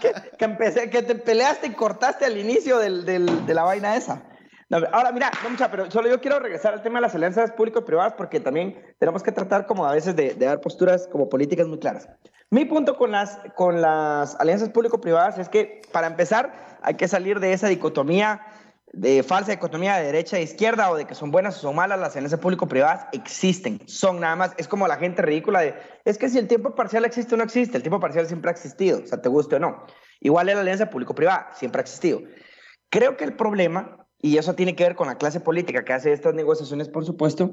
que, 0.00 0.12
que, 0.38 0.44
empecé, 0.44 0.88
que 0.90 1.02
te 1.02 1.14
peleaste 1.16 1.66
y 1.66 1.70
cortaste 1.72 2.24
al 2.24 2.36
inicio 2.38 2.78
del, 2.78 3.04
del- 3.04 3.44
de 3.46 3.54
la 3.54 3.62
vaina 3.64 3.96
esa. 3.96 4.22
No, 4.68 4.78
ahora, 4.92 5.12
mira, 5.12 5.30
no, 5.42 5.50
mucha, 5.50 5.70
pero 5.70 5.90
solo 5.90 6.08
yo 6.08 6.20
quiero 6.20 6.40
regresar 6.40 6.74
al 6.74 6.82
tema 6.82 6.98
de 6.98 7.02
las 7.02 7.14
alianzas 7.14 7.52
público-privadas 7.52 8.14
porque 8.14 8.40
también 8.40 8.76
tenemos 8.98 9.22
que 9.22 9.30
tratar 9.30 9.66
como 9.66 9.86
a 9.86 9.92
veces 9.92 10.16
de, 10.16 10.34
de 10.34 10.46
dar 10.46 10.60
posturas 10.60 11.06
como 11.06 11.28
políticas 11.28 11.68
muy 11.68 11.78
claras. 11.78 12.08
Mi 12.50 12.64
punto 12.64 12.96
con 12.96 13.12
las, 13.12 13.38
con 13.54 13.80
las 13.80 14.34
alianzas 14.40 14.70
público-privadas 14.70 15.38
es 15.38 15.48
que, 15.48 15.82
para 15.92 16.08
empezar, 16.08 16.78
hay 16.82 16.94
que 16.94 17.06
salir 17.06 17.38
de 17.38 17.52
esa 17.52 17.68
dicotomía 17.68 18.40
de 18.92 19.22
falsa 19.22 19.50
dicotomía 19.50 19.96
de 19.96 20.04
derecha 20.04 20.38
e 20.38 20.42
izquierda 20.42 20.90
o 20.90 20.96
de 20.96 21.04
que 21.04 21.14
son 21.14 21.30
buenas 21.30 21.58
o 21.58 21.60
son 21.60 21.76
malas, 21.76 21.98
las 21.98 22.16
alianzas 22.16 22.40
público-privadas 22.40 23.06
existen, 23.12 23.80
son 23.86 24.20
nada 24.20 24.36
más, 24.36 24.54
es 24.56 24.68
como 24.68 24.88
la 24.88 24.96
gente 24.96 25.20
ridícula 25.20 25.60
de, 25.60 25.74
es 26.06 26.16
que 26.16 26.30
si 26.30 26.38
el 26.38 26.48
tiempo 26.48 26.74
parcial 26.74 27.04
existe 27.04 27.34
o 27.34 27.38
no 27.38 27.44
existe, 27.44 27.76
el 27.76 27.82
tiempo 27.82 28.00
parcial 28.00 28.26
siempre 28.26 28.50
ha 28.50 28.52
existido, 28.52 29.00
o 29.04 29.06
sea, 29.06 29.20
te 29.20 29.28
guste 29.28 29.56
o 29.56 29.58
no. 29.58 29.84
Igual 30.20 30.48
es 30.48 30.54
la 30.54 30.62
alianza 30.62 30.88
público-privada, 30.88 31.50
siempre 31.54 31.80
ha 31.80 31.82
existido. 31.82 32.22
Creo 32.88 33.18
que 33.18 33.24
el 33.24 33.36
problema, 33.36 34.05
y 34.20 34.38
eso 34.38 34.54
tiene 34.54 34.74
que 34.74 34.84
ver 34.84 34.96
con 34.96 35.06
la 35.06 35.18
clase 35.18 35.40
política 35.40 35.84
que 35.84 35.92
hace 35.92 36.12
estas 36.12 36.34
negociaciones, 36.34 36.88
por 36.88 37.04
supuesto, 37.04 37.50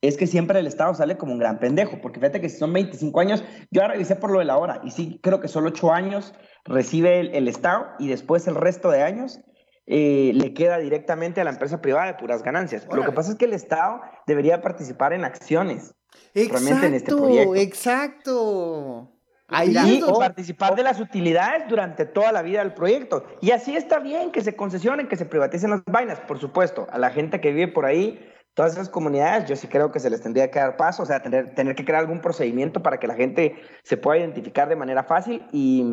es 0.00 0.16
que 0.16 0.26
siempre 0.26 0.58
el 0.58 0.66
Estado 0.66 0.94
sale 0.94 1.16
como 1.16 1.32
un 1.32 1.38
gran 1.38 1.58
pendejo, 1.58 2.00
porque 2.00 2.20
fíjate 2.20 2.40
que 2.40 2.48
si 2.48 2.58
son 2.58 2.72
25 2.72 3.20
años, 3.20 3.42
yo 3.70 3.82
ahora 3.82 3.94
revisé 3.94 4.16
por 4.16 4.30
lo 4.30 4.38
de 4.38 4.44
la 4.44 4.58
hora, 4.58 4.80
y 4.84 4.90
sí, 4.90 5.18
creo 5.22 5.40
que 5.40 5.48
solo 5.48 5.68
8 5.68 5.92
años 5.92 6.34
recibe 6.64 7.20
el, 7.20 7.34
el 7.34 7.48
Estado 7.48 7.86
y 7.98 8.08
después 8.08 8.46
el 8.46 8.54
resto 8.54 8.90
de 8.90 9.02
años 9.02 9.40
eh, 9.86 10.32
le 10.34 10.54
queda 10.54 10.78
directamente 10.78 11.40
a 11.42 11.44
la 11.44 11.50
empresa 11.50 11.82
privada 11.82 12.06
de 12.06 12.14
puras 12.14 12.42
ganancias. 12.42 12.86
Lo 12.90 13.04
que 13.04 13.12
pasa 13.12 13.32
es 13.32 13.36
que 13.36 13.44
el 13.44 13.52
Estado 13.52 14.00
debería 14.26 14.62
participar 14.62 15.12
en 15.12 15.24
acciones. 15.24 15.94
realmente 16.34 16.86
en 16.86 16.94
este 16.94 17.10
Exacto, 17.10 17.22
proyecto. 17.22 17.54
exacto. 17.56 19.13
Ahí 19.48 19.76
y, 19.76 20.02
participar 20.18 20.74
de 20.74 20.82
las 20.82 21.00
utilidades 21.00 21.68
durante 21.68 22.06
toda 22.06 22.32
la 22.32 22.40
vida 22.42 22.60
del 22.60 22.72
proyecto. 22.72 23.24
Y 23.42 23.50
así 23.50 23.76
está 23.76 23.98
bien 23.98 24.32
que 24.32 24.40
se 24.40 24.56
concesionen, 24.56 25.06
que 25.06 25.16
se 25.16 25.26
privaticen 25.26 25.70
las 25.70 25.82
vainas, 25.84 26.18
por 26.20 26.40
supuesto. 26.40 26.86
A 26.90 26.98
la 26.98 27.10
gente 27.10 27.40
que 27.40 27.52
vive 27.52 27.68
por 27.70 27.84
ahí, 27.84 28.26
todas 28.54 28.72
esas 28.72 28.88
comunidades, 28.88 29.46
yo 29.46 29.54
sí 29.56 29.68
creo 29.68 29.92
que 29.92 30.00
se 30.00 30.08
les 30.08 30.22
tendría 30.22 30.50
que 30.50 30.58
dar 30.58 30.76
paso, 30.78 31.02
o 31.02 31.06
sea, 31.06 31.22
tener, 31.22 31.54
tener 31.54 31.74
que 31.74 31.84
crear 31.84 32.00
algún 32.00 32.20
procedimiento 32.20 32.82
para 32.82 32.98
que 32.98 33.06
la 33.06 33.14
gente 33.14 33.56
se 33.82 33.98
pueda 33.98 34.20
identificar 34.20 34.68
de 34.68 34.76
manera 34.76 35.04
fácil 35.04 35.46
y, 35.52 35.84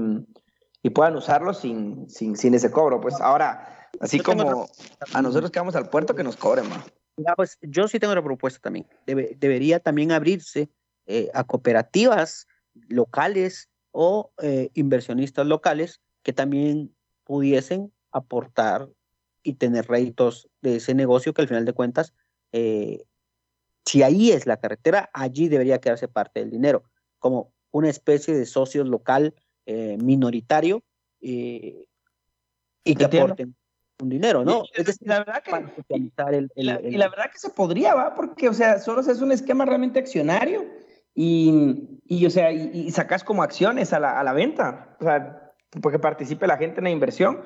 y 0.81 0.89
puedan 0.91 1.17
usarlo 1.17 1.53
sin, 1.53 2.09
sin, 2.09 2.37
sin 2.37 2.53
ese 2.53 2.71
cobro. 2.71 3.01
Pues 3.01 3.19
ahora, 3.19 3.89
así 3.99 4.19
Yo 4.19 4.23
como 4.23 4.67
a 5.13 5.21
nosotros 5.21 5.51
que 5.51 5.59
vamos 5.59 5.75
al 5.75 5.89
puerto, 5.89 6.15
que 6.15 6.23
nos 6.23 6.37
cobren, 6.37 6.69
man. 6.69 6.81
Ya, 7.17 7.35
pues 7.35 7.57
yo 7.61 7.89
sí 7.89 7.99
tengo 7.99 8.13
una 8.13 8.23
propuesta 8.23 8.61
también. 8.61 8.87
Debe- 9.05 9.35
debería 9.37 9.79
también 9.79 10.13
abrirse 10.13 10.69
eh, 11.05 11.29
a 11.33 11.43
cooperativas 11.43 12.47
locales 12.87 13.69
o 13.91 14.31
eh, 14.41 14.69
inversionistas 14.73 15.45
locales 15.45 16.01
que 16.23 16.33
también 16.33 16.93
pudiesen 17.23 17.91
aportar 18.11 18.89
y 19.43 19.53
tener 19.53 19.87
réditos 19.87 20.49
de 20.61 20.77
ese 20.77 20.93
negocio 20.93 21.33
que 21.33 21.41
al 21.41 21.47
final 21.47 21.65
de 21.65 21.73
cuentas, 21.73 22.13
eh, 22.51 23.03
si 23.85 24.03
ahí 24.03 24.31
es 24.31 24.45
la 24.45 24.57
carretera, 24.57 25.09
allí 25.13 25.47
debería 25.49 25.81
quedarse 25.81 26.07
parte 26.07 26.39
del 26.41 26.51
dinero, 26.51 26.83
como 27.19 27.51
una 27.71 27.89
especie 27.89 28.35
de 28.35 28.45
socio 28.45 28.83
local 28.83 29.33
eh, 29.65 29.97
minoritario 30.01 30.83
eh, 31.21 31.85
y 32.83 32.95
que 32.95 33.05
aporten 33.05 33.55
un 34.01 34.09
dinero, 34.09 34.43
¿no? 34.43 34.63
Y- 34.75 34.81
Es 34.81 34.85
decir, 34.87 35.07
la 35.07 35.19
verdad 35.19 35.43
que- 35.43 35.51
para 36.15 36.37
el- 36.37 36.51
el- 36.55 36.93
y 36.93 36.97
la 36.97 37.09
verdad 37.09 37.31
que 37.31 37.37
se 37.39 37.49
podría, 37.49 37.93
¿va? 37.93 38.15
Porque, 38.15 38.49
o 38.49 38.53
sea, 38.53 38.79
solo 38.79 39.01
es 39.01 39.21
un 39.21 39.31
esquema 39.31 39.65
realmente 39.65 39.99
accionario 39.99 40.65
y, 41.13 41.99
y, 42.05 42.25
o 42.25 42.29
sea, 42.29 42.51
y, 42.51 42.71
y 42.73 42.91
sacas 42.91 43.23
como 43.23 43.43
acciones 43.43 43.93
a 43.93 43.99
la, 43.99 44.19
a 44.19 44.23
la 44.23 44.33
venta, 44.33 44.95
o 44.99 45.03
sea, 45.03 45.53
porque 45.81 45.99
participe 45.99 46.47
la 46.47 46.57
gente 46.57 46.79
en 46.79 46.85
la 46.85 46.89
inversión. 46.89 47.41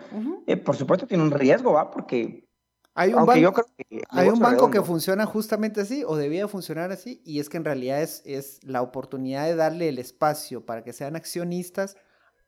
Eh, 0.47 0.57
por 0.57 0.75
supuesto 0.75 1.05
tiene 1.05 1.23
un 1.23 1.31
riesgo, 1.31 1.73
¿va? 1.73 1.91
Porque, 1.91 2.47
Hay 2.95 3.13
un 3.13 3.19
yo 3.19 3.25
banco, 3.25 3.53
creo 3.53 3.65
que... 3.77 4.01
hay 4.09 4.29
un 4.29 4.39
banco 4.39 4.71
que 4.71 4.81
funciona 4.81 5.25
justamente 5.25 5.81
así, 5.81 6.03
o 6.05 6.15
debía 6.15 6.47
funcionar 6.47 6.91
así, 6.91 7.21
y 7.25 7.39
es 7.39 7.49
que 7.49 7.57
en 7.57 7.65
realidad 7.65 8.01
es, 8.01 8.23
es 8.25 8.63
la 8.63 8.81
oportunidad 8.81 9.45
de 9.45 9.55
darle 9.55 9.89
el 9.89 9.99
espacio 9.99 10.65
para 10.65 10.83
que 10.83 10.93
sean 10.93 11.15
accionistas 11.15 11.97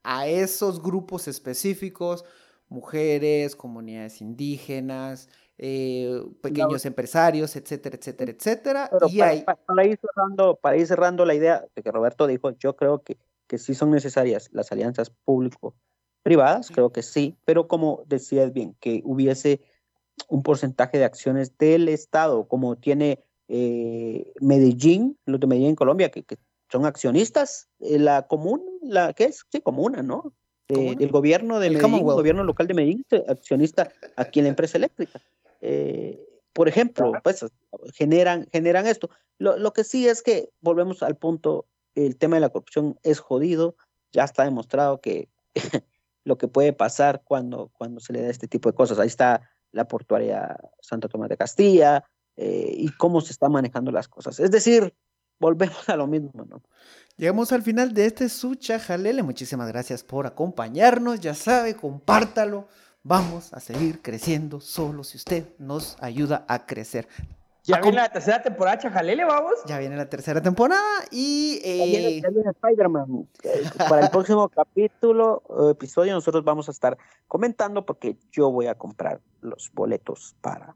a 0.03 0.25
esos 0.27 0.81
grupos 0.81 1.27
específicos, 1.27 2.23
mujeres, 2.69 3.55
comunidades 3.55 4.21
indígenas, 4.21 5.29
eh, 5.57 6.21
pequeños 6.41 6.85
empresarios, 6.85 7.55
etcétera, 7.55 7.97
etcétera, 7.97 8.31
etcétera. 8.31 8.89
Pero 8.91 9.07
y 9.09 9.17
para, 9.17 9.31
hay, 9.31 9.43
para 9.65 9.85
ir 9.85 9.99
cerrando, 9.99 10.55
para 10.55 10.77
ir 10.77 10.87
cerrando 10.87 11.25
la 11.25 11.33
idea 11.33 11.65
de 11.75 11.83
que 11.83 11.91
Roberto 11.91 12.27
dijo, 12.27 12.51
yo 12.57 12.75
creo 12.75 13.01
que, 13.01 13.17
que 13.47 13.57
sí 13.57 13.73
son 13.73 13.91
necesarias 13.91 14.49
las 14.51 14.71
alianzas 14.71 15.09
público-privadas, 15.25 16.69
creo 16.71 16.91
que 16.91 17.01
sí, 17.01 17.37
pero 17.45 17.67
como 17.67 18.03
decías 18.05 18.53
bien, 18.53 18.75
que 18.79 19.01
hubiese 19.03 19.61
un 20.29 20.43
porcentaje 20.43 20.97
de 20.97 21.05
acciones 21.05 21.57
del 21.57 21.89
Estado, 21.89 22.47
como 22.47 22.75
tiene 22.75 23.23
eh, 23.47 24.33
Medellín, 24.41 25.17
los 25.25 25.39
de 25.39 25.47
Medellín, 25.47 25.75
Colombia, 25.75 26.09
que, 26.09 26.23
que 26.23 26.37
son 26.71 26.85
accionistas, 26.85 27.69
eh, 27.79 27.99
la 27.99 28.27
común, 28.27 28.61
la 28.81 29.13
que 29.13 29.25
es, 29.25 29.45
sí, 29.51 29.61
comuna, 29.61 30.03
¿no? 30.03 30.33
Eh, 30.69 30.73
Comuna. 30.73 30.97
el 30.99 31.09
gobierno 31.09 31.59
de 31.59 31.67
El 31.67 31.77
Medellín, 31.77 32.03
gobierno 32.03 32.43
local 32.43 32.67
de 32.67 32.73
Medellín, 32.73 33.05
accionista 33.27 33.89
aquí 34.17 34.39
en 34.39 34.45
la 34.45 34.49
empresa 34.49 34.77
eléctrica. 34.77 35.21
Eh, 35.61 36.19
por 36.53 36.67
ejemplo, 36.67 37.13
pues 37.23 37.45
generan, 37.93 38.47
generan 38.51 38.87
esto. 38.87 39.09
Lo, 39.37 39.57
lo 39.57 39.73
que 39.73 39.83
sí 39.83 40.07
es 40.07 40.21
que 40.21 40.49
volvemos 40.61 41.03
al 41.03 41.15
punto, 41.15 41.67
el 41.95 42.17
tema 42.17 42.37
de 42.37 42.41
la 42.41 42.49
corrupción 42.49 42.97
es 43.03 43.19
jodido, 43.19 43.75
ya 44.11 44.23
está 44.23 44.43
demostrado 44.43 44.99
que 44.99 45.29
lo 46.23 46.37
que 46.37 46.47
puede 46.47 46.73
pasar 46.73 47.21
cuando, 47.23 47.71
cuando 47.73 47.99
se 47.99 48.13
le 48.13 48.21
da 48.21 48.29
este 48.29 48.47
tipo 48.47 48.69
de 48.69 48.75
cosas. 48.75 48.99
Ahí 48.99 49.07
está 49.07 49.49
la 49.71 49.87
portuaria 49.87 50.57
Santa 50.81 51.07
Tomás 51.07 51.29
de 51.29 51.37
Castilla 51.37 52.03
eh, 52.35 52.73
y 52.75 52.89
cómo 52.89 53.21
se 53.21 53.31
están 53.31 53.51
manejando 53.51 53.91
las 53.91 54.07
cosas. 54.07 54.39
Es 54.39 54.51
decir, 54.51 54.93
volvemos 55.39 55.87
a 55.89 55.95
lo 55.95 56.07
mismo, 56.07 56.45
¿no? 56.45 56.61
Llegamos 57.15 57.51
al 57.51 57.63
final 57.63 57.93
de 57.93 58.05
este 58.05 58.29
Sucha 58.29 58.79
Jalele. 58.79 59.23
Muchísimas 59.23 59.67
gracias 59.69 60.03
por 60.03 60.27
acompañarnos. 60.27 61.19
Ya 61.19 61.33
sabe, 61.33 61.75
compártalo. 61.75 62.67
Vamos 63.11 63.53
a 63.53 63.61
seguir 63.61 64.01
creciendo 64.01 64.59
solo 64.59 65.01
si 65.05 65.15
usted 65.15 65.47
nos 65.59 65.95
ayuda 66.01 66.43
a 66.49 66.65
crecer. 66.65 67.07
Ya 67.63 67.77
Acom- 67.77 67.83
viene 67.83 67.97
la 67.99 68.09
tercera 68.11 68.41
temporada, 68.41 68.79
chajalele, 68.79 69.23
vamos. 69.23 69.53
Ya 69.65 69.77
viene 69.79 69.95
la 69.95 70.09
tercera 70.09 70.41
temporada 70.41 70.83
y 71.09 71.57
Ya 71.63 71.85
viene- 71.85 72.07
eh, 72.17 72.21
ya 72.21 72.29
viene 72.29 72.49
Spider-Man. 72.49 73.29
Eh, 73.43 73.63
Para 73.77 74.01
el 74.01 74.09
próximo 74.09 74.49
capítulo, 74.49 75.41
o 75.47 75.69
episodio, 75.69 76.13
nosotros 76.13 76.43
vamos 76.43 76.67
a 76.67 76.71
estar 76.71 76.97
comentando 77.29 77.85
porque 77.85 78.17
yo 78.29 78.51
voy 78.51 78.67
a 78.67 78.75
comprar 78.75 79.21
los 79.39 79.71
boletos 79.73 80.35
para 80.41 80.75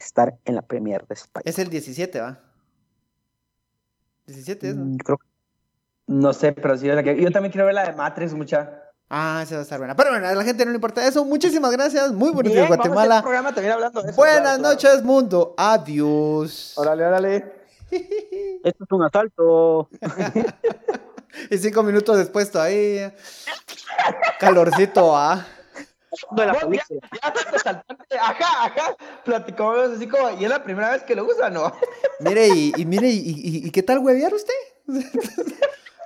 estar 0.00 0.36
en 0.44 0.56
la 0.56 0.62
premier 0.62 1.06
de 1.06 1.14
Spider-Man. 1.14 1.42
es 1.44 1.58
el 1.60 1.70
17, 1.70 2.20
¿va? 2.20 2.40
17 4.26 4.70
es, 4.70 4.76
¿no? 4.76 4.86
Mm, 4.86 4.96
Creo 4.96 5.18
que 5.18 5.26
No 6.08 6.32
sé, 6.32 6.50
pero 6.50 6.76
sí, 6.76 6.88
yo 6.88 6.96
también 7.30 7.52
quiero 7.52 7.66
ver 7.66 7.74
la 7.74 7.84
de 7.88 7.92
Matrix, 7.92 8.34
mucha. 8.34 8.89
Ah, 9.12 9.40
esa 9.42 9.56
va 9.56 9.60
a 9.60 9.62
estar 9.64 9.78
buena. 9.78 9.96
Pero 9.96 10.10
bueno, 10.10 10.28
a 10.28 10.34
la 10.34 10.44
gente 10.44 10.64
no 10.64 10.70
le 10.70 10.76
importa 10.76 11.04
eso. 11.06 11.24
Muchísimas 11.24 11.72
gracias. 11.72 12.12
Muy 12.12 12.30
buenos 12.30 12.54
vamos 12.54 12.70
a 12.70 12.72
un 12.72 12.76
Guatemala. 12.76 13.22
programa 13.22 13.52
también 13.52 13.72
hablando 13.74 14.02
de 14.02 14.10
eso. 14.10 14.16
Buenas 14.16 14.40
claro, 14.40 14.58
claro. 14.60 14.74
noches, 14.74 15.02
mundo. 15.02 15.54
Adiós. 15.58 16.74
Órale, 16.76 17.04
órale. 17.06 17.52
esto 17.90 18.84
es 18.84 18.90
un 18.92 19.02
asalto. 19.02 19.88
Y 21.50 21.58
cinco 21.58 21.82
minutos 21.82 22.16
después 22.18 22.50
todavía. 22.52 23.12
Calorcito, 24.38 25.16
¿ah? 25.16 25.44
de 26.32 26.46
la 26.46 26.52
vos 26.52 26.62
ya. 26.72 27.84
Ajá, 28.20 28.64
ajá. 28.66 28.96
Platicamos 29.24 29.90
así 29.96 30.06
como, 30.08 30.30
y 30.38 30.44
es 30.44 30.50
la 30.50 30.62
primera 30.62 30.90
vez 30.90 31.02
que 31.04 31.14
lo 31.14 31.24
usa, 31.24 31.50
¿no? 31.50 31.72
Mire, 32.20 32.48
y, 32.48 32.72
y 32.76 32.84
mire, 32.84 33.08
y, 33.08 33.18
y- 33.18 33.66
y 33.66 33.70
qué 33.70 33.82
tal 33.82 33.98
huevear 33.98 34.32
usted? 34.34 34.54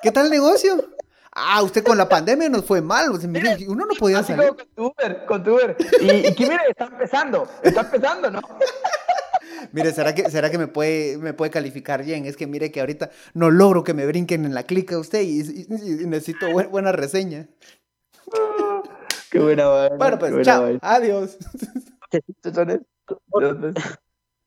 ¿Qué 0.03 0.11
tal 0.13 0.27
el 0.27 0.31
negocio? 0.33 0.91
Ah, 1.35 1.63
usted 1.63 1.83
con 1.83 1.99
la 1.99 2.09
pandemia 2.09 2.49
nos 2.49 2.65
fue 2.65 2.81
mal. 2.81 3.11
mire, 3.29 3.57
uno 3.69 3.87
no 3.87 3.95
podía 3.99 4.21
Así 4.21 4.33
salir. 4.35 4.49
como 4.49 4.59
con 4.59 4.69
tu 4.75 4.87
Uber, 4.87 5.25
con 5.27 5.43
tu 5.43 5.55
Uber. 5.55 5.77
Y, 6.01 6.29
y 6.29 6.35
que 6.35 6.45
mire, 6.45 6.61
está 6.69 6.85
empezando, 6.85 7.49
está 7.63 7.81
empezando, 7.83 8.31
¿no? 8.31 8.41
Mire, 9.73 9.93
¿será 9.93 10.15
que, 10.15 10.31
será 10.31 10.51
que 10.51 10.59
me, 10.59 10.67
puede, 10.69 11.17
me 11.19 11.33
puede 11.33 11.51
calificar 11.51 12.05
bien? 12.05 12.27
Es 12.27 12.37
que 12.37 12.47
mire 12.47 12.71
que 12.71 12.81
ahorita 12.81 13.11
no 13.33 13.51
logro 13.51 13.83
que 13.83 13.95
me 13.95 14.07
brinquen 14.07 14.45
en 14.45 14.55
la 14.55 14.63
clica 14.65 14.99
usted 14.99 15.23
y, 15.23 15.41
y- 15.41 15.67
y 16.03 16.07
necesito 16.07 16.49
buen- 16.51 16.71
buena 16.71 16.93
reseña. 16.93 17.49
Qué 19.31 19.39
buena 19.41 19.67
vaina. 19.67 19.97
Bueno, 19.97 20.19
pues, 20.19 20.43
chao. 20.47 20.63
vaina. 20.63 20.79
Adiós. 20.83 21.39